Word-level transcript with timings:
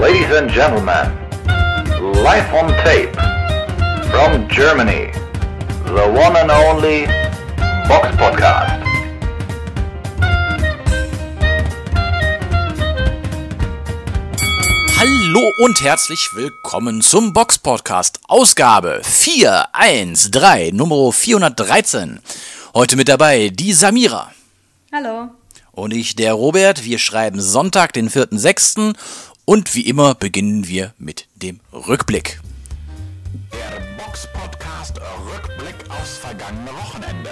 Ladies 0.00 0.30
and 0.30 0.48
gentlemen, 0.48 1.10
live 2.22 2.54
on 2.54 2.68
tape 2.84 3.12
from 4.12 4.48
Germany, 4.48 5.10
the 5.86 6.06
one 6.14 6.36
and 6.36 6.52
only 6.52 7.06
Box 7.88 8.06
Podcast. 8.16 8.80
Hallo 14.96 15.52
und 15.64 15.82
herzlich 15.82 16.30
willkommen 16.32 17.02
zum 17.02 17.32
Box 17.32 17.58
Podcast, 17.58 18.20
Ausgabe 18.28 19.00
413, 19.02 20.76
Nummer 20.76 21.10
413. 21.12 22.20
Heute 22.72 22.94
mit 22.94 23.08
dabei 23.08 23.48
die 23.48 23.72
Samira. 23.72 24.30
Hallo. 24.92 25.30
Und 25.78 25.94
ich, 25.94 26.16
der 26.16 26.32
Robert. 26.32 26.84
Wir 26.84 26.98
schreiben 26.98 27.40
Sonntag, 27.40 27.92
den 27.92 28.10
4.6. 28.10 28.96
Und 29.48 29.74
wie 29.74 29.86
immer 29.86 30.14
beginnen 30.14 30.68
wir 30.68 30.92
mit 30.98 31.26
dem 31.34 31.60
Rückblick. 31.72 32.38
Der 33.50 33.80
Box 33.96 34.28
Podcast 34.34 35.00
Rückblick 35.00 35.88
aufs 35.88 36.18
vergangene 36.18 36.70
Wochenende. 36.74 37.30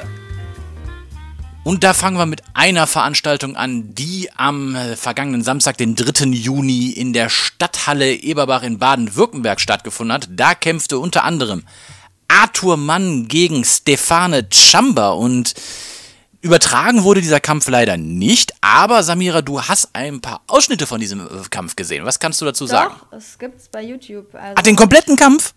Und 1.63 1.85
da 1.85 1.93
fangen 1.93 2.17
wir 2.17 2.25
mit 2.25 2.41
einer 2.55 2.87
Veranstaltung 2.87 3.55
an, 3.55 3.95
die 3.95 4.31
am 4.35 4.75
äh, 4.75 4.97
vergangenen 4.97 5.43
Samstag, 5.43 5.77
den 5.77 5.95
3. 5.95 6.29
Juni, 6.29 6.89
in 6.89 7.13
der 7.13 7.29
Stadthalle 7.29 8.15
Eberbach 8.15 8.63
in 8.63 8.79
Baden-Württemberg 8.79 9.61
stattgefunden 9.61 10.15
hat. 10.15 10.31
Da 10.31 10.55
kämpfte 10.55 10.99
unter 10.99 11.23
anderem 11.23 11.65
Arthur 12.29 12.79
Mann 12.79 13.29
gegen 13.29 13.63
Stefane 13.63 14.49
Chamba 14.51 15.11
und 15.11 15.53
übertragen 16.47 17.03
wurde 17.05 17.21
dieser 17.21 17.41
Kampf 17.41 17.69
leider 17.69 17.97
nicht. 17.97 18.55
Aber 18.63 19.03
Samira, 19.03 19.43
du 19.43 19.61
hast 19.61 19.91
ein 19.95 20.21
paar 20.21 20.41
Ausschnitte 20.47 20.87
von 20.87 21.01
diesem 21.01 21.21
äh, 21.21 21.29
Kampf 21.51 21.77
gesehen. 21.77 22.05
Was 22.05 22.19
kannst 22.19 22.41
du 22.41 22.45
dazu 22.47 22.67
sagen? 22.67 22.95
Doch, 23.11 23.19
es 23.19 23.39
gibt's 23.39 23.69
bei 23.69 23.83
YouTube. 23.83 24.35
Also, 24.35 24.55
Ach, 24.57 24.63
den 24.63 24.77
kompletten 24.77 25.17
Kampf? 25.17 25.53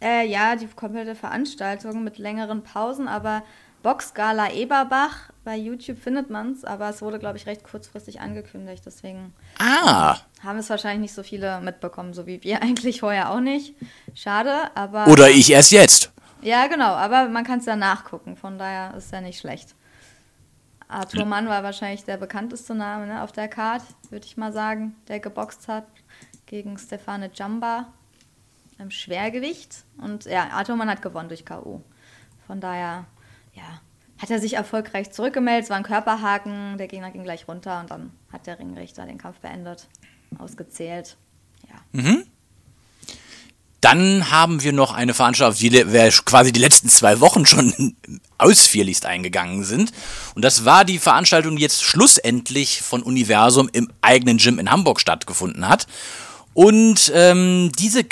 äh, 0.00 0.26
ja, 0.26 0.54
die 0.56 0.66
komplette 0.68 1.14
Veranstaltung 1.14 2.04
mit 2.04 2.18
längeren 2.18 2.62
Pausen, 2.62 3.08
aber 3.08 3.42
Boxgala 3.82 4.50
Eberbach, 4.52 5.30
bei 5.44 5.56
YouTube 5.56 5.98
findet 6.02 6.28
man's, 6.28 6.64
aber 6.64 6.88
es 6.90 7.02
wurde, 7.02 7.18
glaube 7.20 7.36
ich, 7.38 7.46
recht 7.46 7.62
kurzfristig 7.62 8.20
angekündigt, 8.20 8.82
deswegen 8.84 9.32
Ah. 9.58 10.16
haben 10.42 10.58
es 10.58 10.68
wahrscheinlich 10.70 11.00
nicht 11.02 11.14
so 11.14 11.22
viele 11.22 11.60
mitbekommen, 11.60 12.12
so 12.12 12.26
wie 12.26 12.42
wir 12.42 12.62
eigentlich 12.62 13.00
vorher 13.00 13.30
auch 13.30 13.40
nicht. 13.40 13.74
Schade, 14.14 14.70
aber. 14.74 15.06
Oder 15.08 15.30
ich 15.30 15.50
erst 15.50 15.70
jetzt. 15.72 16.10
Ja, 16.42 16.66
genau, 16.66 16.92
aber 16.94 17.28
man 17.28 17.44
kann 17.44 17.60
es 17.60 17.66
ja 17.66 17.76
nachgucken, 17.76 18.36
von 18.36 18.58
daher 18.58 18.94
ist 18.96 19.12
ja 19.12 19.20
nicht 19.20 19.38
schlecht. 19.40 19.74
Arthur 20.88 21.24
Mann 21.24 21.48
war 21.48 21.62
wahrscheinlich 21.62 22.04
der 22.04 22.16
bekannteste 22.16 22.74
Name 22.74 23.06
ne, 23.06 23.22
auf 23.22 23.32
der 23.32 23.48
Card, 23.48 23.82
würde 24.10 24.26
ich 24.26 24.36
mal 24.36 24.52
sagen, 24.52 24.94
der 25.08 25.20
geboxt 25.20 25.68
hat 25.68 25.86
gegen 26.46 26.78
Stefane 26.78 27.30
Jamba 27.34 27.92
im 28.78 28.90
Schwergewicht. 28.90 29.84
Und 29.98 30.26
ja, 30.26 30.48
Arthur 30.50 30.76
Mann 30.76 30.88
hat 30.88 31.02
gewonnen 31.02 31.28
durch 31.28 31.44
K.O. 31.44 31.82
Von 32.46 32.60
daher, 32.60 33.06
ja, 33.54 33.80
hat 34.18 34.30
er 34.30 34.38
sich 34.38 34.54
erfolgreich 34.54 35.10
zurückgemeldet. 35.10 35.64
Es 35.64 35.70
war 35.70 35.76
ein 35.76 35.82
Körperhaken, 35.82 36.78
der 36.78 36.86
Gegner 36.86 37.10
ging 37.10 37.24
gleich 37.24 37.48
runter 37.48 37.80
und 37.80 37.90
dann 37.90 38.12
hat 38.32 38.46
der 38.46 38.58
Ringrichter 38.58 39.04
den 39.06 39.18
Kampf 39.18 39.40
beendet, 39.40 39.88
ausgezählt. 40.38 41.16
Ja. 41.68 42.00
Dann 43.80 44.30
haben 44.30 44.62
wir 44.62 44.72
noch 44.72 44.92
eine 44.92 45.14
Veranstaltung, 45.14 45.52
auf 45.52 45.58
die 45.58 45.72
wir 45.72 46.10
quasi 46.24 46.50
die 46.50 46.60
letzten 46.60 46.88
zwei 46.88 47.20
Wochen 47.20 47.44
schon 47.46 47.94
ausführlichst 48.38 49.06
eingegangen 49.06 49.64
sind. 49.64 49.92
Und 50.34 50.42
das 50.42 50.64
war 50.64 50.84
die 50.84 50.98
Veranstaltung, 50.98 51.56
die 51.56 51.62
jetzt 51.62 51.82
schlussendlich 51.82 52.82
von 52.82 53.02
Universum 53.02 53.68
im 53.72 53.90
eigenen 54.00 54.38
Gym 54.38 54.58
in 54.58 54.70
Hamburg 54.70 55.00
stattgefunden 55.00 55.68
hat. 55.68 55.86
Und 56.54 57.12
ähm, 57.14 57.70
diese 57.78 58.04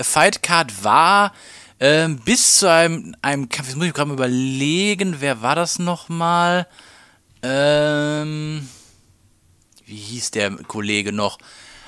Fightcard 0.00 0.82
war 0.82 1.32
ähm, 1.78 2.18
bis 2.18 2.58
zu 2.58 2.70
einem, 2.70 3.14
einem 3.22 3.48
Kampf, 3.48 3.68
jetzt 3.68 3.76
muss 3.76 3.86
ich 3.86 3.92
gerade 3.92 4.08
mal 4.08 4.14
überlegen, 4.14 5.16
wer 5.20 5.42
war 5.42 5.54
das 5.54 5.78
nochmal? 5.78 6.66
Ähm, 7.42 8.68
wie 9.84 9.96
hieß 9.96 10.32
der 10.32 10.50
Kollege 10.50 11.12
noch? 11.12 11.38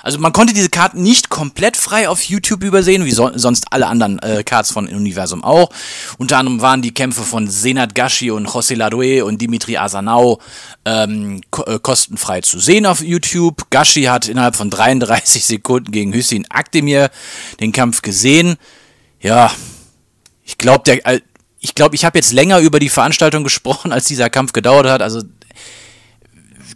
Also 0.08 0.20
man 0.20 0.32
konnte 0.32 0.54
diese 0.54 0.70
Karten 0.70 1.02
nicht 1.02 1.28
komplett 1.28 1.76
frei 1.76 2.08
auf 2.08 2.22
YouTube 2.22 2.64
übersehen, 2.64 3.04
wie 3.04 3.10
so, 3.10 3.30
sonst 3.34 3.66
alle 3.74 3.88
anderen 3.88 4.18
äh, 4.20 4.42
Cards 4.42 4.72
von 4.72 4.88
Universum 4.88 5.44
auch. 5.44 5.68
Unter 6.16 6.38
anderem 6.38 6.62
waren 6.62 6.80
die 6.80 6.94
Kämpfe 6.94 7.24
von 7.24 7.46
Senat 7.46 7.94
Gashi 7.94 8.30
und 8.30 8.48
José 8.48 8.74
Ladoe 8.74 9.22
und 9.22 9.42
Dimitri 9.42 9.76
Asanau 9.76 10.40
ähm, 10.86 11.42
ko 11.50 11.62
äh, 11.64 11.78
kostenfrei 11.78 12.40
zu 12.40 12.58
sehen 12.58 12.86
auf 12.86 13.02
YouTube. 13.02 13.66
Gashi 13.68 14.04
hat 14.04 14.28
innerhalb 14.28 14.56
von 14.56 14.70
33 14.70 15.44
Sekunden 15.44 15.92
gegen 15.92 16.14
Hüseyin 16.14 16.46
Akdemir 16.48 17.10
den 17.60 17.72
Kampf 17.72 18.00
gesehen. 18.00 18.56
Ja, 19.20 19.52
ich 20.42 20.56
glaube, 20.56 21.04
äh, 21.04 21.20
ich 21.60 21.74
glaube, 21.74 21.96
ich 21.96 22.06
habe 22.06 22.16
jetzt 22.16 22.32
länger 22.32 22.60
über 22.60 22.80
die 22.80 22.88
Veranstaltung 22.88 23.44
gesprochen, 23.44 23.92
als 23.92 24.06
dieser 24.06 24.30
Kampf 24.30 24.54
gedauert 24.54 24.86
hat. 24.86 25.02
Also 25.02 25.20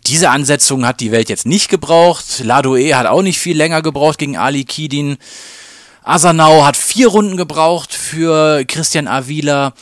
diese 0.06 0.30
Ansetzung 0.30 0.86
hat 0.86 1.00
die 1.00 1.12
Welt 1.12 1.28
jetzt 1.28 1.46
nicht 1.46 1.68
gebraucht. 1.68 2.40
Ladoe 2.42 2.94
hat 2.94 3.06
auch 3.06 3.22
nicht 3.22 3.38
viel 3.38 3.56
länger 3.56 3.82
gebraucht 3.82 4.18
gegen 4.18 4.36
Ali 4.36 4.64
Kidin. 4.64 5.16
Asanau 6.02 6.64
hat 6.64 6.76
vier 6.76 7.08
Runden 7.08 7.36
gebraucht 7.36 7.94
für 7.94 8.64
Christian 8.64 9.06
Avila. 9.06 9.72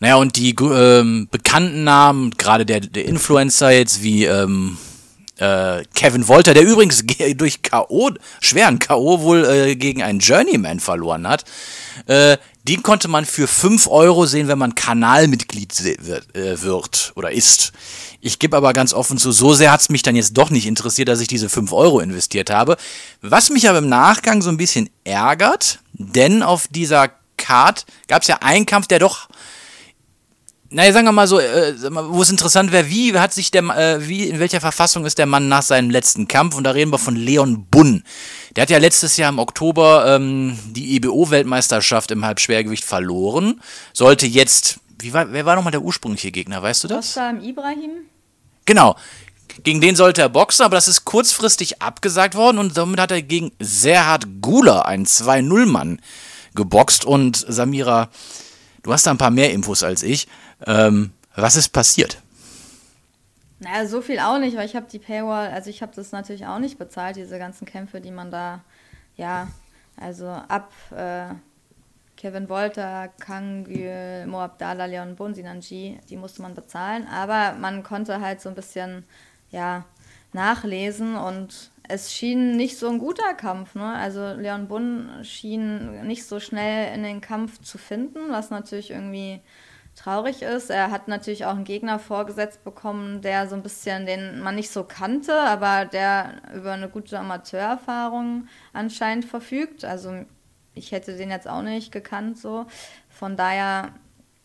Naja, 0.00 0.16
und 0.16 0.36
die 0.36 0.54
ähm, 0.60 1.28
bekannten 1.30 1.84
Namen, 1.84 2.30
gerade 2.32 2.66
der, 2.66 2.80
der 2.80 3.06
Influencer 3.06 3.70
jetzt 3.70 4.02
wie 4.02 4.24
ähm, 4.24 4.76
äh, 5.38 5.82
Kevin 5.94 6.28
Wolter, 6.28 6.54
der 6.54 6.64
übrigens 6.64 7.04
durch 7.36 7.62
K.O., 7.62 8.10
schweren 8.40 8.78
K.O. 8.78 9.22
wohl 9.22 9.44
äh, 9.44 9.76
gegen 9.76 10.02
einen 10.02 10.20
Journeyman 10.20 10.80
verloren 10.80 11.26
hat, 11.26 11.44
äh, 12.06 12.36
den 12.64 12.82
konnte 12.82 13.08
man 13.08 13.24
für 13.26 13.46
5 13.46 13.86
Euro 13.88 14.26
sehen, 14.26 14.48
wenn 14.48 14.58
man 14.58 14.74
Kanalmitglied 14.74 15.84
wird, 15.84 16.34
äh, 16.34 16.62
wird 16.62 17.12
oder 17.14 17.30
ist. 17.30 17.72
Ich 18.20 18.38
gebe 18.38 18.56
aber 18.56 18.72
ganz 18.72 18.94
offen 18.94 19.18
zu, 19.18 19.32
so 19.32 19.52
sehr 19.52 19.70
hat 19.70 19.82
es 19.82 19.90
mich 19.90 20.02
dann 20.02 20.16
jetzt 20.16 20.32
doch 20.32 20.48
nicht 20.48 20.66
interessiert, 20.66 21.08
dass 21.08 21.20
ich 21.20 21.28
diese 21.28 21.50
5 21.50 21.72
Euro 21.72 22.00
investiert 22.00 22.48
habe. 22.48 22.76
Was 23.20 23.50
mich 23.50 23.68
aber 23.68 23.78
im 23.78 23.88
Nachgang 23.88 24.40
so 24.40 24.48
ein 24.48 24.56
bisschen 24.56 24.88
ärgert, 25.04 25.80
denn 25.92 26.42
auf 26.42 26.66
dieser 26.68 27.10
Card 27.36 27.84
gab 28.08 28.22
es 28.22 28.28
ja 28.28 28.38
einen 28.40 28.64
Kampf, 28.64 28.86
der 28.86 28.98
doch 28.98 29.28
naja, 30.74 30.92
sagen 30.92 31.06
wir 31.06 31.12
mal 31.12 31.28
so, 31.28 31.38
äh, 31.38 31.74
wo 32.08 32.20
es 32.20 32.30
interessant 32.30 32.72
wäre, 32.72 32.88
wie 32.88 33.16
hat 33.16 33.32
sich 33.32 33.52
der, 33.52 33.62
äh, 33.62 34.08
wie, 34.08 34.28
in 34.28 34.40
welcher 34.40 34.60
Verfassung 34.60 35.06
ist 35.06 35.18
der 35.18 35.26
Mann 35.26 35.46
nach 35.46 35.62
seinem 35.62 35.88
letzten 35.88 36.26
Kampf? 36.26 36.56
Und 36.56 36.64
da 36.64 36.72
reden 36.72 36.90
wir 36.90 36.98
von 36.98 37.14
Leon 37.14 37.66
Bunn. 37.70 38.02
Der 38.56 38.62
hat 38.62 38.70
ja 38.70 38.78
letztes 38.78 39.16
Jahr 39.16 39.28
im 39.28 39.38
Oktober 39.38 40.04
ähm, 40.16 40.58
die 40.66 40.96
EBO-Weltmeisterschaft 40.96 42.10
im 42.10 42.24
Halbschwergewicht 42.24 42.82
verloren. 42.82 43.60
Sollte 43.92 44.26
jetzt, 44.26 44.80
wie 44.98 45.12
war, 45.12 45.30
wer 45.32 45.46
war 45.46 45.54
nochmal 45.54 45.70
der 45.70 45.82
ursprüngliche 45.82 46.32
Gegner, 46.32 46.60
weißt 46.60 46.82
du 46.82 46.88
das? 46.88 47.10
Osam 47.10 47.40
Ibrahim? 47.40 47.92
Genau. 48.64 48.96
Gegen 49.62 49.80
den 49.80 49.94
sollte 49.94 50.22
er 50.22 50.28
boxen, 50.28 50.64
aber 50.64 50.74
das 50.74 50.88
ist 50.88 51.04
kurzfristig 51.04 51.80
abgesagt 51.82 52.34
worden 52.34 52.58
und 52.58 52.76
damit 52.76 52.98
hat 52.98 53.12
er 53.12 53.22
gegen 53.22 53.52
Serhard 53.60 54.26
Gula, 54.40 54.82
einen 54.82 55.06
2-0-Mann, 55.06 56.00
geboxt. 56.56 57.04
Und 57.04 57.44
Samira, 57.48 58.08
du 58.82 58.92
hast 58.92 59.06
da 59.06 59.12
ein 59.12 59.18
paar 59.18 59.30
mehr 59.30 59.52
Infos 59.52 59.84
als 59.84 60.02
ich. 60.02 60.26
Ähm, 60.66 61.12
was 61.36 61.56
ist 61.56 61.70
passiert? 61.70 62.18
Naja, 63.60 63.86
so 63.86 64.02
viel 64.02 64.18
auch 64.18 64.38
nicht, 64.38 64.56
weil 64.56 64.66
ich 64.66 64.76
habe 64.76 64.86
die 64.90 64.98
Paywall, 64.98 65.50
also 65.50 65.70
ich 65.70 65.82
habe 65.82 65.92
das 65.94 66.12
natürlich 66.12 66.46
auch 66.46 66.58
nicht 66.58 66.78
bezahlt, 66.78 67.16
diese 67.16 67.38
ganzen 67.38 67.66
Kämpfe, 67.66 68.00
die 68.00 68.10
man 68.10 68.30
da, 68.30 68.62
ja, 69.16 69.48
also 69.96 70.26
ab 70.26 70.72
äh, 70.94 71.34
Kevin 72.16 72.48
Wolter, 72.48 73.08
Kangül, 73.20 74.26
Mo 74.26 74.40
Abdallah, 74.40 74.86
Leon 74.86 75.16
Bonsinanji, 75.16 75.98
die 76.10 76.16
musste 76.16 76.42
man 76.42 76.54
bezahlen, 76.54 77.06
aber 77.06 77.56
man 77.58 77.82
konnte 77.82 78.20
halt 78.20 78.40
so 78.40 78.48
ein 78.48 78.54
bisschen, 78.54 79.04
ja, 79.50 79.84
nachlesen 80.34 81.16
und 81.16 81.70
es 81.88 82.12
schien 82.12 82.56
nicht 82.56 82.78
so 82.78 82.88
ein 82.88 82.98
guter 82.98 83.34
Kampf, 83.34 83.74
ne? 83.74 83.94
Also 83.94 84.32
Leon 84.32 84.68
Bun 84.68 85.08
schien 85.22 86.06
nicht 86.06 86.26
so 86.26 86.40
schnell 86.40 86.94
in 86.94 87.02
den 87.02 87.20
Kampf 87.20 87.60
zu 87.62 87.78
finden, 87.78 88.30
was 88.30 88.50
natürlich 88.50 88.90
irgendwie 88.90 89.40
traurig 89.94 90.42
ist. 90.42 90.70
Er 90.70 90.90
hat 90.90 91.08
natürlich 91.08 91.44
auch 91.44 91.54
einen 91.54 91.64
Gegner 91.64 91.98
vorgesetzt 91.98 92.64
bekommen, 92.64 93.22
der 93.22 93.48
so 93.48 93.54
ein 93.54 93.62
bisschen, 93.62 94.06
den 94.06 94.40
man 94.40 94.56
nicht 94.56 94.70
so 94.70 94.84
kannte, 94.84 95.34
aber 95.34 95.84
der 95.84 96.34
über 96.54 96.72
eine 96.72 96.88
gute 96.88 97.18
Amateurerfahrung 97.18 98.48
anscheinend 98.72 99.24
verfügt. 99.24 99.84
Also 99.84 100.24
ich 100.74 100.92
hätte 100.92 101.16
den 101.16 101.30
jetzt 101.30 101.48
auch 101.48 101.62
nicht 101.62 101.92
gekannt 101.92 102.38
so. 102.38 102.66
Von 103.08 103.36
daher 103.36 103.92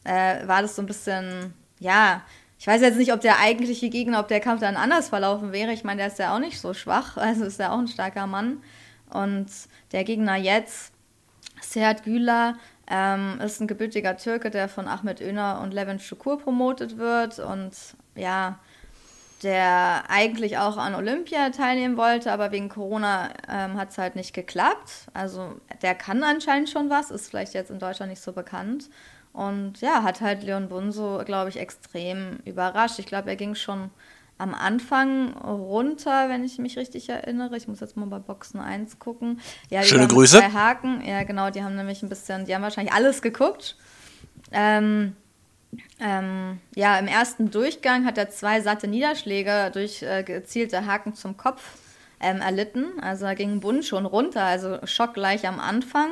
äh, 0.03 0.47
war 0.47 0.61
das 0.61 0.75
so 0.75 0.83
ein 0.83 0.87
bisschen, 0.87 1.53
ja, 1.79 2.21
ich 2.59 2.67
weiß 2.67 2.81
jetzt 2.81 2.97
nicht, 2.97 3.13
ob 3.13 3.21
der 3.21 3.39
eigentliche 3.39 3.89
Gegner, 3.89 4.19
ob 4.19 4.27
der 4.27 4.41
Kampf 4.41 4.59
dann 4.61 4.75
anders 4.75 5.09
verlaufen 5.09 5.53
wäre. 5.53 5.71
Ich 5.71 5.83
meine, 5.83 5.99
der 5.99 6.07
ist 6.07 6.19
ja 6.19 6.35
auch 6.35 6.39
nicht 6.39 6.59
so 6.59 6.73
schwach, 6.73 7.17
also 7.17 7.45
ist 7.45 7.59
ja 7.59 7.71
auch 7.71 7.79
ein 7.79 7.87
starker 7.87 8.27
Mann. 8.27 8.61
Und 9.09 9.47
der 9.91 10.03
Gegner 10.03 10.35
jetzt, 10.35 10.91
Serhat 11.61 12.03
Güler, 12.03 12.55
ähm, 12.89 13.39
ist 13.43 13.61
ein 13.61 13.67
gebürtiger 13.67 14.17
Türke, 14.17 14.49
der 14.49 14.67
von 14.67 14.87
Ahmed 14.87 15.21
Öner 15.21 15.61
und 15.61 15.73
Levent 15.73 16.01
Shukur 16.01 16.39
promotet 16.39 16.97
wird. 16.97 17.39
Und 17.39 17.73
ja, 18.15 18.59
der 19.43 20.03
eigentlich 20.09 20.57
auch 20.57 20.77
an 20.77 20.95
Olympia 20.95 21.49
teilnehmen 21.51 21.97
wollte, 21.97 22.31
aber 22.31 22.51
wegen 22.51 22.69
Corona 22.69 23.29
ähm, 23.47 23.77
hat 23.77 23.91
es 23.91 23.97
halt 23.97 24.15
nicht 24.15 24.33
geklappt. 24.33 25.07
Also 25.13 25.59
der 25.81 25.95
kann 25.95 26.23
anscheinend 26.23 26.69
schon 26.69 26.89
was, 26.89 27.11
ist 27.11 27.29
vielleicht 27.29 27.53
jetzt 27.53 27.71
in 27.71 27.79
Deutschland 27.79 28.09
nicht 28.09 28.21
so 28.21 28.33
bekannt. 28.33 28.89
Und 29.31 29.79
ja, 29.81 30.03
hat 30.03 30.21
halt 30.21 30.43
Leon 30.43 30.69
Bunso, 30.69 31.21
glaube 31.23 31.49
ich, 31.49 31.57
extrem 31.57 32.39
überrascht. 32.45 32.99
Ich 32.99 33.05
glaube, 33.05 33.29
er 33.29 33.35
ging 33.35 33.55
schon 33.55 33.91
am 34.39 34.55
Anfang 34.55 35.33
runter, 35.37 36.29
wenn 36.29 36.43
ich 36.43 36.57
mich 36.57 36.77
richtig 36.77 37.09
erinnere. 37.09 37.57
Ich 37.57 37.67
muss 37.67 37.81
jetzt 37.81 37.97
mal 37.97 38.07
bei 38.07 38.19
Boxen 38.19 38.59
1 38.59 38.97
gucken. 38.97 39.41
Ja, 39.69 39.83
Schöne 39.83 40.07
Grüße. 40.07 40.39
Zwei 40.39 40.51
Haken. 40.51 41.03
Ja, 41.05 41.23
genau, 41.23 41.51
die 41.51 41.61
haben 41.61 41.75
nämlich 41.75 42.01
ein 42.01 42.09
bisschen, 42.09 42.45
die 42.45 42.55
haben 42.55 42.61
wahrscheinlich 42.61 42.93
alles 42.93 43.21
geguckt. 43.21 43.75
Ähm, 44.51 45.15
ähm, 45.99 46.59
ja, 46.73 46.97
im 46.97 47.07
ersten 47.07 47.51
Durchgang 47.51 48.05
hat 48.05 48.17
er 48.17 48.29
zwei 48.29 48.61
satte 48.61 48.87
Niederschläge 48.87 49.71
durch 49.73 50.01
äh, 50.01 50.23
gezielte 50.23 50.85
Haken 50.85 51.13
zum 51.13 51.35
Kopf 51.35 51.61
ähm, 52.21 52.39
erlitten. 52.39 52.99
Also 53.01 53.25
da 53.25 53.33
ging 53.33 53.59
Bund 53.59 53.85
schon 53.85 54.05
runter, 54.05 54.43
also 54.43 54.79
Schock 54.85 55.13
gleich 55.13 55.47
am 55.47 55.59
Anfang. 55.59 56.11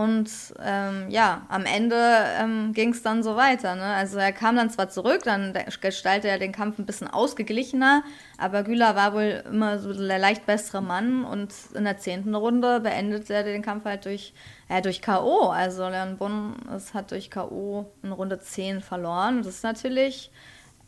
Und 0.00 0.30
ähm, 0.64 1.10
ja, 1.10 1.42
am 1.48 1.66
Ende 1.66 1.94
ähm, 2.38 2.72
ging 2.72 2.92
es 2.92 3.02
dann 3.02 3.22
so 3.22 3.36
weiter. 3.36 3.74
Ne? 3.74 3.84
Also 3.84 4.16
er 4.16 4.32
kam 4.32 4.56
dann 4.56 4.70
zwar 4.70 4.88
zurück, 4.88 5.24
dann 5.24 5.52
gestaltete 5.82 6.28
er 6.28 6.38
den 6.38 6.52
Kampf 6.52 6.78
ein 6.78 6.86
bisschen 6.86 7.06
ausgeglichener, 7.06 8.02
aber 8.38 8.62
Güler 8.62 8.96
war 8.96 9.12
wohl 9.12 9.44
immer 9.44 9.78
so 9.78 9.92
der 9.92 10.18
leicht 10.18 10.46
bessere 10.46 10.80
Mann 10.80 11.26
und 11.26 11.52
in 11.74 11.84
der 11.84 11.98
zehnten 11.98 12.34
Runde 12.34 12.80
beendete 12.80 13.34
er 13.34 13.42
den 13.42 13.60
Kampf 13.60 13.84
halt 13.84 14.06
durch, 14.06 14.32
äh, 14.70 14.80
durch 14.80 15.02
K.O. 15.02 15.50
Also 15.50 15.86
Leon 15.86 16.16
Bunn 16.16 16.56
hat 16.94 17.10
durch 17.10 17.30
K.O. 17.30 17.92
in 18.02 18.12
Runde 18.12 18.40
10 18.40 18.80
verloren. 18.80 19.42
Das 19.42 19.48
ist 19.48 19.64
natürlich 19.64 20.30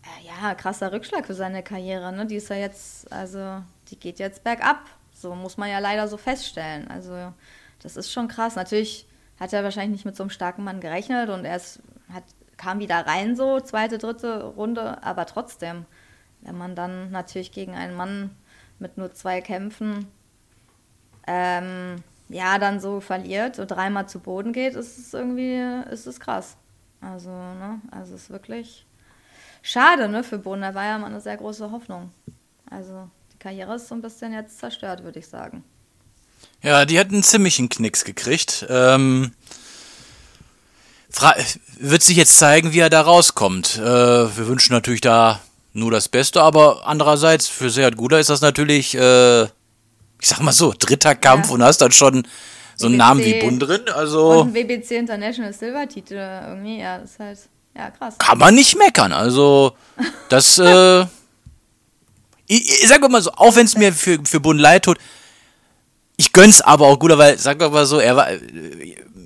äh, 0.04 0.26
ja 0.26 0.54
krasser 0.54 0.90
Rückschlag 0.90 1.26
für 1.26 1.34
seine 1.34 1.62
Karriere. 1.62 2.14
Ne? 2.14 2.24
Die 2.24 2.36
ist 2.36 2.48
ja 2.48 2.56
jetzt, 2.56 3.12
also 3.12 3.62
die 3.90 4.00
geht 4.00 4.18
jetzt 4.18 4.42
bergab. 4.42 4.86
So 5.12 5.34
muss 5.34 5.58
man 5.58 5.68
ja 5.68 5.80
leider 5.80 6.08
so 6.08 6.16
feststellen. 6.16 6.88
Also 6.90 7.34
das 7.82 7.96
ist 7.96 8.12
schon 8.12 8.28
krass. 8.28 8.56
Natürlich 8.56 9.06
hat 9.38 9.52
er 9.52 9.64
wahrscheinlich 9.64 9.92
nicht 9.92 10.04
mit 10.04 10.16
so 10.16 10.22
einem 10.22 10.30
starken 10.30 10.64
Mann 10.64 10.80
gerechnet 10.80 11.28
und 11.28 11.44
er 11.44 11.60
kam 12.56 12.78
wieder 12.78 13.06
rein, 13.06 13.34
so 13.34 13.60
zweite, 13.60 13.98
dritte 13.98 14.44
Runde, 14.44 15.02
aber 15.02 15.26
trotzdem, 15.26 15.84
wenn 16.42 16.56
man 16.56 16.76
dann 16.76 17.10
natürlich 17.10 17.50
gegen 17.50 17.74
einen 17.74 17.96
Mann 17.96 18.36
mit 18.78 18.98
nur 18.98 19.12
zwei 19.12 19.40
Kämpfen 19.40 20.06
ähm, 21.26 21.96
ja 22.28 22.58
dann 22.58 22.80
so 22.80 23.00
verliert 23.00 23.58
und 23.58 23.70
dreimal 23.70 24.08
zu 24.08 24.20
Boden 24.20 24.52
geht, 24.52 24.74
ist 24.74 24.98
es 24.98 25.12
irgendwie, 25.12 25.58
ist 25.90 26.06
es 26.06 26.20
krass. 26.20 26.56
Also, 27.00 27.30
ne, 27.30 27.80
also 27.90 28.14
es 28.14 28.24
ist 28.24 28.30
wirklich 28.30 28.86
schade, 29.60 30.08
ne, 30.08 30.22
für 30.22 30.38
Boden. 30.38 30.62
Da 30.62 30.74
war 30.74 30.84
ja 30.84 30.98
mal 30.98 31.06
eine 31.06 31.20
sehr 31.20 31.36
große 31.36 31.70
Hoffnung. 31.70 32.12
Also 32.70 33.08
die 33.32 33.38
Karriere 33.38 33.74
ist 33.74 33.88
so 33.88 33.94
ein 33.94 34.02
bisschen 34.02 34.32
jetzt 34.32 34.58
zerstört, 34.58 35.02
würde 35.02 35.18
ich 35.18 35.26
sagen. 35.26 35.64
Ja, 36.62 36.84
die 36.84 36.98
hat 36.98 37.08
einen 37.08 37.22
ziemlichen 37.22 37.68
Knicks 37.68 38.04
gekriegt. 38.04 38.66
Ähm, 38.68 39.32
wird 41.78 42.02
sich 42.02 42.16
jetzt 42.16 42.38
zeigen, 42.38 42.72
wie 42.72 42.78
er 42.78 42.90
da 42.90 43.02
rauskommt. 43.02 43.78
Äh, 43.78 43.82
wir 43.82 44.46
wünschen 44.46 44.72
natürlich 44.72 45.00
da 45.00 45.40
nur 45.72 45.90
das 45.90 46.08
Beste, 46.08 46.42
aber 46.42 46.86
andererseits 46.86 47.48
für 47.48 47.70
Seat 47.70 47.96
Guda 47.96 48.18
ist 48.18 48.30
das 48.30 48.40
natürlich, 48.40 48.94
äh, 48.94 49.42
ich 49.42 49.48
sag 50.22 50.40
mal 50.40 50.52
so, 50.52 50.74
dritter 50.78 51.14
Kampf 51.14 51.48
ja. 51.48 51.54
und 51.54 51.62
hast 51.62 51.78
dann 51.78 51.92
schon 51.92 52.26
so 52.76 52.86
einen 52.86 52.96
Namen 52.96 53.24
wie 53.24 53.40
Bund 53.40 53.62
drin. 53.62 53.82
Also 53.94 54.40
und 54.40 54.48
ein 54.48 54.54
WBC 54.54 54.98
International 54.98 55.52
Silver 55.52 55.88
Titel 55.88 56.14
irgendwie, 56.14 56.80
ja, 56.80 56.98
das 56.98 57.12
ist 57.12 57.18
halt, 57.18 57.38
ja, 57.76 57.90
krass. 57.90 58.18
Kann 58.18 58.38
man 58.38 58.54
nicht 58.54 58.76
meckern. 58.76 59.12
Also, 59.12 59.72
das, 60.28 60.58
äh, 60.58 61.02
ich, 62.46 62.82
ich 62.82 62.88
sag 62.88 63.08
mal 63.10 63.22
so, 63.22 63.32
auch 63.32 63.56
wenn 63.56 63.66
es 63.66 63.76
mir 63.76 63.92
für, 63.92 64.18
für 64.24 64.40
Bund 64.40 64.60
leid 64.60 64.84
tut, 64.84 64.98
ich 66.22 66.32
gönn's 66.32 66.60
aber 66.60 66.86
auch 66.86 67.00
gut, 67.00 67.10
weil, 67.18 67.36
sag 67.36 67.58
mal 67.58 67.84
so, 67.84 67.98
er 67.98 68.14
war, 68.14 68.28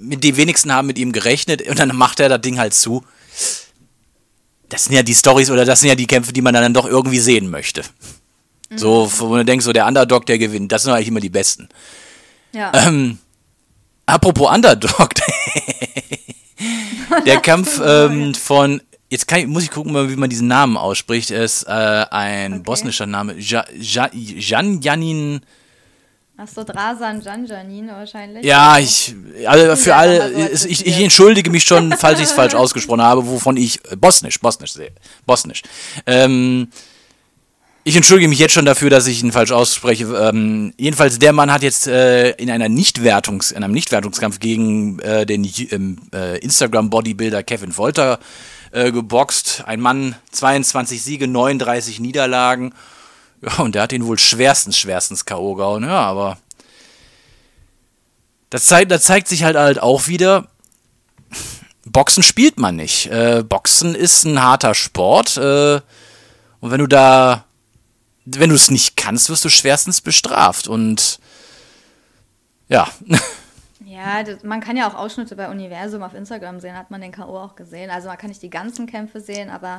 mit 0.00 0.25
die 0.25 0.38
wenigsten 0.38 0.72
haben 0.72 0.87
mit 0.87 0.98
ihm 0.98 1.12
gerechnet 1.12 1.69
und 1.69 1.78
dann 1.78 1.94
macht 1.94 2.20
er 2.20 2.31
das 2.31 2.40
Ding 2.40 2.58
halt 2.58 2.72
zu. 2.72 3.04
Das 4.70 4.84
sind 4.84 4.94
ja 4.94 5.02
die 5.02 5.14
Stories 5.14 5.50
oder 5.50 5.66
das 5.66 5.81
sind 5.81 5.90
ja 5.90 5.94
die 5.94 6.06
Kämpfe, 6.06 6.32
die 6.32 6.40
man 6.40 6.54
dann 6.54 6.72
doch 6.72 6.87
irgendwie 6.87 7.19
sehen 7.19 7.50
möchte. 7.50 7.82
Mhm. 8.70 8.78
So, 8.78 9.12
wo 9.19 9.37
du 9.37 9.44
denkst, 9.44 9.66
so 9.66 9.75
der 9.75 9.87
Underdog, 9.87 10.25
der 10.25 10.38
gewinnt, 10.38 10.72
das 10.72 10.84
sind 10.84 10.93
eigentlich 10.93 11.08
immer 11.08 11.20
die 11.20 11.28
besten. 11.28 11.69
Ja. 12.52 12.72
Ähm, 12.72 13.19
apropos 14.06 14.50
Underdog, 14.50 15.10
der 17.26 17.40
Kampf 17.43 17.78
ähm, 17.84 18.34
von, 18.34 18.81
jetzt 19.10 19.31
ich, 19.31 19.46
muss 19.46 19.64
ich 19.64 19.70
gucken, 19.70 20.08
wie 20.08 20.16
man 20.16 20.31
diesen 20.31 20.48
Namen 20.48 20.78
ausspricht, 20.78 21.31
er 21.31 21.44
ist 21.44 21.64
äh, 21.64 22.06
ein 22.10 22.54
okay. 22.54 22.62
bosnischer 22.64 23.06
Name, 23.06 23.34
Jan 23.38 24.81
Janin. 24.81 25.43
Ach 26.38 26.47
so, 26.47 26.65
Drasan 26.65 27.23
Janjanin 27.23 27.88
wahrscheinlich. 27.88 28.44
Ja, 28.44 28.79
ich, 28.79 29.15
also 29.47 29.75
für 29.77 29.94
alle, 29.94 30.55
so 30.55 30.69
ich, 30.69 30.87
ich, 30.87 31.00
entschuldige 31.00 31.50
mich 31.50 31.65
schon, 31.65 31.93
falls 31.93 32.19
ich 32.19 32.27
es 32.27 32.33
falsch 32.33 32.55
ausgesprochen 32.56 33.00
habe, 33.00 33.27
wovon 33.27 33.56
ich, 33.56 33.81
äh, 33.91 33.97
bosnisch, 33.97 34.38
bosnisch 34.41 34.75
sehe, 34.75 34.93
bosnisch. 35.25 35.62
Ähm, 36.05 36.69
ich 37.85 37.97
entschuldige 37.97 38.29
mich 38.29 38.38
jetzt 38.38 38.53
schon 38.53 38.67
dafür, 38.67 38.91
dass 38.91 39.06
ich 39.06 39.23
ihn 39.23 39.33
falsch 39.33 39.53
ausspreche. 39.53 40.05
Ähm, 40.05 40.75
jedenfalls, 40.77 41.19
der 41.19 41.33
Mann 41.33 41.50
hat 41.50 41.62
jetzt 41.62 41.87
äh, 41.87 42.33
in 42.33 42.50
einer 42.50 42.69
Nichtwertungs, 42.69 43.53
in 43.53 43.65
einem 43.65 43.73
Nichtwertungskampf 43.73 44.39
gegen 44.39 44.99
äh, 44.99 45.25
den 45.25 45.49
ähm, 45.71 45.97
äh, 46.12 46.39
Instagram-Bodybuilder 46.41 47.44
Kevin 47.44 47.77
Wolter 47.79 48.19
äh, 48.73 48.93
geboxt. 48.93 49.62
Ein 49.67 49.81
Mann, 49.81 50.17
22 50.32 51.03
Siege, 51.03 51.29
39 51.29 52.00
Niederlagen. 52.00 52.75
Ja, 53.43 53.59
und 53.59 53.75
der 53.75 53.83
hat 53.83 53.93
ihn 53.93 54.06
wohl 54.06 54.19
schwerstens, 54.19 54.79
schwerstens 54.79 55.25
K.O. 55.25 55.55
gehauen. 55.55 55.85
Ja, 55.85 56.00
aber 56.00 56.38
das 58.50 58.65
zeigt, 58.65 58.91
das 58.91 59.05
zeigt 59.05 59.29
sich 59.29 59.44
halt 59.44 59.56
halt 59.56 59.81
auch 59.81 60.06
wieder, 60.06 60.49
Boxen 61.87 62.23
spielt 62.23 62.59
man 62.59 62.77
nicht. 62.77 63.06
Äh, 63.06 63.44
Boxen 63.49 63.94
ist 63.94 64.25
ein 64.25 64.43
harter 64.43 64.75
Sport. 64.75 65.37
Äh, 65.37 65.81
und 66.61 66.71
wenn 66.71 66.81
du 66.81 66.87
da, 66.87 67.44
wenn 68.25 68.50
du 68.50 68.56
es 68.56 68.71
nicht 68.71 68.97
kannst, 68.97 69.31
wirst 69.31 69.44
du 69.44 69.49
schwerstens 69.49 70.00
bestraft. 70.00 70.69
Und 70.69 71.19
ja. 72.69 72.89
Ja, 73.85 74.25
das, 74.25 74.43
man 74.43 74.61
kann 74.61 74.77
ja 74.77 74.91
auch 74.91 74.94
Ausschnitte 74.94 75.37
bei 75.37 75.49
Universum 75.49 76.03
auf 76.03 76.12
Instagram 76.12 76.59
sehen, 76.59 76.77
hat 76.77 76.91
man 76.91 77.00
den 77.00 77.12
K.O. 77.12 77.39
auch 77.39 77.55
gesehen. 77.55 77.89
Also 77.89 78.09
man 78.09 78.19
kann 78.19 78.31
nicht 78.31 78.43
die 78.43 78.50
ganzen 78.50 78.87
Kämpfe 78.87 79.21
sehen, 79.21 79.49
aber 79.49 79.79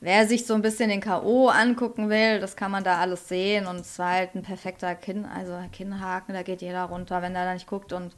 wer 0.00 0.26
sich 0.26 0.46
so 0.46 0.54
ein 0.54 0.62
bisschen 0.62 0.90
den 0.90 1.00
K.O. 1.00 1.48
angucken 1.48 2.08
will, 2.08 2.40
das 2.40 2.56
kann 2.56 2.70
man 2.70 2.84
da 2.84 2.98
alles 2.98 3.28
sehen. 3.28 3.66
Und 3.66 3.80
es 3.80 3.98
war 3.98 4.12
halt 4.12 4.34
ein 4.34 4.42
perfekter 4.42 4.94
Kinn, 4.94 5.24
also 5.24 5.58
Kinnhaken, 5.72 6.34
da 6.34 6.42
geht 6.42 6.62
jeder 6.62 6.84
runter, 6.84 7.22
wenn 7.22 7.34
der 7.34 7.44
da 7.44 7.54
nicht 7.54 7.66
guckt. 7.66 7.92
Und 7.92 8.14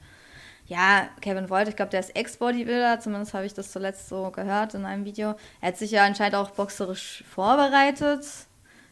ja, 0.67 1.09
Kevin 1.21 1.51
Volt, 1.51 1.69
ich 1.69 1.77
glaube, 1.77 1.91
der 1.91 2.01
ist 2.01 2.15
Ex-Bodybuilder, 2.15 3.01
zumindest 3.01 3.35
habe 3.35 3.47
ich 3.47 3.55
das 3.55 3.73
zuletzt 3.73 4.09
so 4.09 4.31
gehört 4.31 4.75
in 4.75 4.85
einem 4.85 5.05
Video. 5.05 5.35
Er 5.61 5.69
hat 5.69 5.77
sich 5.77 5.91
ja 5.91 6.05
anscheinend 6.05 6.37
auch 6.37 6.51
boxerisch 6.51 7.25
vorbereitet 7.29 8.25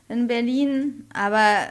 in 0.09 0.27
Berlin, 0.27 1.07
aber 1.15 1.69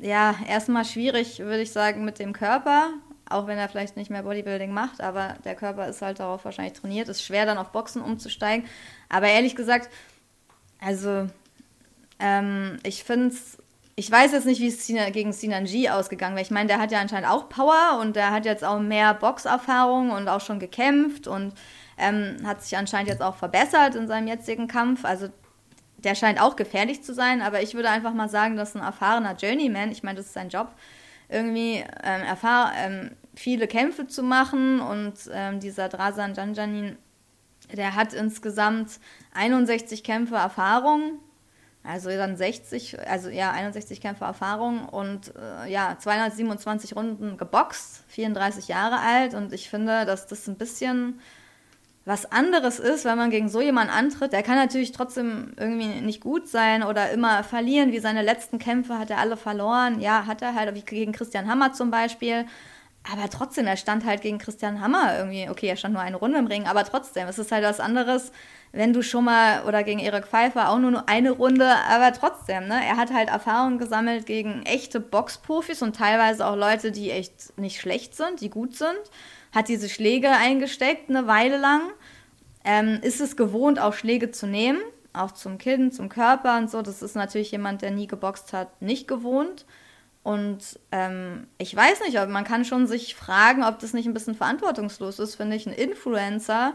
ja, 0.00 0.34
erstmal 0.48 0.84
schwierig, 0.84 1.40
würde 1.40 1.62
ich 1.62 1.72
sagen, 1.72 2.04
mit 2.04 2.18
dem 2.18 2.32
Körper 2.32 2.90
auch 3.28 3.46
wenn 3.46 3.58
er 3.58 3.68
vielleicht 3.68 3.96
nicht 3.96 4.10
mehr 4.10 4.22
Bodybuilding 4.22 4.70
macht, 4.70 5.00
aber 5.00 5.36
der 5.44 5.54
Körper 5.54 5.88
ist 5.88 6.02
halt 6.02 6.20
darauf 6.20 6.44
wahrscheinlich 6.44 6.74
trainiert. 6.74 7.08
Ist 7.08 7.22
schwer 7.22 7.46
dann 7.46 7.58
auf 7.58 7.70
Boxen 7.70 8.02
umzusteigen. 8.02 8.66
Aber 9.08 9.28
ehrlich 9.28 9.56
gesagt, 9.56 9.90
also 10.80 11.28
ähm, 12.18 12.78
ich 12.82 13.04
finde 13.04 13.28
es, 13.28 13.58
ich 13.96 14.10
weiß 14.10 14.32
jetzt 14.32 14.46
nicht, 14.46 14.60
wie 14.60 14.68
es 14.68 14.86
gegen 15.12 15.32
Sinan 15.32 15.64
G 15.64 15.88
ausgegangen 15.88 16.34
wäre. 16.34 16.44
Ich 16.44 16.50
meine, 16.50 16.68
der 16.68 16.80
hat 16.80 16.90
ja 16.90 17.00
anscheinend 17.00 17.28
auch 17.28 17.48
Power 17.48 17.98
und 18.00 18.16
der 18.16 18.30
hat 18.30 18.44
jetzt 18.44 18.64
auch 18.64 18.80
mehr 18.80 19.14
Boxerfahrung 19.14 20.10
und 20.10 20.28
auch 20.28 20.40
schon 20.40 20.58
gekämpft 20.58 21.26
und 21.26 21.54
ähm, 21.96 22.36
hat 22.44 22.62
sich 22.62 22.76
anscheinend 22.76 23.08
jetzt 23.08 23.22
auch 23.22 23.36
verbessert 23.36 23.94
in 23.94 24.08
seinem 24.08 24.26
jetzigen 24.26 24.66
Kampf. 24.66 25.04
Also 25.04 25.28
der 25.98 26.14
scheint 26.14 26.40
auch 26.40 26.56
gefährlich 26.56 27.02
zu 27.02 27.14
sein, 27.14 27.40
aber 27.40 27.62
ich 27.62 27.74
würde 27.74 27.88
einfach 27.88 28.12
mal 28.12 28.28
sagen, 28.28 28.56
dass 28.56 28.74
ein 28.74 28.82
erfahrener 28.82 29.36
Journeyman, 29.36 29.90
ich 29.90 30.02
meine, 30.02 30.16
das 30.16 30.26
ist 30.26 30.34
sein 30.34 30.48
Job, 30.48 30.68
irgendwie 31.28 31.84
ähm, 32.02 32.22
erfahr 32.22 32.72
ähm, 32.76 33.12
viele 33.34 33.66
Kämpfe 33.66 34.06
zu 34.06 34.22
machen 34.22 34.80
und 34.80 35.14
ähm, 35.32 35.60
dieser 35.60 35.88
Drasan 35.88 36.34
Janjanin, 36.34 36.96
der 37.72 37.94
hat 37.94 38.12
insgesamt 38.12 39.00
61 39.32 40.02
Kämpfe 40.02 40.36
Erfahrung, 40.36 41.18
also 41.82 42.08
dann 42.08 42.36
60, 42.36 42.98
also 43.08 43.28
ja 43.28 43.50
61 43.52 44.00
Kämpfe 44.00 44.24
Erfahrung 44.24 44.88
und 44.88 45.34
äh, 45.36 45.70
ja 45.70 45.96
227 45.98 46.96
Runden 46.96 47.36
geboxt, 47.36 48.04
34 48.08 48.68
Jahre 48.68 48.98
alt 49.00 49.34
und 49.34 49.52
ich 49.52 49.68
finde, 49.68 50.06
dass 50.06 50.26
das 50.26 50.46
ein 50.48 50.56
bisschen 50.56 51.20
was 52.06 52.30
anderes 52.30 52.78
ist, 52.80 53.04
wenn 53.04 53.16
man 53.16 53.30
gegen 53.30 53.48
so 53.48 53.60
jemanden 53.62 53.92
antritt. 53.92 54.32
Der 54.32 54.42
kann 54.42 54.56
natürlich 54.56 54.92
trotzdem 54.92 55.54
irgendwie 55.56 56.00
nicht 56.02 56.20
gut 56.20 56.48
sein 56.48 56.82
oder 56.82 57.10
immer 57.10 57.42
verlieren, 57.44 57.92
wie 57.92 57.98
seine 57.98 58.22
letzten 58.22 58.58
Kämpfe 58.58 58.98
hat 58.98 59.10
er 59.10 59.18
alle 59.18 59.38
verloren. 59.38 60.00
Ja, 60.00 60.26
hat 60.26 60.42
er 60.42 60.54
halt, 60.54 60.74
wie 60.74 60.82
gegen 60.82 61.12
Christian 61.12 61.48
Hammer 61.48 61.72
zum 61.72 61.90
Beispiel. 61.90 62.44
Aber 63.10 63.28
trotzdem, 63.28 63.66
er 63.66 63.76
stand 63.76 64.06
halt 64.06 64.22
gegen 64.22 64.38
Christian 64.38 64.80
Hammer 64.80 65.18
irgendwie. 65.18 65.48
Okay, 65.50 65.68
er 65.68 65.76
stand 65.76 65.92
nur 65.92 66.02
eine 66.02 66.16
Runde 66.16 66.38
im 66.38 66.46
Ring, 66.46 66.66
aber 66.66 66.84
trotzdem, 66.84 67.28
es 67.28 67.38
ist 67.38 67.52
halt 67.52 67.62
was 67.62 67.78
anderes, 67.78 68.32
wenn 68.72 68.94
du 68.94 69.02
schon 69.02 69.24
mal, 69.24 69.62
oder 69.64 69.84
gegen 69.84 70.00
Erik 70.00 70.26
Pfeiffer 70.26 70.70
auch 70.70 70.78
nur 70.78 71.06
eine 71.08 71.30
Runde, 71.30 71.68
aber 71.88 72.12
trotzdem, 72.12 72.66
ne? 72.66 72.80
Er 72.84 72.96
hat 72.96 73.12
halt 73.12 73.28
Erfahrungen 73.28 73.78
gesammelt 73.78 74.24
gegen 74.24 74.62
echte 74.62 75.00
Boxprofis 75.00 75.82
und 75.82 75.96
teilweise 75.96 76.46
auch 76.46 76.56
Leute, 76.56 76.92
die 76.92 77.10
echt 77.10 77.58
nicht 77.58 77.78
schlecht 77.78 78.16
sind, 78.16 78.40
die 78.40 78.50
gut 78.50 78.74
sind. 78.74 78.98
Hat 79.54 79.68
diese 79.68 79.90
Schläge 79.90 80.30
eingesteckt 80.30 81.10
eine 81.10 81.26
Weile 81.26 81.58
lang. 81.58 81.82
Ähm, 82.64 83.00
ist 83.02 83.20
es 83.20 83.36
gewohnt, 83.36 83.78
auch 83.78 83.92
Schläge 83.92 84.30
zu 84.30 84.46
nehmen, 84.46 84.80
auch 85.12 85.32
zum 85.32 85.58
Kinn, 85.58 85.92
zum 85.92 86.08
Körper 86.08 86.56
und 86.56 86.70
so. 86.70 86.80
Das 86.80 87.02
ist 87.02 87.14
natürlich 87.14 87.52
jemand, 87.52 87.82
der 87.82 87.90
nie 87.90 88.06
geboxt 88.06 88.54
hat, 88.54 88.80
nicht 88.80 89.06
gewohnt. 89.06 89.66
Und 90.24 90.80
ähm, 90.90 91.46
ich 91.58 91.76
weiß 91.76 92.00
nicht, 92.00 92.18
aber 92.18 92.32
man 92.32 92.44
kann 92.44 92.64
schon 92.64 92.86
sich 92.86 93.14
fragen, 93.14 93.62
ob 93.62 93.78
das 93.78 93.92
nicht 93.92 94.06
ein 94.06 94.14
bisschen 94.14 94.34
verantwortungslos 94.34 95.18
ist, 95.18 95.34
finde 95.34 95.54
ich, 95.54 95.66
ein 95.66 95.74
Influencer 95.74 96.72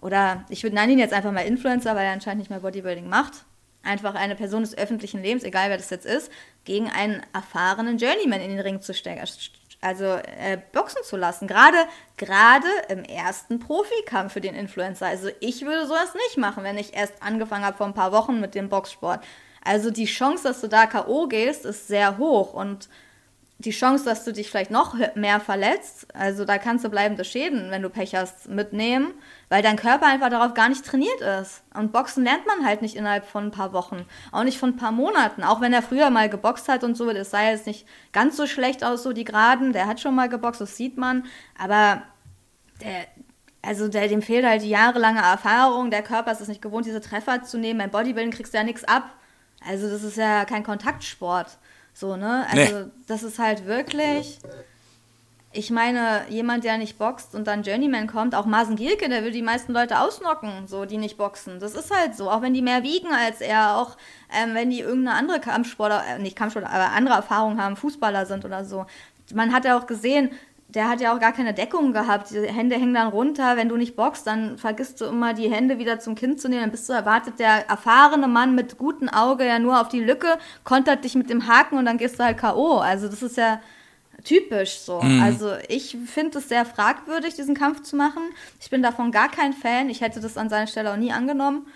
oder 0.00 0.44
ich 0.48 0.64
würde 0.64 0.74
nenne 0.74 0.92
ihn 0.92 0.98
jetzt 0.98 1.14
einfach 1.14 1.30
mal 1.30 1.46
Influencer, 1.46 1.94
weil 1.94 2.06
er 2.06 2.12
anscheinend 2.12 2.40
nicht 2.40 2.50
mehr 2.50 2.58
Bodybuilding 2.58 3.08
macht. 3.08 3.44
Einfach 3.84 4.16
eine 4.16 4.34
Person 4.34 4.62
des 4.62 4.76
öffentlichen 4.76 5.22
Lebens, 5.22 5.44
egal 5.44 5.70
wer 5.70 5.76
das 5.76 5.90
jetzt 5.90 6.06
ist, 6.06 6.32
gegen 6.64 6.90
einen 6.90 7.22
erfahrenen 7.32 7.98
Journeyman 7.98 8.40
in 8.40 8.50
den 8.50 8.60
Ring 8.60 8.80
zu 8.80 8.92
stecken, 8.92 9.24
also 9.80 10.04
äh, 10.04 10.58
boxen 10.72 11.04
zu 11.04 11.16
lassen. 11.16 11.46
Gerade 11.46 11.78
gerade 12.16 12.66
im 12.88 13.04
ersten 13.04 13.60
Profikampf 13.60 14.32
für 14.32 14.40
den 14.40 14.56
Influencer. 14.56 15.06
Also 15.06 15.28
ich 15.38 15.64
würde 15.64 15.86
sowas 15.86 16.14
nicht 16.14 16.36
machen, 16.36 16.64
wenn 16.64 16.76
ich 16.76 16.94
erst 16.94 17.22
angefangen 17.22 17.64
habe 17.64 17.76
vor 17.76 17.86
ein 17.86 17.94
paar 17.94 18.10
Wochen 18.10 18.40
mit 18.40 18.56
dem 18.56 18.68
Boxsport. 18.68 19.20
Also 19.68 19.90
die 19.90 20.06
Chance, 20.06 20.44
dass 20.44 20.62
du 20.62 20.66
da 20.66 20.86
KO 20.86 21.28
gehst, 21.28 21.66
ist 21.66 21.88
sehr 21.88 22.16
hoch 22.16 22.54
und 22.54 22.88
die 23.58 23.72
Chance, 23.72 24.02
dass 24.02 24.24
du 24.24 24.32
dich 24.32 24.48
vielleicht 24.48 24.70
noch 24.70 24.96
mehr 25.14 25.40
verletzt, 25.40 26.06
also 26.14 26.46
da 26.46 26.56
kannst 26.56 26.86
du 26.86 26.88
bleibende 26.88 27.22
Schäden, 27.22 27.70
wenn 27.70 27.82
du 27.82 27.90
Pech 27.90 28.14
hast, 28.14 28.48
mitnehmen, 28.48 29.12
weil 29.50 29.62
dein 29.62 29.76
Körper 29.76 30.06
einfach 30.06 30.30
darauf 30.30 30.54
gar 30.54 30.70
nicht 30.70 30.86
trainiert 30.86 31.20
ist. 31.20 31.64
Und 31.74 31.92
Boxen 31.92 32.24
lernt 32.24 32.46
man 32.46 32.64
halt 32.64 32.80
nicht 32.80 32.96
innerhalb 32.96 33.26
von 33.26 33.48
ein 33.48 33.50
paar 33.50 33.74
Wochen, 33.74 34.06
auch 34.32 34.42
nicht 34.42 34.58
von 34.58 34.70
ein 34.70 34.76
paar 34.76 34.92
Monaten. 34.92 35.42
Auch 35.42 35.60
wenn 35.60 35.74
er 35.74 35.82
früher 35.82 36.08
mal 36.08 36.30
geboxt 36.30 36.66
hat 36.68 36.82
und 36.82 36.96
so, 36.96 37.12
das 37.12 37.30
sah 37.30 37.50
jetzt 37.50 37.66
nicht 37.66 37.86
ganz 38.12 38.38
so 38.38 38.46
schlecht 38.46 38.82
aus, 38.84 39.02
so 39.02 39.12
die 39.12 39.24
Geraden, 39.24 39.74
der 39.74 39.86
hat 39.86 40.00
schon 40.00 40.14
mal 40.14 40.30
geboxt, 40.30 40.62
das 40.62 40.78
sieht 40.78 40.96
man, 40.96 41.26
aber 41.58 42.04
der, 42.80 43.06
also 43.60 43.88
der, 43.88 44.08
dem 44.08 44.22
fehlt 44.22 44.46
halt 44.46 44.62
die 44.62 44.70
jahrelange 44.70 45.20
Erfahrung, 45.20 45.90
der 45.90 46.02
Körper 46.02 46.32
ist 46.32 46.40
es 46.40 46.48
nicht 46.48 46.62
gewohnt, 46.62 46.86
diese 46.86 47.02
Treffer 47.02 47.42
zu 47.42 47.58
nehmen, 47.58 47.80
beim 47.80 47.90
Bodybuilding 47.90 48.30
kriegst 48.30 48.54
du 48.54 48.58
ja 48.58 48.64
nichts 48.64 48.84
ab. 48.84 49.17
Also 49.66 49.88
das 49.88 50.02
ist 50.02 50.16
ja 50.16 50.44
kein 50.44 50.62
Kontaktsport. 50.62 51.58
So, 51.94 52.16
ne? 52.16 52.46
Also, 52.50 52.78
nee. 52.80 52.90
das 53.06 53.22
ist 53.22 53.38
halt 53.38 53.66
wirklich. 53.66 54.38
Ich 55.50 55.70
meine, 55.70 56.26
jemand, 56.28 56.62
der 56.62 56.76
nicht 56.76 56.98
boxt 56.98 57.34
und 57.34 57.46
dann 57.46 57.62
Journeyman 57.62 58.06
kommt, 58.06 58.34
auch 58.34 58.44
Marsen 58.44 58.76
Gielke, 58.76 59.08
der 59.08 59.24
will 59.24 59.32
die 59.32 59.42
meisten 59.42 59.72
Leute 59.72 59.98
ausnocken, 59.98 60.66
so, 60.66 60.84
die 60.84 60.98
nicht 60.98 61.16
boxen. 61.16 61.58
Das 61.58 61.74
ist 61.74 61.90
halt 61.90 62.14
so. 62.14 62.30
Auch 62.30 62.42
wenn 62.42 62.54
die 62.54 62.62
mehr 62.62 62.82
wiegen 62.82 63.08
als 63.12 63.40
er, 63.40 63.76
auch 63.76 63.96
ähm, 64.32 64.54
wenn 64.54 64.70
die 64.70 64.80
irgendeine 64.80 65.16
andere 65.16 65.40
Kampfsportler, 65.40 66.04
äh, 66.06 66.18
nicht 66.18 66.36
Kampfsportler, 66.36 66.70
aber 66.70 66.92
andere 66.92 67.16
Erfahrungen 67.16 67.60
haben, 67.60 67.76
Fußballer 67.76 68.26
sind 68.26 68.44
oder 68.44 68.64
so. 68.64 68.86
Man 69.34 69.52
hat 69.52 69.64
ja 69.64 69.78
auch 69.78 69.86
gesehen, 69.86 70.30
der 70.68 70.88
hat 70.88 71.00
ja 71.00 71.14
auch 71.14 71.20
gar 71.20 71.32
keine 71.32 71.54
Deckung 71.54 71.92
gehabt. 71.94 72.30
Die 72.30 72.40
Hände 72.40 72.76
hängen 72.76 72.92
dann 72.92 73.08
runter. 73.08 73.56
Wenn 73.56 73.70
du 73.70 73.76
nicht 73.76 73.96
boxst, 73.96 74.26
dann 74.26 74.58
vergisst 74.58 75.00
du 75.00 75.06
immer, 75.06 75.32
die 75.32 75.50
Hände 75.50 75.78
wieder 75.78 75.98
zum 75.98 76.14
Kind 76.14 76.40
zu 76.40 76.48
nehmen. 76.48 76.60
Dann 76.60 76.70
bist 76.70 76.88
du 76.88 76.92
erwartet, 76.92 77.38
der 77.38 77.68
erfahrene 77.68 78.28
Mann 78.28 78.54
mit 78.54 78.76
gutem 78.76 79.08
Auge 79.08 79.46
ja 79.46 79.58
nur 79.58 79.80
auf 79.80 79.88
die 79.88 80.00
Lücke, 80.00 80.38
kontert 80.64 81.04
dich 81.04 81.14
mit 81.14 81.30
dem 81.30 81.46
Haken 81.46 81.78
und 81.78 81.86
dann 81.86 81.96
gehst 81.96 82.18
du 82.18 82.24
halt 82.24 82.36
K.O. 82.36 82.76
Also 82.78 83.08
das 83.08 83.22
ist 83.22 83.38
ja 83.38 83.62
typisch 84.24 84.80
so. 84.80 85.00
Mhm. 85.00 85.22
Also 85.22 85.54
ich 85.68 85.96
finde 86.04 86.38
es 86.38 86.50
sehr 86.50 86.66
fragwürdig, 86.66 87.34
diesen 87.34 87.54
Kampf 87.54 87.82
zu 87.82 87.96
machen. 87.96 88.22
Ich 88.60 88.68
bin 88.68 88.82
davon 88.82 89.10
gar 89.10 89.30
kein 89.30 89.54
Fan. 89.54 89.88
Ich 89.88 90.02
hätte 90.02 90.20
das 90.20 90.36
an 90.36 90.50
seiner 90.50 90.66
Stelle 90.66 90.92
auch 90.92 90.98
nie 90.98 91.12
angenommen. 91.12 91.66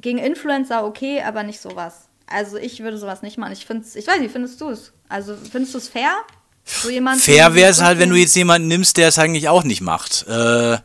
Gegen 0.00 0.18
Influencer 0.18 0.84
okay, 0.84 1.22
aber 1.22 1.44
nicht 1.44 1.60
sowas. 1.60 2.08
Also 2.26 2.56
ich 2.56 2.82
würde 2.82 2.98
sowas 2.98 3.22
nicht 3.22 3.38
machen. 3.38 3.52
Ich 3.52 3.66
finde 3.66 3.86
ich 3.94 4.06
weiß 4.06 4.18
nicht, 4.18 4.32
findest 4.32 4.60
du 4.60 4.70
es? 4.70 4.92
Also 5.08 5.36
findest 5.36 5.74
du 5.74 5.78
es 5.78 5.88
fair? 5.88 6.10
So 6.64 6.88
Fair 7.18 7.54
wäre 7.54 7.70
es 7.70 7.82
halt, 7.82 7.98
wenn 7.98 8.10
du 8.10 8.16
jetzt 8.16 8.34
jemanden 8.36 8.68
nimmst, 8.68 8.96
der 8.96 9.08
es 9.08 9.18
eigentlich 9.18 9.48
auch 9.48 9.64
nicht 9.64 9.80
macht. 9.80 10.26
Äh, 10.26 10.78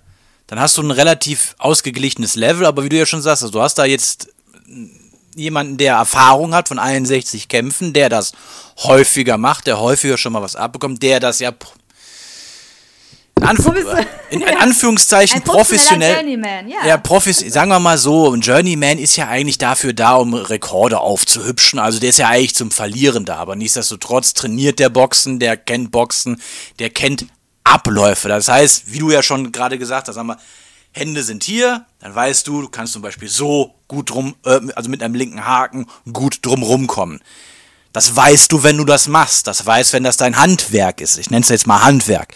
dann 0.48 0.60
hast 0.60 0.78
du 0.78 0.82
ein 0.82 0.92
relativ 0.92 1.56
ausgeglichenes 1.58 2.36
Level, 2.36 2.66
aber 2.66 2.84
wie 2.84 2.90
du 2.90 2.98
ja 2.98 3.06
schon 3.06 3.22
sagst, 3.22 3.44
also 3.44 3.54
du 3.54 3.62
hast 3.62 3.76
da 3.76 3.86
jetzt 3.86 4.30
jemanden, 5.36 5.78
der 5.78 5.96
Erfahrung 5.96 6.54
hat 6.54 6.68
von 6.68 6.80
61 6.80 7.48
Kämpfen, 7.48 7.94
der 7.94 8.10
das 8.10 8.34
häufiger 8.80 9.38
macht, 9.38 9.68
der 9.68 9.80
häufiger 9.80 10.18
schon 10.18 10.34
mal 10.34 10.42
was 10.42 10.56
abbekommt, 10.56 11.02
der 11.04 11.20
das 11.20 11.40
ja 11.40 11.52
in, 13.40 13.48
Anf 13.48 13.66
in, 14.30 14.42
in 14.42 14.58
Anführungszeichen 14.58 15.42
professionell. 15.42 16.16
Journeyman, 16.16 16.68
ja. 16.68 16.86
ja 16.86 16.98
profes 16.98 17.40
sagen 17.40 17.70
wir 17.72 17.80
mal 17.80 17.98
so, 17.98 18.34
ein 18.34 18.42
Journeyman 18.42 18.98
ist 18.98 19.16
ja 19.16 19.28
eigentlich 19.28 19.58
dafür 19.58 19.94
da, 19.94 20.16
um 20.16 20.34
Rekorde 20.34 21.00
aufzuhübschen. 21.00 21.80
Also 21.80 22.00
der 22.00 22.10
ist 22.10 22.20
ja 22.20 22.28
eigentlich 22.28 22.56
zum 22.56 22.72
Verlieren 22.72 23.26
da. 23.26 23.38
Aber 23.38 23.56
nichtsdestotrotz 23.56 24.34
trainiert 24.34 24.80
der 24.80 24.90
Boxen, 24.90 25.40
der 25.40 25.58
kennt 25.58 25.92
Boxen, 25.92 26.42
der 26.80 26.90
kennt 26.90 27.26
Abläufe. 27.64 28.28
Das 28.28 28.48
heißt, 28.48 28.92
wie 28.92 29.00
du 29.00 29.12
ja 29.12 29.24
schon 29.24 29.52
gerade 29.52 29.78
gesagt 29.78 30.08
hast, 30.08 30.16
sagen 30.16 30.28
wir, 30.28 30.38
Hände 30.92 31.24
sind 31.24 31.44
hier, 31.44 31.86
dann 32.00 32.16
weißt 32.16 32.48
du, 32.48 32.64
du 32.64 32.70
kannst 32.70 32.94
zum 32.94 33.02
Beispiel 33.02 33.30
so 33.30 33.76
gut 33.88 34.10
drum, 34.10 34.36
äh, 34.44 34.60
also 34.76 34.90
mit 34.90 35.04
einem 35.04 35.14
linken 35.14 35.46
Haken 35.46 35.86
gut 36.12 36.40
drum 36.42 36.64
rumkommen. 36.64 37.22
Das 37.94 38.16
weißt 38.16 38.52
du, 38.52 38.64
wenn 38.64 38.78
du 38.78 38.86
das 38.86 39.08
machst. 39.08 39.48
Das 39.48 39.66
weißt, 39.66 39.94
wenn 39.94 40.04
das 40.04 40.18
dein 40.18 40.38
Handwerk 40.38 41.02
ist. 41.02 41.18
Ich 41.18 41.30
nenne 41.30 41.44
es 41.44 41.50
jetzt 41.50 41.68
mal 41.68 41.84
Handwerk. 41.84 42.34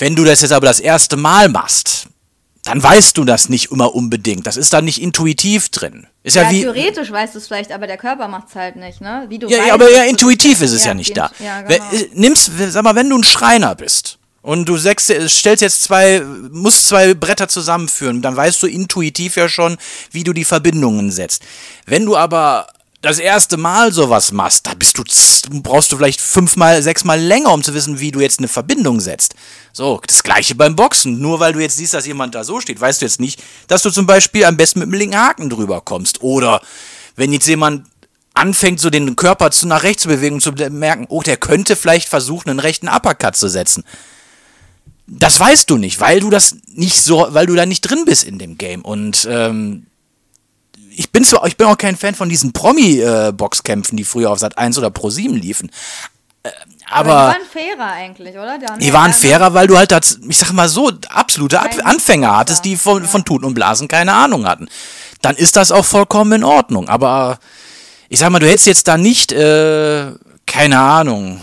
Wenn 0.00 0.16
du 0.16 0.24
das 0.24 0.40
jetzt 0.40 0.52
aber 0.52 0.66
das 0.66 0.80
erste 0.80 1.16
Mal 1.16 1.50
machst, 1.50 2.08
dann 2.64 2.82
weißt 2.82 3.16
du 3.16 3.24
das 3.24 3.48
nicht 3.50 3.70
immer 3.70 3.94
unbedingt. 3.94 4.46
Das 4.46 4.56
ist 4.56 4.72
da 4.72 4.80
nicht 4.80 5.00
intuitiv 5.00 5.68
drin. 5.68 6.06
Ist 6.22 6.36
ja, 6.36 6.44
ja 6.44 6.50
wie, 6.50 6.62
theoretisch 6.62 7.10
weißt 7.10 7.34
du 7.34 7.38
es 7.38 7.46
vielleicht, 7.46 7.70
aber 7.70 7.86
der 7.86 7.98
Körper 7.98 8.26
macht 8.26 8.48
es 8.48 8.54
halt 8.54 8.76
nicht, 8.76 9.00
ne? 9.00 9.26
Wie 9.28 9.38
du 9.38 9.48
ja, 9.48 9.58
weißt, 9.58 9.70
aber 9.72 9.90
ja, 9.90 10.04
intuitiv 10.04 10.62
ist 10.62 10.72
es 10.72 10.82
ja, 10.82 10.88
ja 10.88 10.94
nicht 10.94 11.16
da. 11.16 11.30
Ja, 11.38 11.62
genau. 11.62 11.84
Nimmst, 12.14 12.50
sag 12.70 12.82
mal, 12.82 12.94
wenn 12.94 13.10
du 13.10 13.18
ein 13.18 13.24
Schreiner 13.24 13.74
bist 13.74 14.18
und 14.40 14.66
du 14.66 14.78
sechst, 14.78 15.12
stellst 15.28 15.62
jetzt 15.62 15.82
zwei, 15.82 16.20
musst 16.50 16.86
zwei 16.86 17.12
Bretter 17.12 17.48
zusammenführen, 17.48 18.22
dann 18.22 18.36
weißt 18.36 18.62
du 18.62 18.68
intuitiv 18.68 19.36
ja 19.36 19.50
schon, 19.50 19.76
wie 20.12 20.24
du 20.24 20.32
die 20.32 20.44
Verbindungen 20.44 21.10
setzt. 21.10 21.42
Wenn 21.84 22.06
du 22.06 22.16
aber 22.16 22.68
das 23.02 23.18
erste 23.18 23.56
Mal 23.56 23.92
sowas 23.92 24.30
machst, 24.30 24.66
da 24.66 24.74
bist 24.74 24.98
du, 24.98 25.04
brauchst 25.62 25.90
du 25.90 25.96
vielleicht 25.96 26.20
fünfmal, 26.20 26.82
sechsmal 26.82 27.18
länger, 27.18 27.52
um 27.52 27.62
zu 27.62 27.72
wissen, 27.72 27.98
wie 27.98 28.10
du 28.10 28.20
jetzt 28.20 28.38
eine 28.38 28.48
Verbindung 28.48 29.00
setzt. 29.00 29.34
So, 29.72 30.00
das 30.06 30.22
gleiche 30.22 30.54
beim 30.54 30.76
Boxen. 30.76 31.20
Nur 31.20 31.40
weil 31.40 31.54
du 31.54 31.60
jetzt 31.60 31.76
siehst, 31.76 31.94
dass 31.94 32.06
jemand 32.06 32.34
da 32.34 32.44
so 32.44 32.60
steht, 32.60 32.80
weißt 32.80 33.00
du 33.00 33.06
jetzt 33.06 33.20
nicht, 33.20 33.42
dass 33.68 33.82
du 33.82 33.90
zum 33.90 34.06
Beispiel 34.06 34.44
am 34.44 34.56
besten 34.56 34.80
mit 34.80 34.88
dem 34.88 34.94
linken 34.94 35.18
Haken 35.18 35.48
drüber 35.48 35.80
kommst. 35.80 36.22
Oder 36.22 36.60
wenn 37.16 37.32
jetzt 37.32 37.46
jemand 37.46 37.86
anfängt, 38.34 38.80
so 38.80 38.90
den 38.90 39.16
Körper 39.16 39.50
zu 39.50 39.66
nach 39.66 39.82
rechts 39.82 40.02
zu 40.02 40.08
bewegen 40.08 40.34
und 40.34 40.42
zu 40.42 40.52
merken, 40.52 41.06
oh, 41.08 41.22
der 41.22 41.38
könnte 41.38 41.76
vielleicht 41.76 42.08
versuchen, 42.08 42.50
einen 42.50 42.60
rechten 42.60 42.88
Uppercut 42.88 43.34
zu 43.34 43.48
setzen. 43.48 43.84
Das 45.06 45.40
weißt 45.40 45.68
du 45.70 45.78
nicht, 45.78 46.00
weil 46.00 46.20
du 46.20 46.30
das 46.30 46.56
nicht 46.66 47.00
so, 47.00 47.26
weil 47.30 47.46
du 47.46 47.54
da 47.54 47.66
nicht 47.66 47.80
drin 47.80 48.04
bist 48.04 48.24
in 48.24 48.38
dem 48.38 48.58
Game. 48.58 48.82
Und 48.82 49.26
ähm, 49.28 49.86
ich 50.90 51.10
bin 51.10 51.24
zwar, 51.24 51.46
ich 51.46 51.56
bin 51.56 51.66
auch 51.66 51.78
kein 51.78 51.96
Fan 51.96 52.14
von 52.14 52.28
diesen 52.28 52.52
Promi-Boxkämpfen, 52.52 53.96
die 53.96 54.04
früher 54.04 54.30
auf 54.30 54.38
Sat 54.38 54.58
1 54.58 54.78
oder 54.78 54.90
Pro 54.90 55.10
7 55.10 55.34
liefen. 55.34 55.70
Äh, 56.42 56.50
aber, 56.90 57.12
aber, 57.12 57.34
die 57.34 57.38
waren 57.38 57.76
fairer 57.76 57.92
eigentlich, 57.92 58.34
oder? 58.34 58.58
Die, 58.58 58.84
die 58.84 58.92
waren 58.92 59.12
fairer, 59.12 59.54
weil 59.54 59.66
du 59.66 59.76
halt, 59.76 59.92
das, 59.92 60.18
ich 60.28 60.38
sag 60.38 60.52
mal 60.52 60.68
so, 60.68 60.90
absolute 61.08 61.60
Ab 61.60 61.70
Anfänger 61.84 62.36
hattest, 62.36 62.64
die 62.64 62.76
von, 62.76 63.02
ja. 63.02 63.08
von 63.08 63.24
Tuten 63.24 63.44
und 63.44 63.54
Blasen 63.54 63.88
keine 63.88 64.12
Ahnung 64.12 64.46
hatten. 64.46 64.68
Dann 65.22 65.36
ist 65.36 65.56
das 65.56 65.70
auch 65.70 65.84
vollkommen 65.84 66.32
in 66.32 66.44
Ordnung. 66.44 66.88
Aber 66.88 67.38
ich 68.08 68.18
sag 68.18 68.30
mal, 68.30 68.40
du 68.40 68.48
hättest 68.48 68.66
jetzt 68.66 68.88
da 68.88 68.96
nicht, 68.96 69.32
äh, 69.32 70.06
keine 70.46 70.78
Ahnung, 70.78 71.40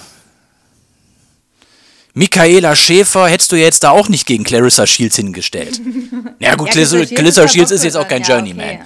Michaela 2.14 2.76
Schäfer 2.76 3.28
hättest 3.28 3.52
du 3.52 3.56
jetzt 3.56 3.84
da 3.84 3.92
auch 3.92 4.10
nicht 4.10 4.26
gegen 4.26 4.44
Clarissa 4.44 4.88
Shields 4.88 5.16
hingestellt. 5.16 5.80
ja 6.40 6.56
gut, 6.56 6.68
ja, 6.68 6.74
Clarissa, 6.74 7.06
Clarissa 7.06 7.48
Shields 7.48 7.72
ist 7.72 7.84
jetzt 7.84 7.96
auch 7.96 8.08
kein 8.08 8.24
ja, 8.24 8.30
Journeyman. 8.30 8.66
Okay, 8.66 8.80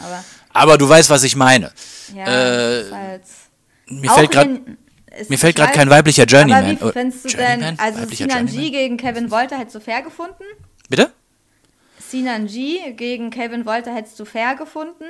aber 0.54 0.78
du 0.78 0.88
weißt, 0.88 1.10
was 1.10 1.24
ich 1.24 1.36
meine. 1.36 1.72
Ja, 2.16 2.26
äh, 2.26 2.92
halt 2.92 3.24
mir 3.88 4.10
fällt 4.10 4.32
gerade 4.32 4.62
mir 5.28 5.38
fällt 5.38 5.56
gerade 5.58 5.74
kein 5.74 5.90
weiblicher 5.90 6.26
Journeyman. 6.26 6.78
Aber 6.78 6.90
wie 6.90 6.94
findest 6.94 7.26
du 7.26 7.30
Journeyman? 7.30 7.78
denn, 7.78 7.80
also 7.80 8.06
Sinan 8.16 8.46
G 8.46 8.70
gegen 8.70 8.98
Kevin 8.98 9.30
Wolter 9.30 9.58
hättest 9.58 9.76
du 9.76 9.80
fair 9.82 10.02
gefunden? 10.02 10.44
Bitte? 10.90 11.12
Sinan 12.00 12.48
G 12.48 12.94
gegen 12.94 13.30
Kevin 13.30 13.66
Wolter 13.66 13.94
hättest 13.94 14.20
du 14.20 14.26
fair 14.26 14.56
gefunden? 14.56 15.06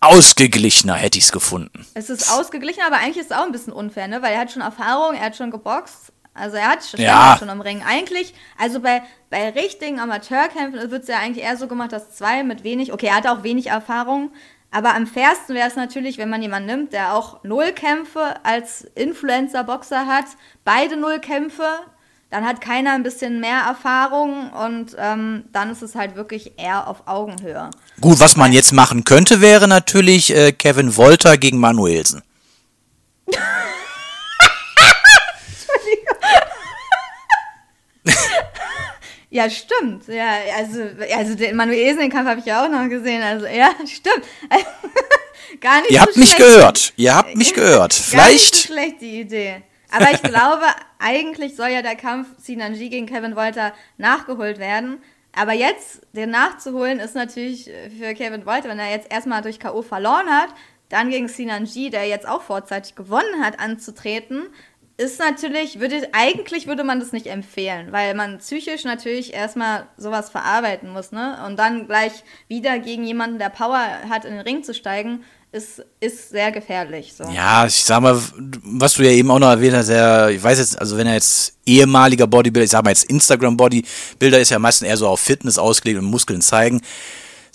Ausgeglichener 0.00 0.94
hätte 0.94 1.18
ich 1.18 1.24
es 1.24 1.32
gefunden. 1.32 1.86
Es 1.94 2.10
ist 2.10 2.30
ausgeglichen, 2.30 2.82
aber 2.86 2.96
eigentlich 2.98 3.16
ist 3.16 3.30
es 3.30 3.36
auch 3.36 3.44
ein 3.44 3.52
bisschen 3.52 3.72
unfair, 3.72 4.08
ne? 4.08 4.22
Weil 4.22 4.34
er 4.34 4.40
hat 4.40 4.52
schon 4.52 4.62
Erfahrung, 4.62 5.14
er 5.14 5.22
hat 5.22 5.36
schon 5.36 5.50
geboxt. 5.50 6.12
Also 6.36 6.56
er 6.56 6.68
hat 6.68 6.84
schon, 6.84 7.00
ja. 7.00 7.36
schon 7.38 7.50
am 7.50 7.60
Ring. 7.60 7.82
Eigentlich, 7.86 8.34
also 8.58 8.80
bei, 8.80 9.02
bei 9.30 9.50
richtigen 9.50 9.98
Amateurkämpfen 9.98 10.90
wird 10.90 11.02
es 11.02 11.08
ja 11.08 11.18
eigentlich 11.18 11.44
eher 11.44 11.56
so 11.56 11.66
gemacht, 11.66 11.92
dass 11.92 12.14
zwei 12.14 12.42
mit 12.44 12.64
wenig, 12.64 12.92
okay, 12.92 13.06
er 13.06 13.16
hat 13.16 13.26
auch 13.26 13.42
wenig 13.42 13.68
Erfahrung, 13.68 14.30
aber 14.70 14.94
am 14.94 15.06
fairsten 15.06 15.54
wäre 15.54 15.68
es 15.68 15.76
natürlich, 15.76 16.18
wenn 16.18 16.28
man 16.28 16.42
jemanden 16.42 16.66
nimmt, 16.66 16.92
der 16.92 17.14
auch 17.14 17.42
null 17.44 17.72
Kämpfe 17.72 18.34
als 18.42 18.82
Influencer-Boxer 18.94 20.06
hat, 20.06 20.26
beide 20.64 20.96
null 20.96 21.18
Kämpfe, 21.18 21.66
dann 22.30 22.44
hat 22.44 22.60
keiner 22.60 22.92
ein 22.92 23.02
bisschen 23.02 23.40
mehr 23.40 23.60
Erfahrung 23.60 24.50
und 24.50 24.96
ähm, 24.98 25.44
dann 25.52 25.70
ist 25.70 25.82
es 25.82 25.94
halt 25.94 26.16
wirklich 26.16 26.58
eher 26.58 26.88
auf 26.88 27.06
Augenhöhe. 27.06 27.70
Gut, 28.00 28.20
was 28.20 28.36
man 28.36 28.52
jetzt 28.52 28.72
machen 28.72 29.04
könnte, 29.04 29.40
wäre 29.40 29.68
natürlich 29.68 30.34
äh, 30.34 30.52
Kevin 30.52 30.96
Wolter 30.96 31.38
gegen 31.38 31.58
Manuelsen. 31.58 32.22
Ja, 39.30 39.50
stimmt. 39.50 40.06
Ja, 40.08 40.28
also, 40.56 40.80
also 41.16 41.34
den 41.34 41.56
Manuelsen-Kampf 41.56 42.28
habe 42.28 42.40
ich 42.40 42.46
ja 42.46 42.64
auch 42.64 42.68
noch 42.70 42.88
gesehen. 42.88 43.22
Also, 43.22 43.46
ja, 43.46 43.70
stimmt. 43.86 44.24
Gar 45.60 45.80
nicht 45.82 45.90
Ihr 45.90 45.98
so 45.98 46.02
habt 46.06 46.16
mich 46.16 46.30
schlecht. 46.32 46.52
gehört. 46.52 46.92
Ihr 46.96 47.14
habt 47.14 47.36
mich 47.36 47.54
gehört. 47.54 47.72
Gar 47.78 47.86
nicht 47.86 47.94
so 47.96 48.10
Vielleicht. 48.10 48.56
schlecht 48.56 49.00
die 49.00 49.20
Idee. 49.20 49.62
Aber 49.90 50.10
ich 50.12 50.22
glaube, 50.22 50.64
eigentlich 50.98 51.56
soll 51.56 51.68
ja 51.68 51.82
der 51.82 51.96
Kampf 51.96 52.28
Sinanji 52.38 52.88
gegen 52.88 53.06
Kevin 53.06 53.36
Wolter 53.36 53.72
nachgeholt 53.98 54.58
werden. 54.58 54.98
Aber 55.34 55.52
jetzt, 55.52 56.00
den 56.12 56.30
nachzuholen, 56.30 56.98
ist 56.98 57.14
natürlich 57.14 57.70
für 57.98 58.14
Kevin 58.14 58.46
Wolter, 58.46 58.68
wenn 58.68 58.78
er 58.78 58.90
jetzt 58.90 59.12
erstmal 59.12 59.42
durch 59.42 59.60
K.O. 59.60 59.82
verloren 59.82 60.28
hat, 60.30 60.48
dann 60.88 61.10
gegen 61.10 61.28
Sinanji, 61.28 61.90
der 61.90 62.06
jetzt 62.06 62.26
auch 62.28 62.42
vorzeitig 62.42 62.94
gewonnen 62.94 63.44
hat, 63.44 63.60
anzutreten, 63.60 64.46
ist 64.98 65.18
natürlich, 65.18 65.78
würde, 65.78 66.08
eigentlich 66.12 66.66
würde 66.66 66.82
man 66.82 67.00
das 67.00 67.12
nicht 67.12 67.26
empfehlen, 67.26 67.92
weil 67.92 68.14
man 68.14 68.38
psychisch 68.38 68.84
natürlich 68.84 69.34
erstmal 69.34 69.86
sowas 69.98 70.30
verarbeiten 70.30 70.90
muss, 70.90 71.12
ne? 71.12 71.38
Und 71.46 71.58
dann 71.58 71.86
gleich 71.86 72.12
wieder 72.48 72.78
gegen 72.78 73.04
jemanden, 73.04 73.38
der 73.38 73.50
Power 73.50 73.78
hat, 74.08 74.24
in 74.24 74.32
den 74.32 74.40
Ring 74.40 74.64
zu 74.64 74.72
steigen, 74.72 75.22
ist, 75.52 75.84
ist 76.00 76.30
sehr 76.30 76.50
gefährlich. 76.50 77.14
So. 77.14 77.24
Ja, 77.24 77.66
ich 77.66 77.84
sag 77.84 78.00
mal, 78.00 78.20
was 78.62 78.94
du 78.94 79.02
ja 79.02 79.10
eben 79.10 79.30
auch 79.30 79.38
noch 79.38 79.50
erwähnt 79.50 79.76
hast, 79.76 79.88
der, 79.88 80.30
ich 80.30 80.42
weiß 80.42 80.58
jetzt, 80.58 80.80
also 80.80 80.96
wenn 80.96 81.06
er 81.06 81.14
jetzt 81.14 81.56
ehemaliger 81.66 82.26
Bodybuilder, 82.26 82.64
ich 82.64 82.70
sag 82.70 82.84
mal 82.84 82.90
jetzt 82.90 83.04
Instagram-Bodybuilder 83.04 84.40
ist 84.40 84.50
ja 84.50 84.58
meistens 84.58 84.88
eher 84.88 84.96
so 84.96 85.08
auf 85.08 85.20
Fitness 85.20 85.58
ausgelegt 85.58 85.98
und 85.98 86.06
Muskeln 86.06 86.40
zeigen. 86.40 86.80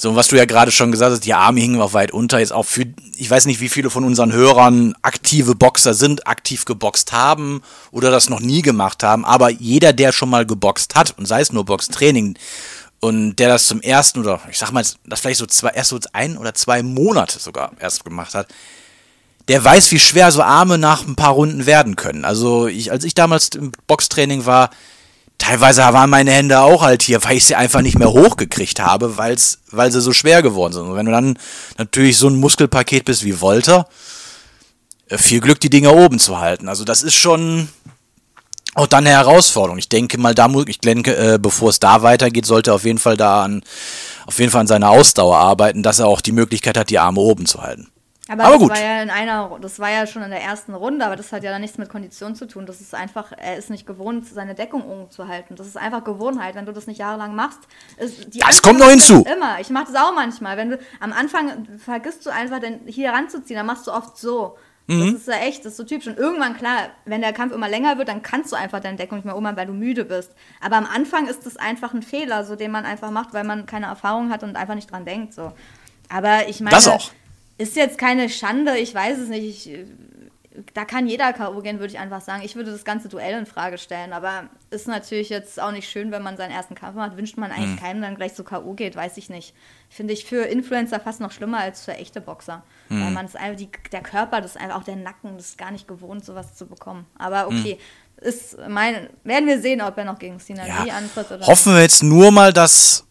So, 0.01 0.15
was 0.15 0.29
du 0.29 0.36
ja 0.36 0.46
gerade 0.46 0.72
schon 0.72 0.91
gesagt 0.91 1.12
hast, 1.12 1.25
die 1.25 1.36
Arme 1.36 1.60
hingen 1.60 1.79
auch 1.79 1.93
weit 1.93 2.10
unter. 2.10 2.39
Jetzt 2.39 2.53
auch 2.53 2.65
für, 2.65 2.86
ich 3.17 3.29
weiß 3.29 3.46
nicht, 3.46 3.60
wie 3.60 3.70
viele 3.70 3.91
von 3.91 4.03
unseren 4.03 4.34
Hörern 4.34 4.96
aktive 5.03 5.53
Boxer 5.53 5.93
sind, 5.93 6.25
aktiv 6.25 6.65
geboxt 6.65 7.13
haben 7.13 7.62
oder 7.91 8.10
das 8.10 8.27
noch 8.27 8.39
nie 8.39 8.63
gemacht 8.63 9.03
haben. 9.03 9.25
Aber 9.25 9.51
jeder, 9.51 9.93
der 9.93 10.12
schon 10.12 10.31
mal 10.31 10.43
geboxt 10.43 10.96
hat, 10.96 11.13
und 11.20 11.27
sei 11.27 11.41
es 11.41 11.53
nur 11.53 11.65
Boxtraining, 11.65 12.36
und 13.00 13.36
der 13.36 13.50
das 13.50 13.67
zum 13.67 13.79
ersten 13.79 14.22
oder 14.22 14.41
ich 14.50 14.58
sag 14.58 14.72
mal, 14.72 14.84
das 15.05 15.20
vielleicht 15.20 15.38
so 15.38 15.46
zwei, 15.46 15.70
erst 15.70 15.91
so 15.91 16.00
ein 16.13 16.36
oder 16.36 16.55
zwei 16.55 16.81
Monate 16.81 17.38
sogar 17.38 17.74
erst 17.79 18.03
gemacht 18.03 18.34
hat, 18.34 18.48
der 19.50 19.63
weiß, 19.63 19.91
wie 19.91 20.00
schwer 20.00 20.31
so 20.31 20.41
Arme 20.41 20.79
nach 20.79 21.05
ein 21.05 21.15
paar 21.15 21.34
Runden 21.34 21.67
werden 21.67 21.96
können. 21.96 22.25
Also 22.25 22.65
ich, 22.65 22.91
als 22.91 23.03
ich 23.03 23.13
damals 23.13 23.50
im 23.50 23.72
Boxtraining 23.86 24.48
war, 24.48 24.72
teilweise 25.41 25.81
waren 25.81 26.10
meine 26.10 26.31
Hände 26.31 26.60
auch 26.60 26.83
halt 26.83 27.01
hier, 27.01 27.24
weil 27.24 27.38
ich 27.38 27.45
sie 27.45 27.55
einfach 27.55 27.81
nicht 27.81 27.98
mehr 27.98 28.12
hochgekriegt 28.12 28.79
habe, 28.79 29.17
weil's, 29.17 29.60
weil 29.71 29.91
sie 29.91 30.00
so 30.00 30.13
schwer 30.13 30.41
geworden 30.43 30.74
sind. 30.74 30.83
Und 30.83 30.95
wenn 30.95 31.07
du 31.07 31.12
dann 31.12 31.38
natürlich 31.77 32.17
so 32.17 32.27
ein 32.27 32.36
Muskelpaket 32.36 33.05
bist 33.05 33.24
wie 33.24 33.33
Volter, 33.33 33.88
äh, 35.10 35.17
viel 35.17 35.41
Glück, 35.41 35.60
die 35.60 35.71
Dinger 35.71 35.95
oben 35.95 36.19
zu 36.19 36.39
halten. 36.39 36.69
Also 36.69 36.86
das 36.86 37.01
ist 37.01 37.15
schon 37.15 37.69
auch 38.75 38.88
dann 38.88 39.05
eine 39.05 39.15
Herausforderung. 39.15 39.79
Ich 39.79 39.89
denke 39.89 40.17
mal, 40.19 40.36
da 40.36 40.48
muss, 40.48 40.65
ich 40.67 40.79
denke, 40.79 41.15
äh, 41.15 41.39
bevor 41.39 41.69
es 41.69 41.79
da 41.79 42.03
weitergeht, 42.03 42.45
sollte 42.45 42.71
er 42.71 42.75
auf 42.75 42.86
jeden 42.86 43.00
Fall 43.00 43.17
da 43.17 43.43
an, 43.43 43.63
auf 44.27 44.39
jeden 44.39 44.51
Fall 44.51 44.62
an 44.62 44.67
seiner 44.67 44.91
Ausdauer 44.91 45.38
arbeiten, 45.38 45.83
dass 45.83 46.00
er 46.00 46.07
auch 46.07 46.21
die 46.21 46.31
Möglichkeit 46.31 46.77
hat, 46.77 46.89
die 46.89 47.00
Arme 47.00 47.19
oben 47.19 47.48
zu 47.48 47.62
halten. 47.62 47.90
Aber, 48.32 48.46
Aber 48.46 48.54
das 48.54 48.62
gut. 48.62 48.70
war 48.70 48.80
ja 48.80 49.04
in 49.04 49.10
einer, 49.10 49.58
das 49.60 49.78
war 49.80 49.90
ja 49.92 50.08
schon 50.08 50.24
in 50.24 50.30
der 50.30 50.42
ersten 50.42 50.74
Runde, 50.74 51.06
aber 51.06 51.18
das 51.18 51.34
hat 51.34 51.44
ja 51.44 51.52
dann 51.52 51.60
nichts 51.60 51.78
mit 51.78 51.90
Kondition 51.90 52.34
zu 52.34 52.48
tun. 52.48 52.66
Das 52.66 52.80
ist 52.80 52.96
einfach, 52.96 53.34
er 53.36 53.58
ist 53.58 53.70
nicht 53.70 53.86
gewohnt, 53.86 54.26
seine 54.26 54.56
Deckung 54.56 54.86
oben 54.86 55.12
zu 55.12 55.28
halten. 55.28 55.58
Das 55.58 55.68
ist 55.68 55.76
einfach 55.76 56.06
Gewohnheit. 56.06 56.56
Wenn 56.56 56.66
du 56.66 56.72
das 56.72 56.88
nicht 56.88 57.00
jahrelang 57.00 57.36
machst, 57.36 57.60
ist 57.98 58.34
die 58.34 58.40
Das 58.40 58.62
kommt 58.62 58.80
noch 58.80 58.88
hinzu. 58.88 59.26
Immer. 59.26 59.60
Ich 59.60 59.70
mache 59.70 59.92
das 59.92 60.02
auch 60.02 60.16
manchmal. 60.16 60.56
Wenn 60.56 60.70
du 60.70 60.80
am 61.02 61.12
Anfang 61.12 61.68
vergisst 61.78 62.26
du 62.26 62.30
einfach, 62.30 62.60
den 62.60 62.80
hier 62.86 63.12
ranzuziehen, 63.12 63.58
dann 63.58 63.66
machst 63.66 63.88
du 63.88 63.92
oft 63.92 64.18
so. 64.18 64.56
Mhm. 64.88 65.12
Das 65.12 65.22
ist 65.24 65.28
ja 65.28 65.34
echt, 65.36 65.66
das 65.66 65.74
ist 65.74 65.78
so 65.78 65.84
typisch. 65.84 66.08
Und 66.08 66.18
irgendwann, 66.18 66.56
klar, 66.56 66.88
wenn 67.04 67.20
der 67.20 67.34
Kampf 67.34 67.54
immer 67.54 67.68
länger 67.68 67.98
wird, 67.98 68.08
dann 68.08 68.22
kannst 68.22 68.54
du 68.54 68.56
einfach 68.56 68.80
deine 68.80 68.96
Deckung 68.96 69.18
nicht 69.18 69.26
mehr 69.26 69.36
halten, 69.36 69.58
weil 69.58 69.67
du 69.67 69.74
müde 69.74 70.06
bist. 70.06 70.32
Aber 70.62 70.78
am 70.78 70.86
Anfang 70.86 71.28
ist 71.28 71.46
das 71.46 71.58
einfach 71.58 71.94
ein 71.94 72.02
Fehler, 72.02 72.46
so 72.46 72.56
den 72.56 72.72
man 72.72 72.86
einfach 72.86 73.12
macht, 73.12 73.34
weil 73.34 73.44
man 73.44 73.65
keine 73.65 73.88
Erfahrung 73.88 74.30
hat 74.30 74.44
und 74.44 74.56
einfach 74.56 74.76
nicht 74.76 74.89
dran 74.89 75.04
denkt. 75.04 75.34
So. 75.34 75.52
Aber 76.08 76.48
ich 76.48 76.62
meine, 76.62 76.78
Das 76.78 76.88
auch. 76.88 77.12
Ist 77.62 77.76
jetzt 77.76 77.97
keine 77.97 78.30
Schande, 78.30 78.78
ich 78.78 78.93
weiß 78.93 79.17
es 79.19 79.30
nicht. 79.30 79.67
Ich, 79.67 79.80
da 80.74 80.84
kann 80.84 81.08
jeder 81.08 81.32
K.O. 81.32 81.62
gehen, 81.62 81.80
würde 81.80 81.93
ich 81.93 82.00
einfach 82.00 82.19
sagen. 82.19 82.41
Ich 82.43 82.56
würde 82.58 82.71
das 82.71 82.84
ganze 82.84 83.08
Duell 83.08 83.39
in 83.39 83.45
Frage 83.45 83.78
stellen, 83.78 84.12
aber 84.12 84.50
ist 84.69 84.86
natürlich 84.88 85.30
jetzt 85.30 85.62
auch 85.62 85.71
nicht 85.71 85.89
schön, 85.89 86.12
wenn 86.12 86.21
man 86.24 86.36
seinen 86.36 86.52
ersten 86.52 86.76
Kampf 86.76 86.95
macht. 86.97 87.15
Wünscht 87.15 87.38
man 87.38 87.52
eigentlich 87.52 87.80
Mhm. 87.80 87.84
keinem 87.86 88.02
dann 88.02 88.15
gleich 88.15 88.34
so 88.34 88.43
K.O. 88.43 88.74
geht, 88.74 88.95
weiß 88.97 89.15
ich 89.17 89.30
nicht. 89.30 89.54
Finde 89.89 90.13
ich 90.13 90.26
für 90.26 90.43
Influencer 90.43 91.00
fast 91.00 91.21
noch 91.21 91.32
schlimmer 91.32 91.60
als 91.60 91.86
für 91.86 91.93
echte 91.93 92.19
Boxer. 92.19 92.63
Mhm. 92.89 93.02
Weil 93.06 93.12
man 93.12 93.26
es 93.26 93.36
einfach, 93.38 93.58
die, 93.58 93.69
der 93.93 94.02
Körper, 94.02 94.41
das 94.41 94.56
ist 94.56 94.62
einfach 94.62 94.78
auch 94.78 94.84
der 94.84 94.97
Nacken, 94.97 95.38
das 95.38 95.50
ist 95.52 95.58
gar 95.58 95.71
nicht 95.71 95.88
gewohnt, 95.88 96.26
sowas 96.26 96.54
zu 96.56 96.67
bekommen. 96.67 97.06
Aber 97.17 97.50
Mhm. 97.50 97.60
okay, 97.60 97.78
ist 98.17 98.58
mein, 98.67 99.10
werden 99.24 99.47
wir 99.47 99.60
sehen, 99.62 99.82
ob 99.82 99.97
er 99.97 100.06
noch 100.06 100.19
gegen 100.19 100.38
Sinanji 100.39 100.89
Ja, 100.89 100.95
antritt 100.95 101.32
oder 101.32 101.47
hoffen 101.47 101.74
wir 101.74 101.82
jetzt 101.82 102.04
nur 102.04 102.30
mal, 102.32 102.52
dass 102.54 103.06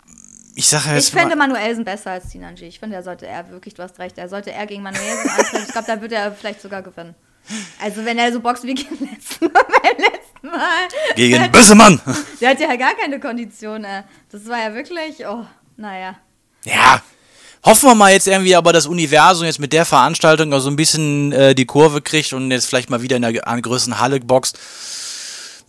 ich 0.54 0.66
sage 0.68 0.84
ich 0.88 0.94
jetzt 0.94 1.10
fände 1.10 1.36
mal, 1.36 1.48
Manuelsen 1.48 1.84
besser 1.84 2.12
als 2.12 2.30
Sinanji. 2.30 2.66
Ich 2.66 2.78
finde, 2.78 2.96
er 2.96 3.02
sollte 3.02 3.26
er 3.26 3.50
wirklich, 3.50 3.74
du 3.74 3.82
hast 3.82 3.98
recht, 3.98 4.18
er 4.18 4.28
sollte 4.28 4.52
er 4.52 4.66
gegen 4.66 4.82
Manuelsen 4.82 5.30
antreten. 5.30 5.64
Ich 5.66 5.72
glaube, 5.72 5.86
da 5.86 6.00
würde 6.00 6.14
er 6.16 6.32
vielleicht 6.32 6.60
sogar 6.60 6.82
gewinnen. 6.82 7.14
Also 7.80 8.04
wenn 8.04 8.18
er 8.18 8.32
so 8.32 8.40
boxt 8.40 8.64
wie 8.64 8.74
beim 8.74 9.08
letzten 9.10 9.46
Mal, 9.46 9.64
beim 9.82 9.96
letzten 9.98 10.46
Mal. 10.46 11.14
gegen 11.16 11.52
Büssemann. 11.52 12.00
Der 12.40 12.50
hat 12.50 12.60
ja 12.60 12.76
gar 12.76 12.94
keine 12.94 13.18
Kondition. 13.18 13.86
Das 14.30 14.46
war 14.46 14.58
ja 14.58 14.74
wirklich, 14.74 15.26
oh, 15.26 15.44
naja. 15.76 16.16
Ja, 16.64 17.02
hoffen 17.64 17.88
wir 17.88 17.94
mal 17.94 18.12
jetzt 18.12 18.28
irgendwie, 18.28 18.54
aber 18.54 18.72
das 18.72 18.86
Universum 18.86 19.46
jetzt 19.46 19.58
mit 19.58 19.72
der 19.72 19.84
Veranstaltung 19.84 20.58
so 20.60 20.68
ein 20.68 20.76
bisschen 20.76 21.32
äh, 21.32 21.54
die 21.54 21.66
Kurve 21.66 22.02
kriegt 22.02 22.32
und 22.32 22.50
jetzt 22.50 22.66
vielleicht 22.66 22.90
mal 22.90 23.02
wieder 23.02 23.16
in 23.16 23.22
der 23.22 23.46
einer 23.48 23.62
größeren 23.62 23.98
Halle 23.98 24.20
boxt. 24.20 24.58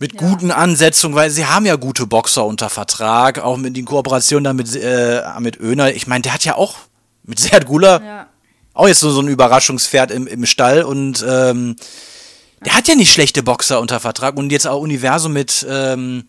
Mit 0.02 0.16
guten 0.16 0.50
Ansetzungen, 0.50 1.14
weil 1.14 1.30
sie 1.30 1.46
haben 1.46 1.64
ja 1.64 1.76
gute 1.76 2.08
Boxer 2.08 2.44
unter 2.44 2.68
Vertrag, 2.68 3.38
auch 3.38 3.56
mit 3.56 3.76
den 3.76 3.84
Kooperationen 3.84 4.42
da 4.42 4.52
mit, 4.52 4.74
äh, 4.74 5.22
mit 5.38 5.60
Öner. 5.60 5.94
Ich 5.94 6.08
meine, 6.08 6.22
der 6.22 6.34
hat 6.34 6.44
ja 6.44 6.56
auch 6.56 6.74
mit 7.22 7.38
Serd 7.38 7.66
Gula 7.66 8.02
Ja. 8.02 8.26
auch 8.74 8.88
jetzt 8.88 8.98
so, 8.98 9.10
so 9.10 9.20
ein 9.20 9.28
Überraschungspferd 9.28 10.10
im, 10.10 10.26
im 10.26 10.44
Stall 10.44 10.82
und 10.82 11.24
ähm, 11.28 11.76
der 12.64 12.74
hat 12.74 12.88
ja 12.88 12.96
nicht 12.96 13.12
schlechte 13.12 13.44
Boxer 13.44 13.78
unter 13.78 14.00
Vertrag 14.00 14.36
und 14.36 14.50
jetzt 14.50 14.66
auch 14.66 14.80
Universum 14.80 15.34
mit 15.34 15.64
ähm, 15.70 16.24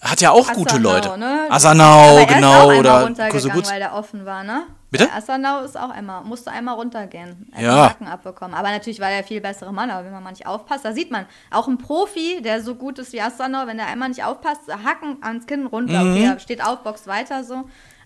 hat 0.00 0.22
ja 0.22 0.30
auch 0.30 0.54
gute 0.54 0.76
Asanau, 0.76 0.90
Leute. 0.90 1.18
Ne? 1.18 1.46
Asanau, 1.50 2.26
genau, 2.26 2.72
oder 2.72 3.10
Kusubutsu. 3.28 3.70
weil 3.70 3.78
der 3.78 3.94
offen 3.94 4.24
war, 4.24 4.42
ne? 4.42 4.62
Bitte? 4.92 5.06
Der 5.06 5.16
Asanau 5.16 5.64
ist 5.64 5.76
auch 5.76 5.88
einmal, 5.88 6.22
musste 6.22 6.50
einmal 6.50 6.74
runtergehen. 6.74 7.48
Er 7.52 7.56
hat 7.56 7.62
Ja. 7.64 7.76
Nacken 7.86 8.06
abbekommen. 8.06 8.54
Aber 8.54 8.70
natürlich 8.70 9.00
war 9.00 9.08
der 9.08 9.24
viel 9.24 9.40
bessere 9.40 9.72
Mann, 9.72 9.90
aber 9.90 10.04
wenn 10.04 10.12
man 10.12 10.22
mal 10.22 10.30
nicht 10.32 10.46
aufpasst, 10.46 10.84
da 10.84 10.92
sieht 10.92 11.10
man, 11.10 11.24
auch 11.50 11.66
ein 11.66 11.78
Profi, 11.78 12.42
der 12.44 12.62
so 12.62 12.74
gut 12.74 12.98
ist 12.98 13.14
wie 13.14 13.20
Asanau, 13.22 13.66
wenn 13.66 13.78
der 13.78 13.86
einmal 13.86 14.10
nicht 14.10 14.22
aufpasst, 14.22 14.60
Hacken 14.84 15.16
ans 15.22 15.46
Kinn 15.46 15.66
runter. 15.66 16.04
Mhm. 16.04 16.12
Okay, 16.12 16.40
steht 16.40 16.62
auf, 16.62 16.82
boxt 16.82 17.06
weiter 17.06 17.42
so. 17.42 17.64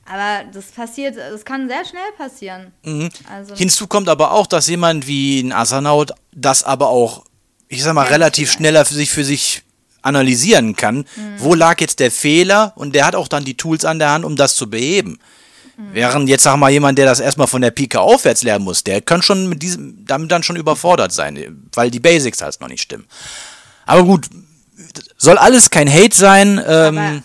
Aber 0.09 0.45
das 0.53 0.67
passiert, 0.67 1.17
das 1.17 1.45
kann 1.45 1.67
sehr 1.67 1.85
schnell 1.85 2.13
passieren. 2.17 2.73
Mhm. 2.85 3.09
Also, 3.29 3.57
Hinzu 3.57 3.89
kommt 3.89 4.09
aber 4.09 4.31
auch, 4.31 4.47
dass 4.47 4.69
jemand 4.69 5.09
wie 5.09 5.41
ein 5.41 5.53
Asanaut 5.53 6.13
das 6.33 6.63
aber 6.63 6.89
auch, 6.89 7.25
ich 7.67 7.83
sag 7.83 7.95
mal, 7.95 8.05
Ja, 8.05 8.11
relativ 8.11 8.53
schneller 8.53 8.85
für 8.85 8.95
sich 8.95 9.11
für 9.11 9.25
sich 9.25 9.65
analysieren 10.03 10.77
kann. 10.77 11.05
Wo 11.39 11.55
lag 11.55 11.81
jetzt 11.81 11.99
der 11.99 12.13
Fehler? 12.13 12.73
Und 12.77 12.95
der 12.95 13.05
hat 13.07 13.17
auch 13.17 13.27
dann 13.27 13.45
die 13.45 13.57
Tools 13.57 13.85
an 13.85 13.99
der 13.99 14.13
Hand, 14.13 14.25
um 14.25 14.37
das 14.37 14.55
zu 14.55 14.71
beheben. 14.71 15.19
Während 15.79 16.29
jetzt, 16.29 16.43
sag 16.45 16.57
mal, 16.57 16.71
jemand, 16.71 16.97
der 16.99 17.05
das 17.05 17.21
erstmal 17.21 17.47
von 17.47 17.61
der 17.61 17.71
Pike 17.71 18.01
aufwärts 18.01 18.43
lernen 18.43 18.65
muss, 18.65 18.83
der 18.83 19.03
kann 19.03 19.21
schon 19.21 19.49
mit 19.49 19.63
diesem, 19.63 20.07
damit 20.07 20.31
dann 20.33 20.43
schon 20.43 20.57
überfordert 20.57 21.13
sein, 21.13 21.69
weil 21.75 21.91
die 21.91 22.01
Basics 22.01 22.41
halt 22.41 22.59
noch 22.61 22.69
nicht 22.69 22.81
stimmen. 22.81 23.07
Aber 23.85 24.03
gut, 24.05 24.27
soll 25.19 25.37
alles 25.39 25.71
kein 25.71 25.93
Hate 25.93 26.17
sein. 26.17 26.59
Ähm, 26.67 26.99
Aber, 26.99 27.23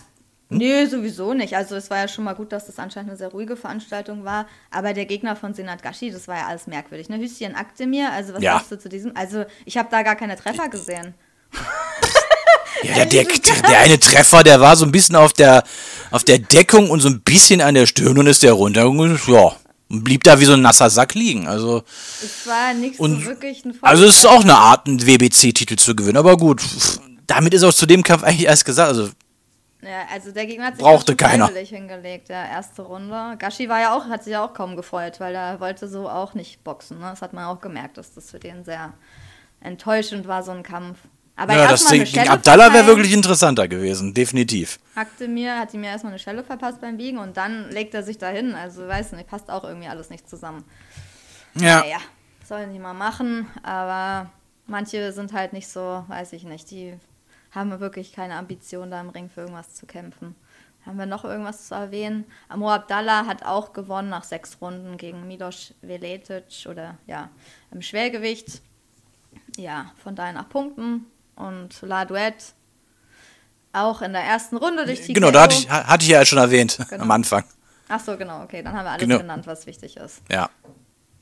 nö, 0.50 0.86
sowieso 0.86 1.32
nicht. 1.32 1.56
Also 1.56 1.76
es 1.76 1.88
war 1.88 1.98
ja 1.98 2.08
schon 2.08 2.24
mal 2.24 2.34
gut, 2.34 2.52
dass 2.52 2.66
das 2.66 2.78
anscheinend 2.78 3.10
eine 3.10 3.16
sehr 3.18 3.28
ruhige 3.28 3.56
Veranstaltung 3.56 4.24
war. 4.24 4.46
Aber 4.70 4.92
der 4.92 5.06
Gegner 5.06 5.34
von 5.34 5.54
Senat 5.54 5.82
Gashi, 5.82 6.10
das 6.10 6.28
war 6.28 6.36
ja 6.36 6.46
alles 6.46 6.66
merkwürdig. 6.66 7.08
Ne? 7.08 7.18
Hüschen 7.18 7.54
Aktemir, 7.54 8.12
also 8.12 8.34
was 8.34 8.42
Ja. 8.42 8.58
sagst 8.58 8.72
du 8.72 8.78
zu 8.78 8.88
diesem? 8.90 9.16
Also 9.16 9.44
ich 9.64 9.78
habe 9.78 9.88
da 9.90 10.02
gar 10.02 10.16
keine 10.16 10.36
Treffer 10.36 10.68
gesehen. 10.68 11.14
Ja, 12.82 13.04
der, 13.04 13.24
der, 13.24 13.24
der 13.68 13.78
eine 13.80 13.98
Treffer, 14.00 14.42
der 14.42 14.60
war 14.60 14.76
so 14.76 14.84
ein 14.84 14.92
bisschen 14.92 15.16
auf 15.16 15.32
der, 15.32 15.62
auf 16.10 16.24
der 16.24 16.38
Deckung 16.38 16.90
und 16.90 17.00
so 17.00 17.08
ein 17.08 17.20
bisschen 17.20 17.60
an 17.60 17.74
der 17.74 17.86
Stirn 17.86 18.18
und 18.18 18.26
ist 18.26 18.42
der 18.42 18.52
runter 18.54 18.88
und 18.88 19.26
ja, 19.28 19.52
und 19.88 20.04
blieb 20.04 20.24
da 20.24 20.40
wie 20.40 20.44
so 20.46 20.54
ein 20.54 20.62
nasser 20.62 20.88
Sack 20.90 21.14
liegen. 21.14 21.46
Also, 21.46 21.82
Es 22.22 22.46
war 22.46 22.72
nicht 22.74 22.98
Und- 22.98 23.20
so 23.20 23.26
wirklich 23.26 23.64
ein 23.64 23.74
also 23.82 24.04
es 24.04 24.16
ist 24.18 24.26
auch 24.26 24.42
eine 24.42 24.56
Art, 24.56 24.86
einen 24.88 25.06
WBC-Titel 25.06 25.76
zu 25.76 25.94
gewinnen. 25.94 26.16
Aber 26.16 26.36
gut, 26.36 26.62
damit 27.26 27.52
ist 27.54 27.62
auch 27.62 27.74
zu 27.74 27.86
dem 27.86 28.02
Kampf 28.02 28.22
eigentlich 28.24 28.46
erst 28.46 28.64
gesagt. 28.64 28.88
Also, 28.88 29.10
Ja, 29.82 30.06
also 30.12 30.32
der 30.32 30.46
Gegner 30.46 30.66
hat 30.66 30.74
sich 30.76 30.82
Brauchte 30.82 31.12
auch 31.12 31.16
keiner. 31.18 31.48
hingelegt, 31.48 32.30
der 32.30 32.48
erste 32.48 32.82
Runde. 32.82 33.36
Gashi 33.38 33.68
war 33.68 33.80
ja 33.80 33.94
auch, 33.94 34.06
hat 34.06 34.24
sich 34.24 34.32
ja 34.32 34.44
auch 34.44 34.54
kaum 34.54 34.76
gefreut, 34.76 35.20
weil 35.20 35.34
er 35.34 35.60
wollte 35.60 35.86
so 35.88 36.08
auch 36.08 36.32
nicht 36.34 36.64
boxen. 36.64 36.98
Ne? 36.98 37.06
Das 37.10 37.20
hat 37.20 37.32
man 37.34 37.44
auch 37.44 37.60
gemerkt, 37.60 37.98
dass 37.98 38.14
das 38.14 38.30
für 38.30 38.38
den 38.38 38.64
sehr 38.64 38.94
enttäuschend 39.60 40.26
war, 40.26 40.42
so 40.42 40.52
ein 40.52 40.62
Kampf. 40.62 40.98
Aber 41.42 41.56
Ja, 41.56 41.66
das 41.66 41.86
eine 41.86 42.04
gegen 42.04 42.28
Abdallah 42.28 42.72
wäre 42.72 42.86
wirklich 42.86 43.12
interessanter 43.12 43.66
gewesen, 43.66 44.14
definitiv. 44.14 44.78
Hackte 44.94 45.26
mir, 45.26 45.58
hat 45.58 45.72
die 45.72 45.78
mir 45.78 45.88
erstmal 45.88 46.12
eine 46.12 46.20
Schelle 46.20 46.44
verpasst 46.44 46.80
beim 46.80 46.96
Biegen 46.96 47.18
und 47.18 47.36
dann 47.36 47.68
legt 47.70 47.94
er 47.94 48.04
sich 48.04 48.16
dahin. 48.16 48.54
Also, 48.54 48.86
weiß 48.86 49.10
nicht, 49.12 49.26
passt 49.26 49.50
auch 49.50 49.64
irgendwie 49.64 49.88
alles 49.88 50.08
nicht 50.08 50.30
zusammen. 50.30 50.64
Ja. 51.56 51.80
Naja, 51.80 51.98
sollen 52.48 52.72
die 52.72 52.78
mal 52.78 52.94
machen, 52.94 53.48
aber 53.64 54.30
manche 54.68 55.10
sind 55.12 55.32
halt 55.32 55.52
nicht 55.52 55.66
so, 55.66 56.04
weiß 56.06 56.32
ich 56.32 56.44
nicht, 56.44 56.70
die 56.70 56.94
haben 57.50 57.80
wirklich 57.80 58.12
keine 58.12 58.36
Ambition, 58.36 58.92
da 58.92 59.00
im 59.00 59.10
Ring 59.10 59.28
für 59.28 59.40
irgendwas 59.40 59.74
zu 59.74 59.84
kämpfen. 59.84 60.36
Haben 60.86 60.98
wir 60.98 61.06
noch 61.06 61.24
irgendwas 61.24 61.66
zu 61.66 61.74
erwähnen? 61.74 62.24
Amor 62.48 62.74
Abdallah 62.74 63.26
hat 63.26 63.44
auch 63.44 63.72
gewonnen 63.72 64.10
nach 64.10 64.22
sechs 64.22 64.58
Runden 64.60 64.96
gegen 64.96 65.26
Milos 65.26 65.74
Veletic 65.82 66.66
oder 66.68 66.98
ja, 67.08 67.30
im 67.72 67.82
Schwergewicht. 67.82 68.62
Ja, 69.56 69.92
von 70.02 70.14
daher 70.14 70.32
nach 70.32 70.48
Punkten. 70.48 71.06
Und 71.36 71.70
La 71.82 72.04
Duet 72.04 72.34
auch 73.72 74.02
in 74.02 74.12
der 74.12 74.22
ersten 74.22 74.56
Runde 74.56 74.84
durch 74.84 75.00
TKO. 75.00 75.12
Genau, 75.14 75.30
da 75.30 75.42
hatte 75.42 75.54
ich, 75.54 75.70
hatte 75.70 76.04
ich 76.04 76.10
ja 76.10 76.24
schon 76.24 76.38
erwähnt 76.38 76.78
Genau. 76.90 77.02
am 77.04 77.10
Anfang. 77.10 77.44
Ach 77.88 78.00
so, 78.00 78.16
genau, 78.16 78.42
okay, 78.42 78.62
dann 78.62 78.74
haben 78.74 78.84
wir 78.84 78.90
alles 78.90 79.02
Genau. 79.02 79.18
genannt, 79.18 79.46
was 79.46 79.66
wichtig 79.66 79.96
ist. 79.96 80.20
Ja. 80.30 80.50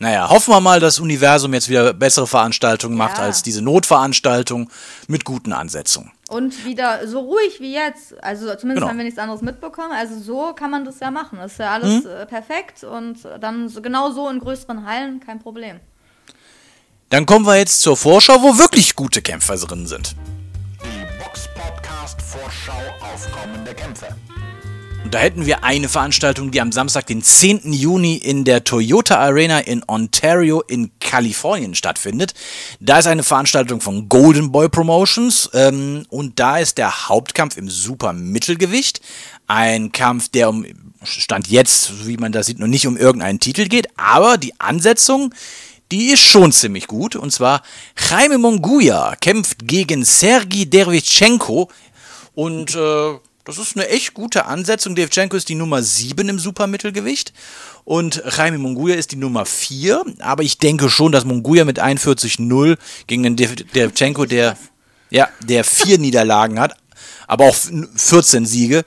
Naja, 0.02 0.30
hoffen 0.30 0.54
wir 0.54 0.60
mal, 0.60 0.80
dass 0.80 0.94
das 0.94 1.00
Universum 1.00 1.52
jetzt 1.52 1.68
wieder 1.68 1.92
bessere 1.92 2.26
Veranstaltungen 2.26 2.96
macht 2.96 3.18
Ja. 3.18 3.24
als 3.24 3.42
diese 3.42 3.60
Notveranstaltung 3.62 4.70
mit 5.08 5.24
guten 5.26 5.52
Ansetzungen. 5.52 6.10
Und 6.30 6.64
wieder 6.64 7.06
so 7.06 7.20
ruhig 7.20 7.60
wie 7.60 7.74
jetzt. 7.74 8.14
Also 8.24 8.46
zumindest 8.54 8.76
Genau. 8.76 8.88
haben 8.88 8.96
wir 8.96 9.04
nichts 9.04 9.18
anderes 9.18 9.42
mitbekommen. 9.42 9.92
Also 9.92 10.18
so 10.18 10.54
kann 10.54 10.70
man 10.70 10.84
das 10.86 11.00
ja 11.00 11.10
machen. 11.10 11.38
Das 11.38 11.52
ist 11.52 11.58
ja 11.58 11.72
alles 11.72 12.04
Mhm. 12.04 12.10
äh, 12.10 12.26
perfekt 12.26 12.82
und 12.82 13.18
dann 13.40 13.68
so, 13.68 13.82
genau 13.82 14.10
so 14.10 14.28
in 14.30 14.38
größeren 14.38 14.86
Hallen 14.86 15.20
kein 15.20 15.38
Problem. 15.38 15.80
Dann 17.10 17.26
kommen 17.26 17.44
wir 17.44 17.56
jetzt 17.56 17.80
zur 17.80 17.96
Vorschau, 17.96 18.40
wo 18.40 18.56
wirklich 18.58 18.94
gute 18.94 19.20
Kämpfer 19.20 19.56
drin 19.56 19.88
sind. 19.88 20.14
Die 20.84 21.18
Box 21.18 21.48
Podcast 21.56 22.22
Vorschau 22.22 22.78
auf 23.00 23.26
kommende 23.32 23.74
Kämpfe. 23.74 24.06
Und 25.02 25.12
da 25.12 25.18
hätten 25.18 25.44
wir 25.44 25.64
eine 25.64 25.88
Veranstaltung, 25.88 26.52
die 26.52 26.60
am 26.60 26.70
Samstag, 26.70 27.06
den 27.06 27.20
10. 27.20 27.72
Juni 27.72 28.14
in 28.14 28.44
der 28.44 28.62
Toyota 28.62 29.16
Arena 29.18 29.58
in 29.58 29.82
Ontario 29.88 30.60
in 30.60 30.92
Kalifornien 31.00 31.74
stattfindet. 31.74 32.32
Da 32.78 33.00
ist 33.00 33.08
eine 33.08 33.24
Veranstaltung 33.24 33.80
von 33.80 34.08
Golden 34.08 34.52
Boy 34.52 34.68
Promotions 34.68 35.50
ähm, 35.52 36.04
und 36.10 36.38
da 36.38 36.58
ist 36.58 36.78
der 36.78 37.08
Hauptkampf 37.08 37.56
im 37.56 37.68
Supermittelgewicht. 37.68 39.00
Ein 39.48 39.90
Kampf, 39.90 40.28
der 40.28 40.48
um 40.48 40.64
Stand 41.02 41.48
jetzt, 41.48 42.06
wie 42.06 42.18
man 42.18 42.30
da 42.30 42.44
sieht, 42.44 42.60
noch 42.60 42.68
nicht 42.68 42.86
um 42.86 42.96
irgendeinen 42.96 43.40
Titel 43.40 43.66
geht, 43.66 43.88
aber 43.96 44.38
die 44.38 44.60
Ansetzung, 44.60 45.34
die 45.92 46.10
ist 46.10 46.22
schon 46.22 46.52
ziemlich 46.52 46.86
gut. 46.86 47.16
Und 47.16 47.32
zwar 47.32 47.62
Jaime 48.10 48.38
Monguia 48.38 49.16
kämpft 49.20 49.66
gegen 49.66 50.04
Sergei 50.04 50.64
Derevchenko 50.64 51.68
und 52.34 52.74
äh, 52.74 53.18
das 53.44 53.58
ist 53.58 53.76
eine 53.76 53.88
echt 53.88 54.14
gute 54.14 54.44
Ansetzung. 54.44 54.94
Devchenko 54.94 55.36
ist 55.36 55.48
die 55.48 55.54
Nummer 55.54 55.82
7 55.82 56.28
im 56.28 56.38
Supermittelgewicht 56.38 57.32
und 57.84 58.22
Jaime 58.36 58.58
Monguia 58.58 58.94
ist 58.94 59.12
die 59.12 59.16
Nummer 59.16 59.46
4. 59.46 60.04
Aber 60.20 60.42
ich 60.42 60.58
denke 60.58 60.90
schon, 60.90 61.10
dass 61.10 61.24
Monguia 61.24 61.64
mit 61.64 61.82
41-0 61.82 62.76
gegen 63.06 63.22
den 63.22 63.36
Dev 63.36 63.56
Devchenko, 63.74 64.26
der, 64.26 64.56
ja, 65.10 65.28
der 65.42 65.64
vier 65.64 65.98
Niederlagen 65.98 66.60
hat, 66.60 66.76
aber 67.26 67.46
auch 67.46 67.56
14 67.96 68.46
Siege. 68.46 68.84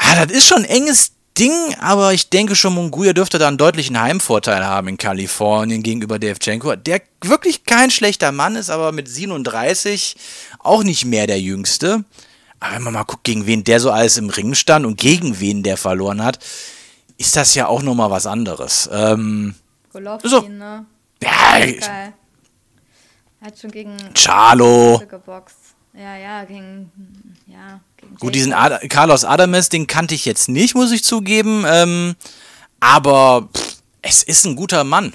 Ja, 0.00 0.24
das 0.24 0.34
ist 0.34 0.46
schon 0.46 0.64
ein 0.64 0.64
enges 0.64 1.12
Ding, 1.40 1.74
aber 1.80 2.12
ich 2.12 2.28
denke 2.28 2.54
schon, 2.54 2.74
Monguia 2.74 3.14
dürfte 3.14 3.38
da 3.38 3.48
einen 3.48 3.56
deutlichen 3.56 3.98
Heimvorteil 3.98 4.62
haben 4.64 4.88
in 4.88 4.98
Kalifornien 4.98 5.82
gegenüber 5.82 6.18
Devchenko, 6.18 6.76
der 6.76 7.00
wirklich 7.24 7.64
kein 7.64 7.90
schlechter 7.90 8.30
Mann 8.30 8.56
ist, 8.56 8.68
aber 8.68 8.92
mit 8.92 9.08
37 9.08 10.16
auch 10.58 10.82
nicht 10.82 11.06
mehr 11.06 11.26
der 11.26 11.40
Jüngste. 11.40 12.04
Aber 12.60 12.74
wenn 12.74 12.82
man 12.82 12.92
mal 12.92 13.04
guckt, 13.04 13.24
gegen 13.24 13.46
wen 13.46 13.64
der 13.64 13.80
so 13.80 13.90
alles 13.90 14.18
im 14.18 14.28
Ring 14.28 14.54
stand 14.54 14.84
und 14.84 15.00
gegen 15.00 15.40
wen 15.40 15.62
der 15.62 15.78
verloren 15.78 16.22
hat, 16.22 16.38
ist 17.16 17.36
das 17.36 17.54
ja 17.54 17.68
auch 17.68 17.82
nochmal 17.82 18.10
was 18.10 18.26
anderes. 18.26 18.88
Ähm, 18.92 19.54
Golovkin, 19.94 20.30
So. 20.30 20.40
ne? 20.42 20.84
ja, 21.22 21.30
Geil. 21.58 22.12
Hat 23.40 23.58
schon 23.58 23.70
gegen 23.70 23.96
Charlo. 24.12 25.00
geboxt. 25.08 25.56
Ja, 25.92 26.16
ja, 26.16 26.44
gegen. 26.44 26.90
Ja, 27.46 27.80
gegen 27.96 28.14
Gut, 28.16 28.34
diesen. 28.34 28.52
Ad 28.52 28.88
Carlos 28.88 29.24
Adames, 29.24 29.68
den 29.68 29.86
kannte 29.86 30.14
ich 30.14 30.24
jetzt 30.24 30.48
nicht, 30.48 30.74
muss 30.74 30.92
ich 30.92 31.02
zugeben. 31.04 31.64
Ähm, 31.66 32.14
aber 32.78 33.48
pff, 33.54 33.76
es 34.02 34.22
ist 34.22 34.44
ein 34.46 34.56
guter 34.56 34.84
Mann. 34.84 35.14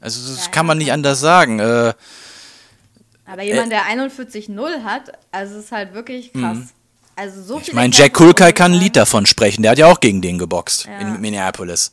Also 0.00 0.32
das 0.34 0.46
Ja, 0.46 0.50
kann 0.50 0.66
man 0.66 0.78
nicht 0.78 0.92
anders 0.92 1.20
sagen. 1.20 1.58
Äh, 1.58 1.92
Aber 3.26 3.42
jemand, 3.42 3.72
der 3.72 3.82
41-0 3.84 4.82
hat, 4.84 5.12
also 5.32 5.58
ist 5.58 5.72
halt 5.72 5.94
wirklich 5.94 6.32
krass. 6.32 6.58
Also 7.16 7.42
so 7.42 7.56
Mhm. 7.56 7.62
ich 7.62 7.72
meine, 7.72 7.92
Jack 7.94 8.12
Kulkai 8.14 8.52
kann 8.52 8.72
ein 8.72 8.72
man 8.72 8.80
Lied 8.82 8.96
davon 8.96 9.26
sprechen. 9.26 9.62
Der 9.62 9.72
hat 9.72 9.78
ja 9.78 9.86
auch 9.86 10.00
gegen 10.00 10.20
den 10.22 10.38
geboxt 10.38 10.84
Ja. 10.86 10.98
in 10.98 11.20
Minneapolis. 11.20 11.92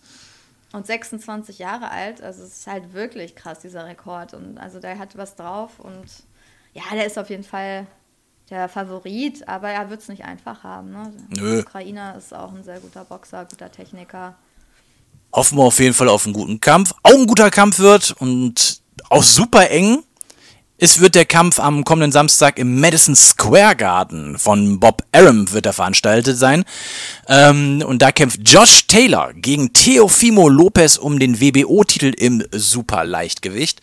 Und 0.74 0.86
26 0.88 1.60
Jahre 1.60 1.90
alt, 1.92 2.22
also 2.22 2.44
es 2.44 2.60
ist 2.60 2.68
halt 2.68 2.94
wirklich 2.94 3.36
krass, 3.36 3.60
dieser 3.60 3.86
Rekord. 3.86 4.34
Und 4.34 4.58
also 4.58 4.80
der 4.80 4.98
hat 5.00 5.16
was 5.18 5.36
drauf 5.36 5.80
und 5.80 6.06
ja, 6.74 6.84
der 6.94 7.06
ist 7.06 7.18
auf 7.18 7.30
jeden 7.30 7.44
Fall 7.44 7.88
der 8.50 8.68
Favorit, 8.70 9.48
aber 9.48 9.70
er 9.70 9.90
wird 9.90 10.02
es 10.02 10.08
nicht 10.10 10.26
einfach 10.26 10.64
haben. 10.64 10.92
Ne? 10.92 11.14
Nö. 11.30 11.56
Der 11.56 11.60
Ukrainer 11.62 12.16
ist 12.18 12.34
auch 12.34 12.54
ein 12.54 12.64
sehr 12.64 12.80
guter 12.80 13.06
Boxer, 13.06 13.46
guter 13.46 13.72
Techniker. 13.72 14.36
Hoffen 15.32 15.58
wir 15.58 15.64
auf 15.64 15.80
jeden 15.80 15.94
Fall 15.94 16.10
auf 16.10 16.26
einen 16.26 16.34
guten 16.34 16.60
Kampf. 16.60 16.94
Auch 17.04 17.14
ein 17.14 17.26
guter 17.26 17.50
Kampf 17.50 17.80
wird 17.80 18.12
und 18.20 18.82
auch 19.10 19.24
super 19.24 19.70
eng. 19.70 20.04
Es 20.78 21.00
wird 21.00 21.16
der 21.16 21.26
Kampf 21.26 21.60
am 21.60 21.86
kommenden 21.86 22.12
Samstag 22.12 22.60
im 22.60 22.80
Madison 22.80 23.16
Square 23.16 23.76
Garden 23.76 24.38
von 24.38 24.80
Bob 24.80 25.04
Arum 25.12 25.52
wird 25.54 25.66
er 25.66 25.74
veranstaltet 25.74 26.38
sein. 26.38 26.66
Ähm, 27.28 27.84
und 27.88 28.02
da 28.02 28.12
kämpft 28.12 28.42
Josh 28.44 28.88
Taylor 28.88 29.34
gegen 29.34 29.72
Teofimo 29.72 30.50
Lopez 30.50 30.98
um 30.98 31.20
den 31.20 31.40
WBO-Titel 31.40 32.14
im 32.18 32.44
Superleichtgewicht. 32.52 33.82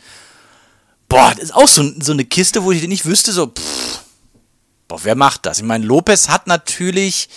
Boah, 1.11 1.33
das 1.35 1.45
ist 1.45 1.55
auch 1.55 1.69
so, 1.69 1.85
so 2.01 2.13
eine 2.13 2.25
Kiste, 2.25 2.63
wo 2.65 2.71
ich 2.73 2.87
nicht 2.89 3.05
wüsste, 3.05 3.33
so, 3.33 3.49
pff, 3.49 3.99
boah, 4.89 5.01
wer 5.03 5.17
macht 5.17 5.45
das? 5.45 5.59
Ich 5.59 5.65
meine, 5.65 5.85
Lopez 5.85 6.29
hat 6.29 6.47
natürlich, 6.47 7.29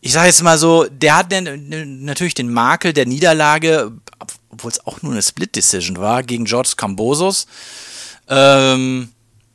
ich 0.00 0.12
sage 0.12 0.28
jetzt 0.28 0.42
mal 0.42 0.56
so, 0.56 0.86
der 0.88 1.16
hat 1.16 1.30
den, 1.32 2.04
natürlich 2.04 2.34
den 2.34 2.50
Makel 2.50 2.92
der 2.92 3.06
Niederlage, 3.06 3.92
obwohl 4.50 4.70
es 4.70 4.86
auch 4.86 5.02
nur 5.02 5.12
eine 5.12 5.22
Split-Decision 5.22 5.98
war, 5.98 6.22
gegen 6.22 6.44
George 6.44 6.74
Cambosos. 6.76 7.46
Ähm, 8.28 9.08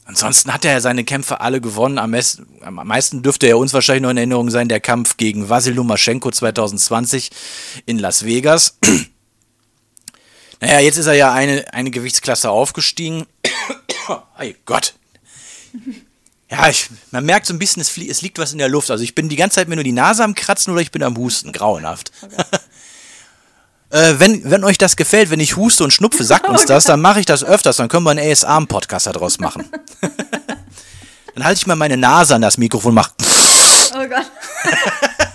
ansonsten 0.04 0.54
hat 0.54 0.66
er 0.66 0.74
ja 0.74 0.82
seine 0.82 1.06
Kämpfe 1.06 1.40
alle 1.40 1.62
gewonnen. 1.62 2.00
Am, 2.00 2.14
mes- 2.14 2.42
am 2.62 2.76
meisten 2.76 3.24
dürfte 3.24 3.48
er 3.48 3.58
uns 3.58 3.74
wahrscheinlich 3.74 4.04
noch 4.04 4.10
in 4.10 4.18
Erinnerung 4.18 4.50
sein, 4.50 4.68
der 4.68 4.82
Kampf 4.82 5.16
gegen 5.16 5.48
Vasil 5.48 5.74
Lomachenko 5.74 6.32
2020 6.32 7.30
in 7.86 7.98
Las 8.00 8.26
Vegas. 8.26 8.78
naja, 10.60 10.80
jetzt 10.80 10.98
ist 10.98 11.06
er 11.08 11.14
ja 11.14 11.32
eine, 11.34 11.72
eine 11.74 11.92
Gewichtsklasse 11.92 12.50
aufgestiegen. 12.50 13.26
Ei 14.38 14.56
Gott. 14.66 14.94
Ja, 16.50 16.70
ich, 16.70 16.90
man 17.12 17.26
merkt 17.26 17.46
so 17.46 17.54
ein 17.54 17.60
bisschen, 17.60 17.82
es, 17.82 17.98
es 17.98 18.22
liegt 18.22 18.40
was 18.40 18.54
in 18.54 18.58
der 18.58 18.70
Luft. 18.70 18.90
Also 18.90 19.04
ich 19.04 19.16
bin 19.16 19.28
die 19.28 19.36
ganze 19.36 19.56
Zeit 19.56 19.68
mir 19.68 19.76
nur 19.76 19.84
die 19.84 19.92
Nase 19.92 20.24
am 20.24 20.34
Kratzen 20.34 20.72
oder 20.72 20.82
ich 20.82 20.92
bin 20.92 21.04
am 21.04 21.18
Husten. 21.18 21.52
Grauenhaft. 21.52 22.12
äh, 23.90 24.14
wenn, 24.18 24.50
wenn 24.50 24.64
euch 24.64 24.78
das 24.78 24.96
gefällt, 24.96 25.30
wenn 25.30 25.42
ich 25.42 25.58
huste 25.58 25.84
und 25.84 25.92
schnupfe, 25.92 26.24
sagt 26.24 26.48
uns 26.48 26.66
das, 26.66 26.86
dann 26.86 27.02
mache 27.02 27.20
ich 27.20 27.26
das 27.26 27.44
öfters. 27.44 27.78
Dann 27.78 27.90
können 27.90 28.06
wir 28.06 28.12
einen 28.12 28.32
ASA-Podcast 28.32 29.08
daraus 29.08 29.40
machen. 29.40 29.70
dann 31.36 31.44
halte 31.44 31.60
ich 31.60 31.68
mal 31.68 31.76
meine 31.76 31.98
Nase 31.98 32.36
an 32.36 32.42
das 32.42 32.58
Mikrofon 32.58 32.90
und 32.90 32.96
mache. 32.96 33.12
Oh 33.94 34.08
Gott. 34.08 34.32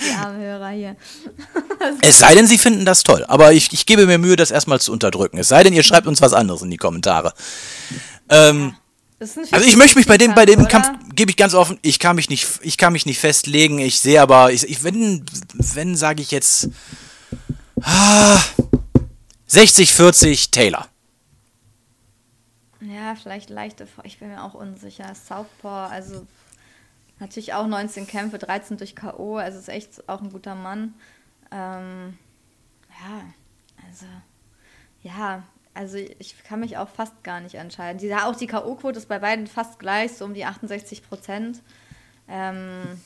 Die 0.00 0.14
armen 0.14 0.40
Hörer 0.40 0.68
hier. 0.70 0.96
Es 2.02 2.18
sei 2.18 2.34
denn, 2.34 2.46
sie 2.46 2.58
finden 2.58 2.84
das 2.84 3.02
toll. 3.02 3.24
Aber 3.26 3.52
ich, 3.52 3.72
ich 3.72 3.86
gebe 3.86 4.06
mir 4.06 4.18
Mühe, 4.18 4.36
das 4.36 4.50
erstmal 4.50 4.80
zu 4.80 4.92
unterdrücken. 4.92 5.38
Es 5.38 5.48
sei 5.48 5.62
denn, 5.62 5.72
ihr 5.72 5.82
schreibt 5.82 6.06
uns 6.06 6.20
was 6.20 6.34
anderes 6.34 6.62
in 6.62 6.70
die 6.70 6.76
Kommentare. 6.76 7.32
Ähm, 8.28 8.74
ein 9.20 9.28
Also 9.50 9.66
ich 9.66 9.76
möchte 9.76 9.98
mich 9.98 10.06
bei 10.06 10.16
dem, 10.18 10.34
bei 10.34 10.46
dem 10.46 10.60
50-50 10.60 10.68
Kampf, 10.68 10.88
gebe 11.14 11.30
ich 11.30 11.36
ganz 11.36 11.54
offen, 11.54 11.78
ich 11.82 11.98
kann 11.98 12.16
mich 12.16 12.30
nicht, 12.30 12.46
ich 12.62 12.78
kann 12.78 12.92
mich 12.92 13.06
nicht 13.06 13.18
festlegen. 13.18 13.78
Ich 13.78 14.00
sehe 14.00 14.20
aber, 14.20 14.52
ich, 14.52 14.68
ich 14.68 14.82
wenn, 14.82 15.24
wenn 15.58 15.96
sage 15.96 16.22
ich 16.22 16.30
jetzt 16.30 16.68
ah, 17.82 18.38
60, 19.46 19.92
40 19.92 20.50
Taylor. 20.50 20.86
Ja, 22.80 23.14
vielleicht 23.14 23.50
leichte, 23.50 23.86
ich 24.04 24.18
bin 24.18 24.28
mir 24.28 24.42
auch 24.42 24.54
unsicher. 24.54 25.12
Southpaw, 25.14 25.90
also 25.90 26.26
natürlich 27.20 27.54
auch 27.54 27.66
19 27.66 28.06
Kämpfe, 28.06 28.38
13 28.38 28.76
durch 28.76 28.96
K.O., 28.96 29.36
also 29.36 29.58
ist 29.58 29.68
echt 29.68 30.08
auch 30.08 30.20
ein 30.20 30.30
guter 30.30 30.54
Mann. 30.54 30.94
Ähm, 31.52 32.18
ja, 32.88 33.22
also, 33.86 34.06
ja, 35.02 35.42
also 35.74 35.98
ich 35.98 36.42
kann 36.42 36.60
mich 36.60 36.78
auch 36.78 36.88
fast 36.88 37.22
gar 37.22 37.40
nicht 37.40 37.54
entscheiden. 37.54 37.98
Die, 37.98 38.12
auch 38.14 38.36
die 38.36 38.46
K.O.-Quote 38.46 38.96
ist 38.96 39.08
bei 39.08 39.18
beiden 39.18 39.46
fast 39.46 39.78
gleich, 39.78 40.12
so 40.12 40.24
um 40.24 40.34
die 40.34 40.44
68 40.44 41.08
Prozent. 41.08 41.62
Ähm, 42.28 43.00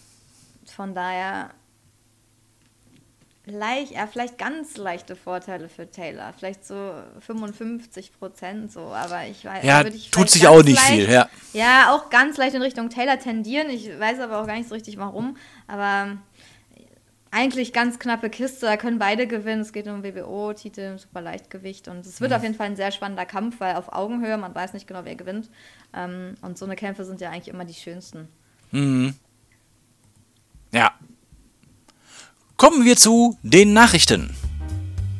von 0.64 0.94
daher, 0.94 1.50
leicht, 3.46 3.92
ja, 3.92 4.06
vielleicht 4.06 4.38
ganz 4.38 4.76
leichte 4.76 5.16
Vorteile 5.16 5.68
für 5.68 5.90
Taylor. 5.90 6.32
Vielleicht 6.36 6.64
so 6.66 6.92
55 7.20 8.12
Prozent 8.18 8.72
so, 8.72 8.80
aber 8.80 9.26
ich 9.26 9.44
weiß. 9.44 9.64
Ja, 9.64 9.84
ich 9.84 10.10
tut 10.10 10.30
sich 10.30 10.46
auch 10.48 10.62
nicht 10.62 10.78
viel, 10.80 11.10
ja. 11.10 11.28
Ja, 11.52 11.92
auch 11.92 12.10
ganz 12.10 12.36
leicht 12.36 12.54
in 12.54 12.62
Richtung 12.62 12.88
Taylor 12.90 13.18
tendieren. 13.18 13.68
Ich 13.70 13.88
weiß 13.98 14.20
aber 14.20 14.40
auch 14.40 14.46
gar 14.46 14.56
nicht 14.56 14.68
so 14.68 14.74
richtig 14.74 14.96
warum. 14.98 15.36
Aber 15.66 16.16
eigentlich 17.30 17.72
ganz 17.72 17.98
knappe 17.98 18.30
Kiste, 18.30 18.66
da 18.66 18.76
können 18.76 18.98
beide 19.00 19.26
gewinnen. 19.26 19.60
Es 19.62 19.72
geht 19.72 19.88
um 19.88 20.04
WBO-Titel 20.04 20.80
im 20.82 20.98
Superleichtgewicht 20.98 21.88
und 21.88 22.06
es 22.06 22.20
wird 22.20 22.30
Mhm. 22.30 22.36
auf 22.36 22.42
jeden 22.44 22.54
Fall 22.54 22.66
ein 22.66 22.76
sehr 22.76 22.92
spannender 22.92 23.26
Kampf, 23.26 23.58
weil 23.58 23.74
auf 23.74 23.92
Augenhöhe, 23.92 24.38
man 24.38 24.54
weiß 24.54 24.72
nicht 24.72 24.86
genau, 24.86 25.04
wer 25.04 25.16
gewinnt. 25.16 25.50
Ähm, 25.92 26.36
und 26.42 26.56
so 26.58 26.64
eine 26.64 26.76
Kämpfe 26.76 27.04
sind 27.04 27.20
ja 27.20 27.30
eigentlich 27.30 27.48
immer 27.48 27.64
die 27.64 27.74
schönsten. 27.74 28.28
Ja. 30.72 30.92
Kommen 32.64 32.86
wir 32.86 32.96
zu 32.96 33.36
den 33.42 33.74
Nachrichten. 33.74 34.34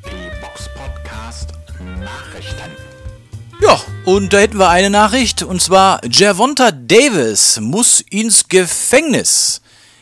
Die 0.03 0.41
Box 0.41 0.67
Podcast 0.75 1.53
Nachrichten. 2.01 2.71
Ja, 3.61 3.79
und 4.07 4.33
da 4.33 4.39
hätten 4.39 4.57
wir 4.57 4.71
eine 4.71 4.89
Nachricht, 4.89 5.43
und 5.43 5.61
zwar 5.61 6.01
Javonta 6.11 6.71
Davis 6.71 7.61
muss 7.61 8.01
ins 8.01 8.49
Gefängnis. 8.49 9.61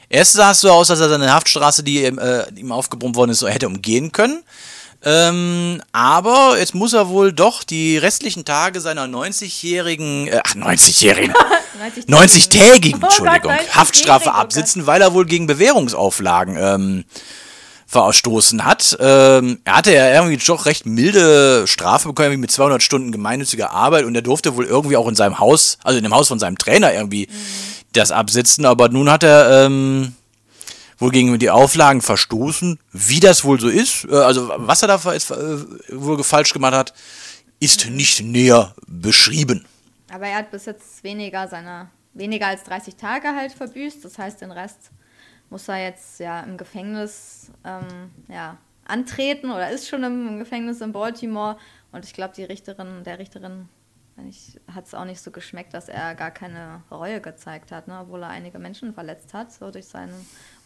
Erst 0.09 0.35
sah 0.35 0.53
es 0.53 0.61
so 0.61 0.71
aus, 0.71 0.87
dass 0.87 1.01
er 1.01 1.09
seine 1.09 1.35
Haftstraße, 1.35 1.83
die 1.83 2.05
ihm, 2.05 2.21
äh, 2.21 2.49
ihm 2.55 2.71
aufgebrummt 2.71 3.17
worden 3.17 3.33
ist, 3.33 3.41
so 3.41 3.49
hätte 3.49 3.67
umgehen 3.67 4.13
können. 4.13 4.45
Ähm, 5.05 5.83
aber 5.93 6.57
jetzt 6.59 6.75
muss 6.75 6.93
er 6.93 7.09
wohl 7.09 7.33
doch 7.33 7.65
die 7.65 7.99
restlichen 7.99 8.45
Tage 8.45 8.81
seiner 8.81 9.07
90-jährigen, 9.07 10.29
äh, 10.29 10.41
ach 10.45 10.55
90-jährigen, 10.55 11.35
90-tägigen. 12.09 12.15
90-tägigen, 12.15 12.95
Oh 12.95 12.99
Gott, 13.01 13.11
Entschuldigung, 13.11 13.51
90-jährigen, 13.51 13.75
Haftstrafe 13.75 14.29
oh 14.29 14.33
absitzen, 14.33 14.87
weil 14.87 15.03
er 15.03 15.13
wohl 15.13 15.27
gegen 15.27 15.49
Bewährungsauflagen 15.49 16.57
ähm, 16.57 17.05
verstoßen 17.93 18.65
hat. 18.65 18.97
Ähm, 19.01 19.61
er 19.65 19.77
hatte 19.77 19.93
ja 19.93 20.13
irgendwie 20.15 20.39
doch 20.39 20.67
recht 20.67 20.87
milde 20.87 21.67
Strafe 21.67 22.09
bekommen, 22.09 22.41
mit 22.41 22.51
200 22.51 22.83
Stunden 22.83 23.13
gemeinnütziger 23.13 23.73
Arbeit 23.73 24.05
und 24.05 24.15
er 24.15 24.23
durfte 24.23 24.57
wohl 24.57 24.65
irgendwie 24.65 24.97
auch 24.97 25.09
in 25.09 25.15
seinem 25.15 25.39
Haus, 25.39 25.79
also 25.83 25.99
in 25.99 26.05
dem 26.05 26.15
Haus 26.15 26.29
von 26.29 26.39
seinem 26.39 26.59
Trainer 26.59 26.95
irgendwie 26.95 27.29
das 27.93 28.11
absitzen, 28.11 28.65
aber 28.65 28.89
nun 28.89 29.11
hat 29.11 29.25
er 29.25 29.67
ähm, 29.67 30.15
wohl 31.03 31.11
gegen 31.11 31.39
die 31.39 31.51
Auflagen 31.51 32.01
verstoßen. 32.01 32.79
Wie 32.93 33.21
das 33.21 33.45
wohl 33.45 33.61
so 33.61 33.69
ist, 33.69 34.05
äh, 34.05 34.15
also 34.15 34.51
was 34.57 34.83
er 34.83 34.89
da 34.89 34.97
äh, 35.13 35.21
wohl 35.91 36.23
falsch 36.25 36.53
gemacht 36.53 36.75
hat, 36.75 36.95
ist 37.61 37.91
nicht 37.91 38.23
näher 38.23 38.75
beschrieben. 38.87 39.67
Aber 40.11 40.27
er 40.27 40.39
hat 40.39 40.51
bis 40.51 40.67
jetzt 40.67 41.05
weniger 41.05 41.49
seiner, 41.49 41.91
weniger 42.15 42.47
als 42.47 42.65
30 42.65 42.97
Tage 42.97 43.29
halt 43.35 43.53
verbüßt. 43.53 44.05
Das 44.05 44.19
heißt, 44.19 44.41
den 44.41 44.53
Rest 44.53 44.91
muss 45.51 45.69
er 45.69 45.83
jetzt 45.83 46.19
ja 46.21 46.41
im 46.41 46.57
Gefängnis 46.57 47.51
ähm, 47.65 48.11
ja, 48.29 48.57
antreten 48.85 49.51
oder 49.51 49.71
ist 49.71 49.89
schon 49.89 50.03
im 50.03 50.39
Gefängnis 50.39 50.81
in 50.81 50.93
Baltimore. 50.93 51.57
Und 51.93 52.05
ich 52.05 52.15
glaube, 52.15 52.35
die 52.35 52.45
Richterin, 52.45 53.05
der 53.05 53.19
Richterin 53.19 53.69
hat 54.75 54.87
es 54.87 54.95
auch 54.95 55.05
nicht 55.05 55.21
so 55.21 55.31
geschmeckt, 55.31 55.75
dass 55.75 55.89
er 55.89 56.15
gar 56.15 56.31
keine 56.31 56.83
Reue 56.91 57.21
gezeigt 57.21 57.73
hat, 57.73 57.89
ne? 57.89 58.01
obwohl 58.03 58.23
er 58.23 58.29
einige 58.29 58.59
Menschen 58.59 58.95
verletzt 58.95 59.35
hat, 59.35 59.53
so 59.53 59.71
durch 59.71 59.87
seine 59.87 60.13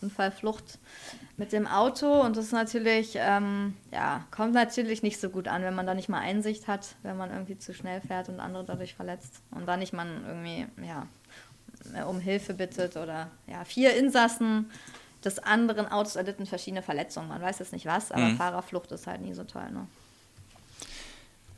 Unfallflucht 0.02 0.78
mit 1.36 1.52
dem 1.52 1.66
Auto. 1.66 2.20
Und 2.20 2.36
das 2.36 2.46
ist 2.46 2.52
natürlich, 2.52 3.14
ähm, 3.16 3.74
ja, 3.92 4.24
kommt 4.30 4.54
natürlich 4.54 5.02
nicht 5.02 5.20
so 5.20 5.30
gut 5.30 5.48
an, 5.48 5.62
wenn 5.62 5.74
man 5.74 5.86
da 5.86 5.94
nicht 5.94 6.08
mal 6.08 6.20
Einsicht 6.20 6.68
hat, 6.68 6.96
wenn 7.02 7.16
man 7.16 7.30
irgendwie 7.30 7.58
zu 7.58 7.72
schnell 7.72 8.00
fährt 8.00 8.28
und 8.28 8.40
andere 8.40 8.64
dadurch 8.64 8.94
verletzt. 8.94 9.40
Und 9.50 9.66
da 9.66 9.76
nicht 9.76 9.92
man 9.92 10.24
irgendwie, 10.26 10.66
ja, 10.84 11.06
um 12.06 12.18
Hilfe 12.18 12.54
bittet 12.54 12.96
oder 12.96 13.30
ja, 13.46 13.64
vier 13.64 13.96
Insassen 13.96 14.70
des 15.24 15.38
anderen 15.38 15.90
Autos 15.90 16.16
erlitten 16.16 16.46
verschiedene 16.46 16.82
Verletzungen. 16.82 17.28
Man 17.28 17.42
weiß 17.42 17.58
jetzt 17.58 17.72
nicht 17.72 17.86
was, 17.86 18.12
aber 18.12 18.30
Fahrerflucht 18.36 18.92
ist 18.92 19.06
halt 19.06 19.20
nie 19.20 19.34
so 19.34 19.44
toll. 19.44 19.70
Ne? 19.70 19.86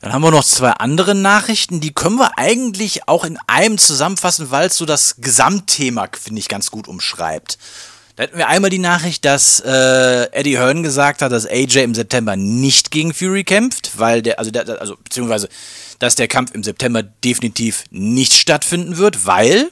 Dann 0.01 0.13
haben 0.13 0.23
wir 0.23 0.31
noch 0.31 0.45
zwei 0.45 0.71
andere 0.71 1.15
Nachrichten, 1.15 1.81
die 1.81 1.93
können 1.93 2.17
wir 2.17 2.39
eigentlich 2.39 3.09
auch 3.09 3.25
in 3.25 3.37
einem 3.49 3.79
zusammenfassen, 3.79 4.51
weil 4.51 4.69
es 4.69 4.77
so 4.77 4.87
das 4.87 5.17
Gesamtthema, 5.19 6.09
finde 6.21 6.39
ich, 6.39 6.49
ganz 6.49 6.71
gut 6.71 6.87
umschreibt. 6.87 7.59
Da 8.15 8.25
hätten 8.25 8.39
wir 8.39 8.49
einmal 8.49 8.71
die 8.71 8.79
Nachricht, 8.79 9.25
dass 9.25 9.61
äh, 9.61 10.25
Eddie 10.33 10.59
Hearn 10.59 10.83
gesagt 10.83 11.23
hat, 11.23 11.31
dass 11.31 11.47
AJ 11.47 11.85
im 11.85 11.95
September 11.95 12.37
nicht 12.37 12.91
gegen 12.91 13.15
Fury 13.15 13.45
kämpft, 13.45 13.93
weil 13.99 14.23
der, 14.23 14.39
also, 14.39 14.51
der, 14.51 14.81
also 14.81 14.97
beziehungsweise, 15.03 15.49
dass 15.99 16.15
der 16.15 16.29
Kampf 16.29 16.53
im 16.53 16.63
September 16.63 17.03
definitiv 17.03 17.85
nicht 17.91 18.35
stattfinden 18.35 18.99
wird, 18.99 19.27
weil 19.27 19.71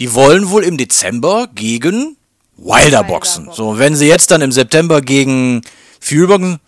die 0.00 0.14
wollen 0.14 0.50
wohl 0.50 0.64
im 0.64 0.76
Dezember 0.76 1.48
gegen 1.54 2.16
Wilder 2.56 3.04
boxen. 3.04 3.46
boxen. 3.46 3.56
So, 3.56 3.78
wenn 3.78 3.94
sie 3.94 4.06
jetzt 4.06 4.30
dann 4.30 4.42
im 4.42 4.52
September 4.52 5.00
gegen 5.00 5.62
Fury 6.00 6.26
boxen, 6.26 6.60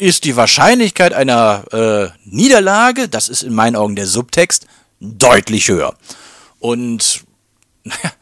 ist 0.00 0.24
die 0.24 0.36
Wahrscheinlichkeit 0.36 1.12
einer 1.12 1.64
äh, 1.72 2.08
Niederlage, 2.24 3.08
das 3.08 3.28
ist 3.28 3.42
in 3.42 3.54
meinen 3.54 3.76
Augen 3.76 3.96
der 3.96 4.06
Subtext, 4.06 4.66
deutlich 5.00 5.68
höher. 5.68 5.94
Und 6.58 7.22
naja, 7.84 8.12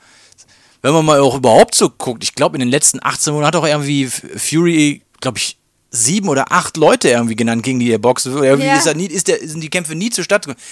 wenn 0.82 0.92
man 0.92 1.04
mal 1.04 1.20
auch 1.20 1.36
überhaupt 1.36 1.74
so 1.74 1.90
guckt, 1.90 2.22
ich 2.22 2.34
glaube 2.34 2.56
in 2.56 2.60
den 2.60 2.68
letzten 2.68 2.98
18 3.02 3.32
Monaten 3.32 3.56
hat 3.56 3.62
auch 3.62 3.66
irgendwie 3.66 4.06
Fury, 4.06 5.02
glaube 5.20 5.38
ich, 5.38 5.56
sieben 5.90 6.28
oder 6.28 6.52
acht 6.52 6.76
Leute 6.76 7.08
irgendwie 7.08 7.36
genannt, 7.36 7.62
gegen 7.62 7.80
die 7.80 7.90
er 7.90 7.98
boxen 7.98 8.34
will. 8.34 8.44
Irgendwie 8.44 8.66
Ja. 8.68 8.76
ist, 8.76 8.94
nie, 8.94 9.06
ist 9.06 9.28
der, 9.28 9.38
sind 9.40 9.60
die 9.60 9.70
Kämpfe 9.70 9.94
nie 9.94 10.10
zustande 10.10 10.48
gekommen. 10.48 10.64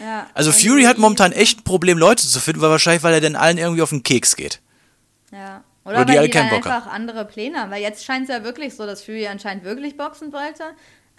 Ja, 0.00 0.26
Also 0.34 0.52
Fury 0.52 0.82
hat 0.84 0.98
momentan 0.98 1.32
echt 1.32 1.60
ein 1.60 1.64
Problem, 1.64 1.96
Leute 1.96 2.26
zu 2.26 2.40
finden, 2.40 2.60
weil 2.60 2.70
wahrscheinlich, 2.70 3.02
weil 3.02 3.14
er 3.14 3.20
denn 3.20 3.36
allen 3.36 3.56
irgendwie 3.58 3.80
auf 3.82 3.90
den 3.90 4.02
Keks 4.02 4.36
geht. 4.36 4.60
Ja. 5.32 5.62
Oder 5.86 6.00
Oder 6.00 6.04
die 6.04 6.12
weil 6.12 6.18
alle 6.18 6.28
die 6.28 6.32
dann 6.32 6.48
Bock 6.50 6.66
haben. 6.66 6.72
einfach 6.72 6.92
andere 6.92 7.24
Pläne 7.24 7.60
haben. 7.60 7.70
Weil 7.70 7.82
jetzt 7.82 8.04
scheint 8.04 8.28
es 8.28 8.34
ja 8.34 8.44
wirklich 8.44 8.74
so, 8.74 8.86
dass 8.86 9.02
Fury 9.02 9.28
anscheinend 9.28 9.64
wirklich 9.64 9.96
boxen 9.96 10.32
wollte. 10.32 10.64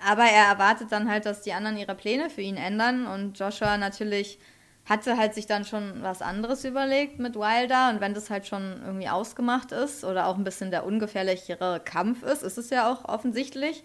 Aber 0.05 0.23
er 0.23 0.45
erwartet 0.45 0.91
dann 0.91 1.09
halt, 1.09 1.25
dass 1.25 1.41
die 1.41 1.53
anderen 1.53 1.77
ihre 1.77 1.95
Pläne 1.95 2.29
für 2.29 2.41
ihn 2.41 2.57
ändern. 2.57 3.07
Und 3.07 3.39
Joshua 3.39 3.77
natürlich 3.77 4.39
hatte 4.85 5.17
halt 5.17 5.33
sich 5.33 5.47
dann 5.47 5.65
schon 5.65 6.01
was 6.01 6.21
anderes 6.21 6.63
überlegt 6.65 7.19
mit 7.19 7.35
Wilder. 7.35 7.89
Und 7.89 8.01
wenn 8.01 8.13
das 8.13 8.29
halt 8.29 8.45
schon 8.47 8.81
irgendwie 8.85 9.09
ausgemacht 9.09 9.71
ist 9.71 10.03
oder 10.03 10.27
auch 10.27 10.37
ein 10.37 10.43
bisschen 10.43 10.71
der 10.71 10.85
ungefährlichere 10.85 11.81
Kampf 11.83 12.23
ist, 12.23 12.43
ist 12.43 12.57
es 12.57 12.69
ja 12.69 12.91
auch 12.91 13.05
offensichtlich, 13.05 13.83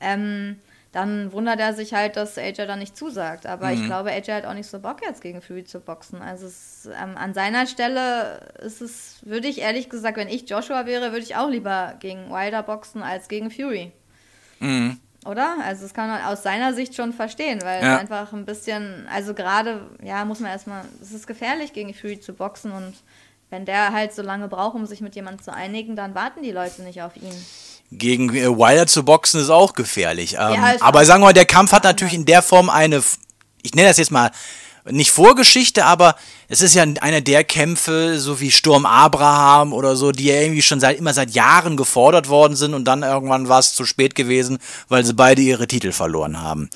ähm, 0.00 0.58
dann 0.92 1.32
wundert 1.32 1.58
er 1.58 1.72
sich 1.72 1.94
halt, 1.94 2.16
dass 2.16 2.36
AJ 2.38 2.66
da 2.66 2.76
nicht 2.76 2.96
zusagt. 2.96 3.46
Aber 3.46 3.68
Mhm. 3.68 3.72
ich 3.74 3.84
glaube, 3.84 4.10
AJ 4.12 4.30
hat 4.32 4.46
auch 4.46 4.54
nicht 4.54 4.68
so 4.68 4.78
Bock 4.78 4.98
jetzt 5.02 5.22
gegen 5.22 5.40
Fury 5.42 5.64
zu 5.64 5.80
boxen. 5.80 6.20
Also 6.22 6.46
es, 6.46 6.86
ähm, 7.02 7.16
an 7.16 7.32
seiner 7.34 7.66
Stelle 7.66 8.52
ist 8.62 8.80
es, 8.82 9.16
würde 9.22 9.48
ich 9.48 9.60
ehrlich 9.60 9.88
gesagt, 9.88 10.18
wenn 10.18 10.28
ich 10.28 10.48
Joshua 10.48 10.84
wäre, 10.86 11.12
würde 11.12 11.24
ich 11.24 11.34
auch 11.36 11.48
lieber 11.48 11.94
gegen 11.98 12.30
Wilder 12.30 12.62
boxen 12.62 13.02
als 13.02 13.28
gegen 13.28 13.50
Fury. 13.50 13.92
Oder? 15.24 15.56
Also 15.64 15.82
das 15.82 15.94
kann 15.94 16.08
man 16.08 16.22
aus 16.22 16.42
seiner 16.42 16.74
Sicht 16.74 16.94
schon 16.94 17.12
verstehen, 17.12 17.60
weil 17.62 17.82
Ja. 17.82 17.96
einfach 17.98 18.32
ein 18.32 18.44
bisschen, 18.44 19.06
also 19.10 19.34
gerade, 19.34 19.88
ja, 20.02 20.24
muss 20.24 20.40
man 20.40 20.50
erstmal, 20.50 20.84
es 21.00 21.12
ist 21.12 21.26
gefährlich 21.26 21.72
gegen 21.72 21.94
Fury 21.94 22.20
zu 22.20 22.32
boxen 22.32 22.72
und 22.72 22.94
wenn 23.50 23.64
der 23.64 23.92
halt 23.92 24.12
so 24.12 24.22
lange 24.22 24.48
braucht, 24.48 24.74
um 24.74 24.86
sich 24.86 25.00
mit 25.00 25.14
jemandem 25.14 25.42
zu 25.42 25.52
einigen, 25.52 25.94
dann 25.94 26.14
warten 26.14 26.42
die 26.42 26.52
Leute 26.52 26.82
nicht 26.82 27.02
auf 27.02 27.16
ihn. 27.16 27.34
Gegen 27.98 28.34
äh, 28.34 28.48
Wilder 28.48 28.86
zu 28.86 29.04
boxen 29.04 29.40
ist 29.40 29.50
auch 29.50 29.74
gefährlich. 29.74 30.34
Ähm, 30.34 30.54
Ja, 30.54 30.70
ist 30.72 30.82
aber 30.82 31.04
sagen 31.04 31.22
wir 31.22 31.26
mal, 31.26 31.32
der 31.32 31.46
Kampf 31.46 31.72
hat 31.72 31.84
natürlich 31.84 32.14
in 32.14 32.24
der 32.24 32.42
Form 32.42 32.70
eine, 32.70 33.02
ich 33.62 33.74
nenne 33.74 33.88
das 33.88 33.98
jetzt 33.98 34.10
mal 34.10 34.30
nicht 34.90 35.12
Vorgeschichte, 35.12 35.84
aber 35.84 36.16
es 36.48 36.60
ist 36.60 36.74
ja 36.74 36.82
einer 36.82 37.20
der 37.20 37.44
Kämpfe, 37.44 38.18
so 38.18 38.40
wie 38.40 38.50
Sturm 38.50 38.84
Abraham 38.84 39.72
oder 39.72 39.94
so, 39.94 40.10
die 40.10 40.24
ja 40.24 40.40
irgendwie 40.40 40.62
schon 40.62 40.80
seit 40.80 40.98
immer 40.98 41.14
seit 41.14 41.30
Jahren 41.30 41.76
gefordert 41.76 42.28
worden 42.28 42.56
sind 42.56 42.74
und 42.74 42.84
dann 42.84 43.02
irgendwann 43.02 43.48
war 43.48 43.60
es 43.60 43.74
zu 43.74 43.84
spät 43.84 44.14
gewesen, 44.14 44.58
weil 44.88 45.04
sie 45.04 45.14
beide 45.14 45.40
ihre 45.40 45.68
Titel 45.68 45.92
verloren 45.92 46.40
haben. 46.40 46.68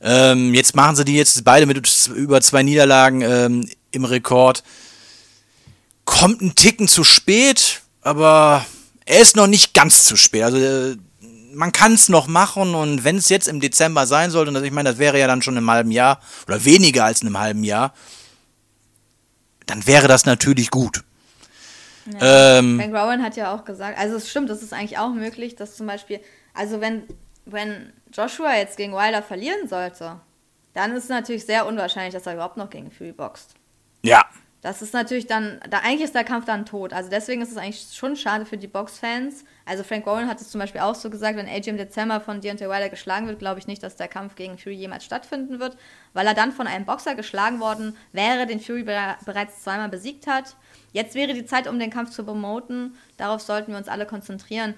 Ähm, 0.00 0.54
jetzt 0.54 0.74
machen 0.74 0.96
sie 0.96 1.04
die 1.04 1.16
jetzt 1.16 1.44
beide 1.44 1.66
mit 1.66 2.08
über 2.14 2.40
zwei 2.40 2.62
Niederlagen 2.62 3.20
ähm, 3.20 3.68
im 3.90 4.04
Rekord. 4.04 4.62
Kommt 6.04 6.40
ein 6.40 6.54
Ticken 6.54 6.88
zu 6.88 7.04
spät, 7.04 7.82
aber 8.02 8.64
er 9.06 9.20
ist 9.20 9.36
noch 9.36 9.46
nicht 9.46 9.74
ganz 9.74 10.04
zu 10.04 10.16
spät. 10.16 10.42
Also 10.42 10.58
äh, 10.58 10.96
man 11.52 11.72
kann 11.72 11.94
es 11.94 12.08
noch 12.08 12.26
machen 12.26 12.74
und 12.74 13.04
wenn 13.04 13.16
es 13.16 13.28
jetzt 13.28 13.48
im 13.48 13.60
Dezember 13.60 14.06
sein 14.06 14.30
sollte, 14.30 14.50
und 14.50 14.64
ich 14.64 14.72
meine, 14.72 14.90
das 14.90 14.98
wäre 14.98 15.18
ja 15.18 15.26
dann 15.26 15.42
schon 15.42 15.56
im 15.56 15.70
halben 15.70 15.90
Jahr 15.90 16.20
oder 16.46 16.64
weniger 16.64 17.04
als 17.04 17.22
in 17.22 17.28
einem 17.28 17.38
halben 17.38 17.64
Jahr, 17.64 17.94
dann 19.66 19.86
wäre 19.86 20.08
das 20.08 20.26
natürlich 20.26 20.70
gut. 20.70 21.04
Ähm, 22.20 22.78
Frank 22.78 22.94
Rowan 22.94 23.22
hat 23.22 23.36
ja 23.36 23.54
auch 23.54 23.64
gesagt, 23.64 23.98
also 23.98 24.16
es 24.16 24.28
stimmt, 24.28 24.50
es 24.50 24.62
ist 24.62 24.74
eigentlich 24.74 24.98
auch 24.98 25.12
möglich, 25.12 25.56
dass 25.56 25.76
zum 25.76 25.86
Beispiel, 25.86 26.20
also 26.52 26.80
wenn, 26.80 27.04
wenn 27.46 27.92
Joshua 28.12 28.56
jetzt 28.56 28.76
gegen 28.76 28.92
Wilder 28.92 29.22
verlieren 29.22 29.68
sollte, 29.68 30.20
dann 30.74 30.92
ist 30.92 31.04
es 31.04 31.08
natürlich 31.08 31.46
sehr 31.46 31.66
unwahrscheinlich, 31.66 32.12
dass 32.12 32.26
er 32.26 32.34
überhaupt 32.34 32.56
noch 32.56 32.68
gegen 32.68 32.90
Fury 32.90 33.12
boxt. 33.12 33.54
ja, 34.02 34.24
Das 34.64 34.80
ist 34.80 34.94
natürlich 34.94 35.26
dann, 35.26 35.60
da 35.68 35.80
eigentlich 35.80 36.00
ist 36.04 36.14
der 36.14 36.24
Kampf 36.24 36.46
dann 36.46 36.64
tot. 36.64 36.94
Also 36.94 37.10
deswegen 37.10 37.42
ist 37.42 37.50
es 37.50 37.58
eigentlich 37.58 37.86
schon 37.94 38.16
schade 38.16 38.46
für 38.46 38.56
die 38.56 38.66
Boxfans. 38.66 39.44
Also 39.66 39.84
Frank 39.84 40.06
Warren 40.06 40.26
hat 40.26 40.40
es 40.40 40.48
zum 40.48 40.58
Beispiel 40.58 40.80
auch 40.80 40.94
so 40.94 41.10
gesagt, 41.10 41.36
wenn 41.36 41.46
AJ 41.46 41.68
im 41.68 41.76
Dezember 41.76 42.18
von 42.18 42.40
Deontay 42.40 42.70
Wilder 42.70 42.88
geschlagen 42.88 43.26
wird, 43.26 43.38
glaube 43.38 43.58
ich 43.60 43.66
nicht, 43.66 43.82
dass 43.82 43.96
der 43.96 44.08
Kampf 44.08 44.36
gegen 44.36 44.56
Fury 44.56 44.76
jemals 44.76 45.04
stattfinden 45.04 45.60
wird, 45.60 45.76
weil 46.14 46.26
er 46.26 46.32
dann 46.32 46.50
von 46.50 46.66
einem 46.66 46.86
Boxer 46.86 47.14
geschlagen 47.14 47.60
worden 47.60 47.94
wäre, 48.12 48.46
den 48.46 48.58
Fury 48.58 48.84
bere- 48.84 49.22
bereits 49.26 49.62
zweimal 49.62 49.90
besiegt 49.90 50.26
hat. 50.26 50.56
Jetzt 50.92 51.14
wäre 51.14 51.34
die 51.34 51.44
Zeit, 51.44 51.68
um 51.68 51.78
den 51.78 51.90
Kampf 51.90 52.10
zu 52.12 52.24
promoten. 52.24 52.96
Darauf 53.18 53.42
sollten 53.42 53.72
wir 53.72 53.76
uns 53.78 53.88
alle 53.88 54.06
konzentrieren. 54.06 54.72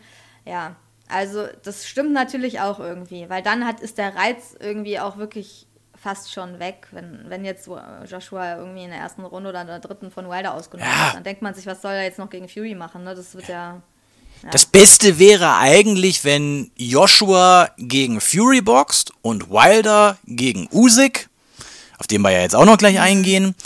ja, 0.44 0.74
also 1.08 1.46
das 1.62 1.86
stimmt 1.86 2.10
natürlich 2.12 2.58
auch 2.58 2.80
irgendwie, 2.80 3.30
weil 3.30 3.40
dann 3.40 3.64
hat, 3.64 3.78
ist 3.80 3.98
der 3.98 4.16
Reiz 4.16 4.56
irgendwie 4.58 4.98
auch 4.98 5.16
wirklich 5.16 5.68
fast 6.06 6.32
schon 6.32 6.60
weg, 6.60 6.86
wenn, 6.92 7.24
wenn 7.28 7.44
jetzt 7.44 7.68
Joshua 8.08 8.58
irgendwie 8.58 8.84
in 8.84 8.90
der 8.90 9.00
ersten 9.00 9.24
Runde 9.24 9.48
oder 9.48 9.62
in 9.62 9.66
der 9.66 9.80
dritten 9.80 10.12
von 10.12 10.30
Wilder 10.30 10.54
ausgenommen 10.54 10.88
Ja. 10.88 11.08
ist. 11.08 11.14
Dann 11.16 11.24
denkt 11.24 11.42
man 11.42 11.52
sich, 11.52 11.66
was 11.66 11.82
soll 11.82 11.90
er 11.94 12.04
jetzt 12.04 12.20
noch 12.20 12.30
gegen 12.30 12.48
Fury 12.48 12.76
machen? 12.76 13.02
Ne? 13.02 13.16
Das 13.16 13.34
wird 13.34 13.48
ja. 13.48 13.82
Das 14.52 14.66
Beste 14.66 15.18
wäre 15.18 15.56
eigentlich, 15.56 16.22
wenn 16.24 16.70
Joshua 16.76 17.70
gegen 17.76 18.20
Fury 18.20 18.60
boxt 18.60 19.12
und 19.22 19.50
Wilder 19.50 20.16
gegen 20.26 20.68
Usyk, 20.70 21.28
auf 21.98 22.06
den 22.06 22.22
wir 22.22 22.30
ja 22.30 22.40
jetzt 22.42 22.54
auch 22.54 22.66
noch 22.66 22.78
gleich 22.78 23.00
eingehen. 23.00 23.56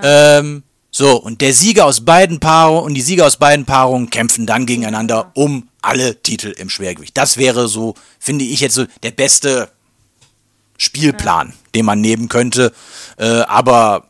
Ähm, 0.00 0.62
so, 0.92 1.16
und 1.20 1.40
der 1.40 1.52
Sieger 1.52 1.86
aus 1.86 2.04
beiden 2.04 2.38
Paarungen 2.38 2.84
und 2.84 2.94
die 2.94 3.00
Sieger 3.02 3.26
aus 3.26 3.36
beiden 3.36 3.64
Paarungen 3.64 4.10
kämpfen 4.10 4.46
dann 4.46 4.64
gegeneinander 4.64 5.32
um 5.34 5.68
alle 5.82 6.22
Titel 6.22 6.54
im 6.56 6.68
Schwergewicht. 6.70 7.16
Das 7.16 7.36
wäre 7.36 7.66
so, 7.66 7.94
finde 8.20 8.44
ich 8.44 8.60
jetzt 8.60 8.74
so 8.76 8.84
der 9.02 9.10
beste 9.10 9.70
Spielplan, 10.80 11.52
den 11.74 11.84
man 11.84 12.00
nehmen 12.00 12.28
könnte. 12.28 12.72
Äh, 13.18 13.42
aber 13.42 14.06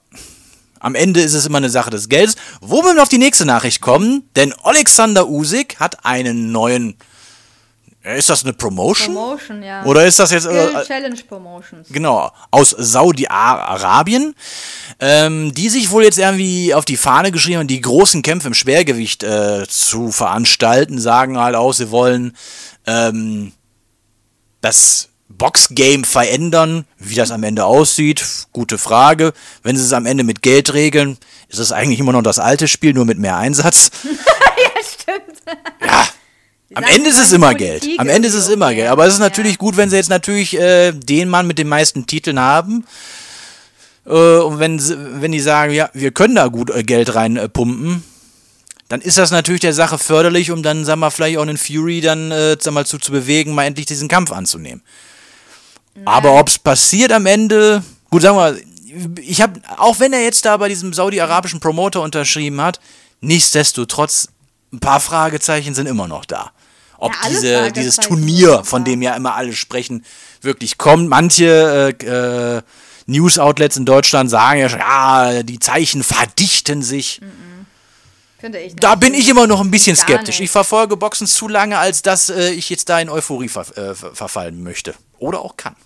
am 0.79 0.95
Ende 0.95 1.21
ist 1.21 1.35
es 1.35 1.45
immer 1.45 1.59
eine 1.59 1.69
Sache 1.69 1.91
des 1.91 2.09
Geldes. 2.09 2.37
Wo 2.61 2.83
wir 2.83 3.03
auf 3.03 3.09
die 3.09 3.19
nächste 3.19 3.45
Nachricht 3.45 3.81
kommen, 3.81 4.23
denn 4.37 4.55
Alexander 4.63 5.29
Usyk 5.29 5.81
hat 5.81 6.05
einen 6.05 6.53
neuen. 6.53 6.97
Äh, 8.05 8.19
Ist 8.19 8.31
das 8.31 8.45
eine 8.45 8.53
Promotion? 8.53 9.15
Promotion, 9.15 9.63
ja. 9.65 9.85
Oder 9.85 10.07
ist 10.07 10.21
das 10.21 10.31
jetzt. 10.31 10.47
Äh, 10.47 10.85
Challenge 10.87 11.21
Promotions. 11.29 11.89
Genau, 11.91 12.31
aus 12.53 12.71
Saudi-Arabien, 12.71 14.35
ähm, 15.01 15.53
die 15.53 15.69
sich 15.69 15.91
wohl 15.91 16.05
jetzt 16.05 16.19
irgendwie 16.19 16.73
auf 16.73 16.85
die 16.85 16.97
Fahne 16.97 17.33
geschrieben 17.33 17.59
haben, 17.59 17.67
die 17.67 17.81
großen 17.81 18.23
Kämpfe 18.23 18.47
im 18.47 18.55
Schwergewicht 18.55 19.25
äh, 19.25 19.67
zu 19.69 20.13
veranstalten, 20.13 21.01
sagen 21.01 21.37
halt 21.37 21.57
auch, 21.57 21.73
sie 21.73 21.91
wollen 21.91 22.37
ähm, 22.87 23.53
das 24.63 25.10
Boxgame 25.39 26.05
verändern. 26.05 26.85
Wie 26.99 27.15
das 27.15 27.31
am 27.31 27.43
Ende 27.43 27.65
aussieht, 27.65 28.25
gute 28.53 28.79
Frage. 28.79 29.33
Wenn 29.63 29.77
sie 29.77 29.85
es 29.85 29.93
am 29.93 30.07
Ende 30.07 30.25
mit 30.25 30.43
Geld 30.43 30.75
regeln, 30.75 31.17
ist 31.49 31.59
es 31.59 31.73
eigentlich 31.73 32.01
immer 32.01 32.13
noch 32.13 32.23
das 32.23 32.39
alte 32.39 32.69
Spiel, 32.69 32.93
nur 32.93 33.05
mit 33.05 33.19
mehr 33.19 33.37
Einsatz. 33.37 33.91
ja, 34.05 34.83
stimmt. 34.83 35.43
Ja. 35.85 36.07
Am 36.75 36.85
Ende 36.85 37.11
ist 37.11 37.19
es 37.19 37.33
immer 37.33 37.55
Geld. 37.55 37.87
Am 37.99 38.09
Ende 38.09 38.29
ist 38.29 38.35
es 38.35 38.49
immer. 38.49 38.73
Geld. 38.75 38.89
Aber 38.89 39.07
es 39.07 39.15
ist 39.15 39.21
natürlich 39.21 39.59
gut, 39.59 39.77
wenn 39.77 39.91
sie 39.91 39.97
jetzt 39.97 40.11
natürlich 40.11 40.57
äh, 40.57 40.93
den 40.93 41.29
Mann 41.29 41.47
mit 41.47 41.59
den 41.59 41.69
meisten 41.69 42.07
Titeln 42.07 42.39
haben. 42.39 42.85
Äh, 44.07 44.11
und 44.11 44.61
wenn, 44.61 44.79
sie, 44.79 44.97
wenn 45.21 45.33
die 45.33 45.41
sagen, 45.41 45.73
ja, 45.73 45.91
wir 45.95 46.13
können 46.13 46.37
da 46.37 46.47
gut 46.47 46.71
äh, 46.71 46.85
Geld 46.85 47.15
reinpumpen, 47.15 47.95
äh, 47.97 48.01
dann 48.89 49.01
ist 49.01 49.19
das 49.19 49.31
natürlich 49.31 49.61
der 49.61 49.73
Sache 49.73 49.99
förderlich, 49.99 50.51
um 50.51 50.63
dann, 50.63 50.85
sagen 50.85 51.01
wir, 51.01 51.11
vielleicht 51.11 51.39
auch 51.39 51.43
einen 51.43 51.59
Fury 51.59 52.01
dann, 52.01 52.31
äh, 52.31 52.57
sag 52.61 52.75
mal, 52.75 52.87
zu, 52.87 52.99
zu 52.99 53.13
bewegen, 53.13 53.55
mal 53.55 53.65
endlich 53.65 53.87
diesen 53.87 54.09
Kampf 54.09 54.33
anzunehmen. 54.33 54.83
Aber 56.05 56.39
ob 56.39 56.49
es 56.49 56.59
passiert 56.59 57.13
am 57.13 57.27
Ende, 57.27 57.83
gut, 58.11 58.23
sagen 58.23 58.37
wir, 58.37 58.57
ich 59.23 59.41
habe, 59.41 59.61
auch 59.77 60.01
wenn 60.01 60.13
er 60.13 60.23
jetzt 60.23 60.45
da 60.45 60.57
bei 60.57 60.69
diesem 60.69 60.93
saudi-arabischen 60.93 61.61
Promoter 61.61 62.01
unterschrieben 62.03 62.61
hat, 62.61 62.81
nichtsdestotrotz, 63.21 64.29
ein 64.73 64.81
paar 64.81 65.01
Fragezeichen 65.01 65.75
sind 65.75 65.87
immer 65.87 66.09
noch 66.09 66.25
da. 66.25 66.53
Ob 66.99 67.13
Ja, 67.13 67.29
diese, 67.29 67.73
dieses 67.73 67.97
Turnier, 67.97 68.63
von 68.65 68.85
da. 68.85 68.91
dem 68.91 69.03
ja 69.03 69.15
immer 69.17 69.35
alle 69.35 69.53
sprechen, 69.53 70.05
wirklich 70.43 70.77
kommt. 70.79 71.09
Manche 71.09 71.97
äh, 72.03 72.57
äh, 72.59 72.63
News-Outlets 73.07 73.77
in 73.77 73.85
Deutschland 73.87 74.31
sagen 74.31 74.61
ja 74.61 74.69
schon, 74.69 74.79
ja, 74.81 75.43
die 75.43 75.59
Zeichen 75.59 76.03
verdichten 76.03 76.83
sich. 76.83 77.21
Finde 78.39 78.59
ich. 78.61 78.77
Da 78.77 78.91
nicht. 78.91 79.01
bin 79.01 79.15
ich 79.15 79.29
immer 79.29 79.47
noch 79.47 79.61
ein 79.61 79.71
bisschen 79.71 79.97
skeptisch. 79.97 80.41
Ich 80.41 80.51
verfolge 80.51 80.97
Boxen 80.97 81.27
zu 81.27 81.49
lange, 81.49 81.79
als 81.79 82.03
dass 82.03 82.29
äh, 82.31 82.51
ich 82.51 82.71
jetzt 82.71 82.89
da 82.89 83.01
in 83.01 83.09
Euphorie 83.09 83.49
ver 83.49 83.67
äh, 83.77 83.95
ver- 83.95 84.15
verfallen 84.15 84.63
möchte. 84.63 84.95
Oder 85.21 85.41
auch 85.41 85.57
kann. 85.57 85.77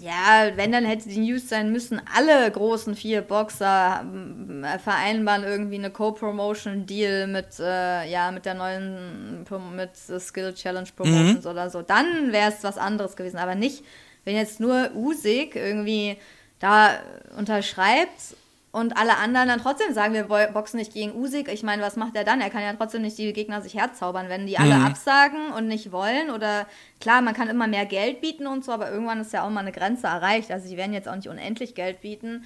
Ja, 0.00 0.50
wenn 0.56 0.70
dann 0.70 0.84
hätte 0.84 1.08
die 1.08 1.18
News 1.18 1.48
sein 1.48 1.72
müssen, 1.72 2.00
alle 2.14 2.50
großen 2.50 2.94
vier 2.94 3.22
Boxer 3.22 4.00
ähm, 4.02 4.62
äh, 4.62 4.78
vereinbaren 4.78 5.44
irgendwie 5.44 5.76
eine 5.76 5.90
Co-Promotion-Deal 5.90 7.26
mit, 7.26 7.58
äh, 7.58 8.10
ja, 8.10 8.30
mit 8.30 8.44
der 8.44 8.54
neuen, 8.54 9.46
mit 9.74 9.90
äh, 10.08 10.20
Skill 10.20 10.52
Challenge 10.54 10.88
Promotions 10.94 11.46
oder 11.46 11.70
so. 11.70 11.80
Dann 11.80 12.32
wäre 12.32 12.50
es 12.50 12.62
was 12.64 12.76
anderes 12.76 13.16
gewesen. 13.16 13.38
Aber 13.38 13.54
nicht, 13.54 13.82
wenn 14.24 14.36
jetzt 14.36 14.60
nur 14.60 14.90
Usyk 14.94 15.56
irgendwie 15.56 16.18
da 16.58 16.98
unterschreibt 17.36 18.36
und 18.70 18.96
alle 18.98 19.16
anderen 19.16 19.48
dann 19.48 19.60
trotzdem 19.60 19.94
sagen, 19.94 20.12
wir 20.14 20.24
bo- 20.24 20.52
boxen 20.52 20.78
nicht 20.78 20.92
gegen 20.92 21.14
Usyk. 21.14 21.48
Ich 21.50 21.62
meine, 21.62 21.82
was 21.82 21.96
macht 21.96 22.14
er 22.14 22.24
dann? 22.24 22.40
Er 22.40 22.50
kann 22.50 22.62
ja 22.62 22.72
trotzdem 22.74 23.02
nicht 23.02 23.16
die 23.16 23.32
Gegner 23.32 23.62
sich 23.62 23.74
herzaubern, 23.74 24.28
wenn 24.28 24.46
die 24.46 24.58
alle 24.58 24.74
absagen 24.86 25.52
und 25.52 25.68
nicht 25.68 25.90
wollen. 25.90 26.30
Oder 26.30 26.66
klar, 27.00 27.22
man 27.22 27.34
kann 27.34 27.48
immer 27.48 27.66
mehr 27.66 27.86
Geld 27.86 28.20
bieten 28.20 28.46
und 28.46 28.64
so, 28.64 28.72
aber 28.72 28.90
irgendwann 28.90 29.20
ist 29.20 29.32
ja 29.32 29.42
auch 29.44 29.50
mal 29.50 29.60
eine 29.60 29.72
Grenze 29.72 30.06
erreicht. 30.06 30.50
Also 30.50 30.68
die 30.68 30.76
werden 30.76 30.92
jetzt 30.92 31.08
auch 31.08 31.16
nicht 31.16 31.28
unendlich 31.28 31.74
Geld 31.74 32.02
bieten. 32.02 32.44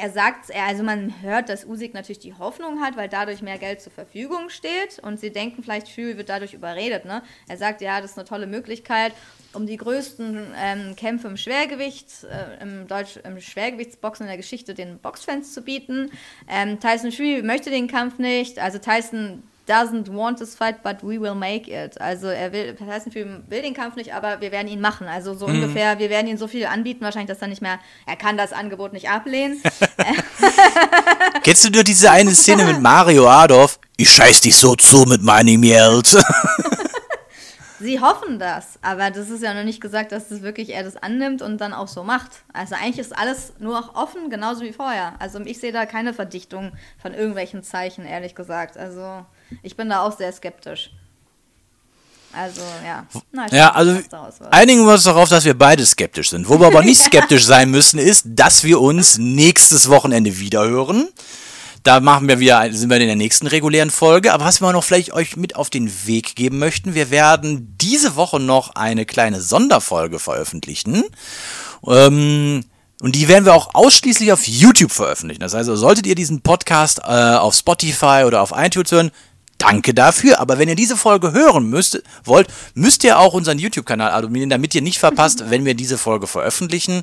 Er 0.00 0.10
sagt, 0.10 0.54
also 0.54 0.84
man 0.84 1.22
hört, 1.22 1.48
dass 1.48 1.64
Usyk 1.64 1.92
natürlich 1.92 2.20
die 2.20 2.34
Hoffnung 2.34 2.80
hat, 2.80 2.96
weil 2.96 3.08
dadurch 3.08 3.42
mehr 3.42 3.58
Geld 3.58 3.80
zur 3.80 3.90
Verfügung 3.90 4.48
steht 4.48 5.00
und 5.00 5.18
sie 5.18 5.30
denken 5.30 5.62
vielleicht, 5.62 5.88
Fury 5.88 6.16
wird 6.16 6.28
dadurch 6.28 6.54
überredet. 6.54 7.04
Ne? 7.04 7.22
Er 7.48 7.56
sagt, 7.56 7.80
ja, 7.80 8.00
das 8.00 8.12
ist 8.12 8.18
eine 8.18 8.28
tolle 8.28 8.46
Möglichkeit, 8.46 9.12
um 9.54 9.66
die 9.66 9.76
größten 9.76 10.52
ähm, 10.56 10.94
Kämpfe 10.94 11.26
im 11.26 11.36
Schwergewicht, 11.36 12.24
äh, 12.24 12.62
im, 12.62 12.86
Deutsch, 12.86 13.16
im 13.24 13.40
Schwergewichtsboxen 13.40 14.24
in 14.24 14.28
der 14.28 14.36
Geschichte 14.36 14.74
den 14.74 14.98
Boxfans 14.98 15.52
zu 15.52 15.62
bieten. 15.62 16.12
Ähm, 16.48 16.78
Tyson 16.78 17.10
Fury 17.10 17.42
möchte 17.42 17.70
den 17.70 17.88
Kampf 17.88 18.18
nicht, 18.18 18.58
also 18.60 18.78
Tyson 18.78 19.42
doesn't 19.68 20.08
want 20.08 20.38
this 20.38 20.54
fight, 20.54 20.82
but 20.82 21.02
we 21.02 21.20
will 21.20 21.34
make 21.34 21.68
it. 21.68 22.00
Also 22.00 22.28
er 22.28 22.52
will, 22.52 22.74
Tyson 22.74 23.12
Fury 23.12 23.26
will 23.48 23.62
den 23.62 23.74
Kampf 23.74 23.96
nicht, 23.96 24.14
aber 24.14 24.40
wir 24.40 24.50
werden 24.50 24.68
ihn 24.68 24.80
machen. 24.80 25.06
Also 25.06 25.34
so 25.34 25.46
ungefähr, 25.46 25.98
wir 25.98 26.10
werden 26.10 26.26
ihm 26.26 26.38
so 26.38 26.48
viel 26.48 26.66
anbieten, 26.66 27.04
wahrscheinlich, 27.04 27.28
dass 27.28 27.42
er 27.42 27.48
nicht 27.48 27.62
mehr, 27.62 27.78
er 28.06 28.16
kann 28.16 28.36
das 28.36 28.52
Angebot 28.52 28.92
nicht 28.92 29.10
ablehnen. 29.10 29.62
Kennst 31.42 31.64
du 31.64 31.70
nur 31.70 31.84
diese 31.84 32.10
eine 32.10 32.34
Szene 32.34 32.64
mit 32.64 32.80
Mario 32.80 33.28
Adolf? 33.28 33.78
Ich 33.96 34.10
scheiß 34.10 34.40
dich 34.40 34.56
so 34.56 34.74
zu 34.74 35.04
mit 35.04 35.22
meinem 35.22 35.62
Geld. 35.62 36.16
Sie 37.80 38.00
hoffen 38.00 38.40
das, 38.40 38.78
aber 38.82 39.12
das 39.12 39.30
ist 39.30 39.42
ja 39.42 39.54
noch 39.54 39.62
nicht 39.62 39.80
gesagt, 39.80 40.10
dass 40.10 40.28
das 40.28 40.42
wirklich 40.42 40.70
er 40.70 40.82
das 40.82 40.96
annimmt 40.96 41.42
und 41.42 41.58
dann 41.58 41.72
auch 41.72 41.86
so 41.86 42.02
macht. 42.02 42.42
Also 42.52 42.74
eigentlich 42.74 42.98
ist 42.98 43.16
alles 43.16 43.52
nur 43.60 43.74
noch 43.74 43.94
offen, 43.94 44.30
genauso 44.30 44.62
wie 44.62 44.72
vorher. 44.72 45.14
Also 45.20 45.38
ich 45.40 45.60
sehe 45.60 45.70
da 45.70 45.86
keine 45.86 46.12
Verdichtung 46.12 46.72
von 47.00 47.14
irgendwelchen 47.14 47.62
Zeichen, 47.62 48.04
ehrlich 48.04 48.34
gesagt. 48.34 48.76
Also 48.76 49.24
ich 49.62 49.76
bin 49.76 49.88
da 49.88 50.02
auch 50.02 50.16
sehr 50.16 50.32
skeptisch. 50.32 50.90
Also 52.32 52.60
ja. 52.84 53.06
Na, 53.32 53.46
Ja, 53.50 53.72
also 53.72 53.98
einigen 54.50 54.84
wir 54.84 54.92
uns 54.92 55.04
darauf, 55.04 55.28
dass 55.28 55.44
wir 55.44 55.56
beide 55.56 55.84
skeptisch 55.86 56.30
sind. 56.30 56.48
Wo 56.48 56.60
wir 56.60 56.66
aber 56.66 56.82
nicht 56.82 57.00
skeptisch 57.04 57.44
sein 57.44 57.70
müssen, 57.70 57.98
ist, 57.98 58.26
dass 58.26 58.64
wir 58.64 58.80
uns 58.80 59.18
nächstes 59.18 59.88
Wochenende 59.88 60.38
wiederhören. 60.38 61.08
Da 61.84 62.00
machen 62.00 62.28
wir 62.28 62.38
wieder, 62.38 62.70
sind 62.72 62.90
wir 62.90 62.98
in 62.98 63.06
der 63.06 63.16
nächsten 63.16 63.46
regulären 63.46 63.90
Folge. 63.90 64.32
Aber 64.32 64.44
was 64.44 64.60
wir 64.60 64.72
noch 64.72 64.84
vielleicht 64.84 65.12
euch 65.14 65.36
mit 65.36 65.56
auf 65.56 65.70
den 65.70 65.90
Weg 66.06 66.36
geben 66.36 66.58
möchten, 66.58 66.94
wir 66.94 67.10
werden 67.10 67.76
diese 67.80 68.14
Woche 68.16 68.40
noch 68.40 68.74
eine 68.74 69.06
kleine 69.06 69.40
Sonderfolge 69.40 70.18
veröffentlichen. 70.18 71.04
Ähm, 71.86 72.64
und 73.00 73.14
die 73.14 73.28
werden 73.28 73.44
wir 73.44 73.54
auch 73.54 73.74
ausschließlich 73.74 74.32
auf 74.32 74.46
YouTube 74.46 74.90
veröffentlichen. 74.90 75.40
Das 75.40 75.54
heißt, 75.54 75.70
solltet 75.72 76.06
ihr 76.06 76.16
diesen 76.16 76.42
Podcast 76.42 76.98
äh, 76.98 77.36
auf 77.36 77.54
Spotify 77.54 78.24
oder 78.26 78.42
auf 78.42 78.52
iTunes 78.54 78.90
hören, 78.90 79.12
danke 79.58 79.92
dafür. 79.92 80.40
Aber 80.40 80.58
wenn 80.58 80.68
ihr 80.68 80.74
diese 80.74 80.96
Folge 80.96 81.32
hören 81.32 81.68
müsst, 81.68 82.02
wollt, 82.24 82.48
müsst 82.74 83.04
ihr 83.04 83.18
auch 83.18 83.34
unseren 83.34 83.58
YouTube-Kanal 83.58 84.10
abonnieren, 84.10 84.50
damit 84.50 84.74
ihr 84.74 84.82
nicht 84.82 84.98
verpasst, 84.98 85.44
wenn 85.50 85.64
wir 85.64 85.74
diese 85.74 85.98
Folge 85.98 86.26
veröffentlichen. 86.26 87.02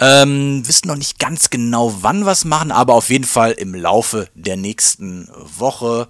Ähm, 0.00 0.66
wissen 0.66 0.88
noch 0.88 0.96
nicht 0.96 1.18
ganz 1.18 1.50
genau, 1.50 1.94
wann 2.00 2.24
wir 2.24 2.32
es 2.32 2.44
machen, 2.44 2.72
aber 2.72 2.94
auf 2.94 3.10
jeden 3.10 3.24
Fall 3.24 3.52
im 3.52 3.74
Laufe 3.74 4.28
der 4.34 4.56
nächsten 4.56 5.28
Woche 5.58 6.08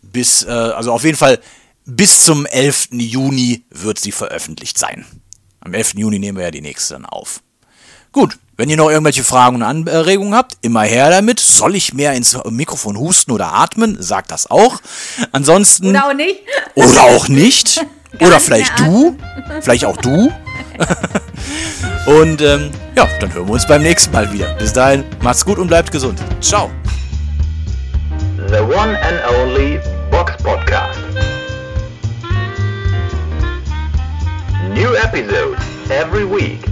bis, 0.00 0.44
äh, 0.44 0.50
also 0.50 0.92
auf 0.92 1.04
jeden 1.04 1.18
Fall 1.18 1.38
bis 1.84 2.24
zum 2.24 2.46
11. 2.46 2.88
Juni 2.92 3.64
wird 3.70 3.98
sie 3.98 4.12
veröffentlicht 4.12 4.78
sein. 4.78 5.04
Am 5.60 5.74
11. 5.74 5.94
Juni 5.94 6.18
nehmen 6.18 6.38
wir 6.38 6.44
ja 6.44 6.50
die 6.50 6.60
nächste 6.60 6.94
dann 6.94 7.06
auf. 7.06 7.42
Gut, 8.12 8.38
wenn 8.62 8.70
ihr 8.70 8.76
noch 8.76 8.90
irgendwelche 8.90 9.24
Fragen 9.24 9.56
und 9.56 9.64
Anregungen 9.64 10.36
habt, 10.36 10.56
immer 10.60 10.82
her 10.82 11.10
damit. 11.10 11.40
Soll 11.40 11.74
ich 11.74 11.94
mehr 11.94 12.12
ins 12.12 12.38
Mikrofon 12.48 12.96
husten 12.96 13.32
oder 13.32 13.52
atmen? 13.54 14.00
Sagt 14.00 14.30
das 14.30 14.48
auch. 14.52 14.80
Ansonsten. 15.32 15.88
Oder 15.88 16.06
auch 16.06 16.14
nicht. 16.14 16.38
Oder 16.76 17.02
auch 17.02 17.26
nicht. 17.26 17.84
oder 18.20 18.38
vielleicht 18.38 18.78
du. 18.78 19.16
Vielleicht 19.62 19.84
auch 19.84 19.96
du. 19.96 20.32
und 22.06 22.40
ähm, 22.40 22.70
ja, 22.94 23.08
dann 23.18 23.34
hören 23.34 23.48
wir 23.48 23.54
uns 23.54 23.66
beim 23.66 23.82
nächsten 23.82 24.12
Mal 24.12 24.32
wieder. 24.32 24.54
Bis 24.54 24.72
dahin, 24.72 25.02
macht's 25.22 25.44
gut 25.44 25.58
und 25.58 25.66
bleibt 25.66 25.90
gesund. 25.90 26.22
Ciao. 26.40 26.70
The 28.46 28.60
one 28.60 28.96
and 28.96 29.20
only 29.40 29.80
Box 30.08 30.40
Podcast. 30.40 31.00
New 34.72 34.94
episodes 34.94 35.58
every 35.90 36.24
week. 36.24 36.71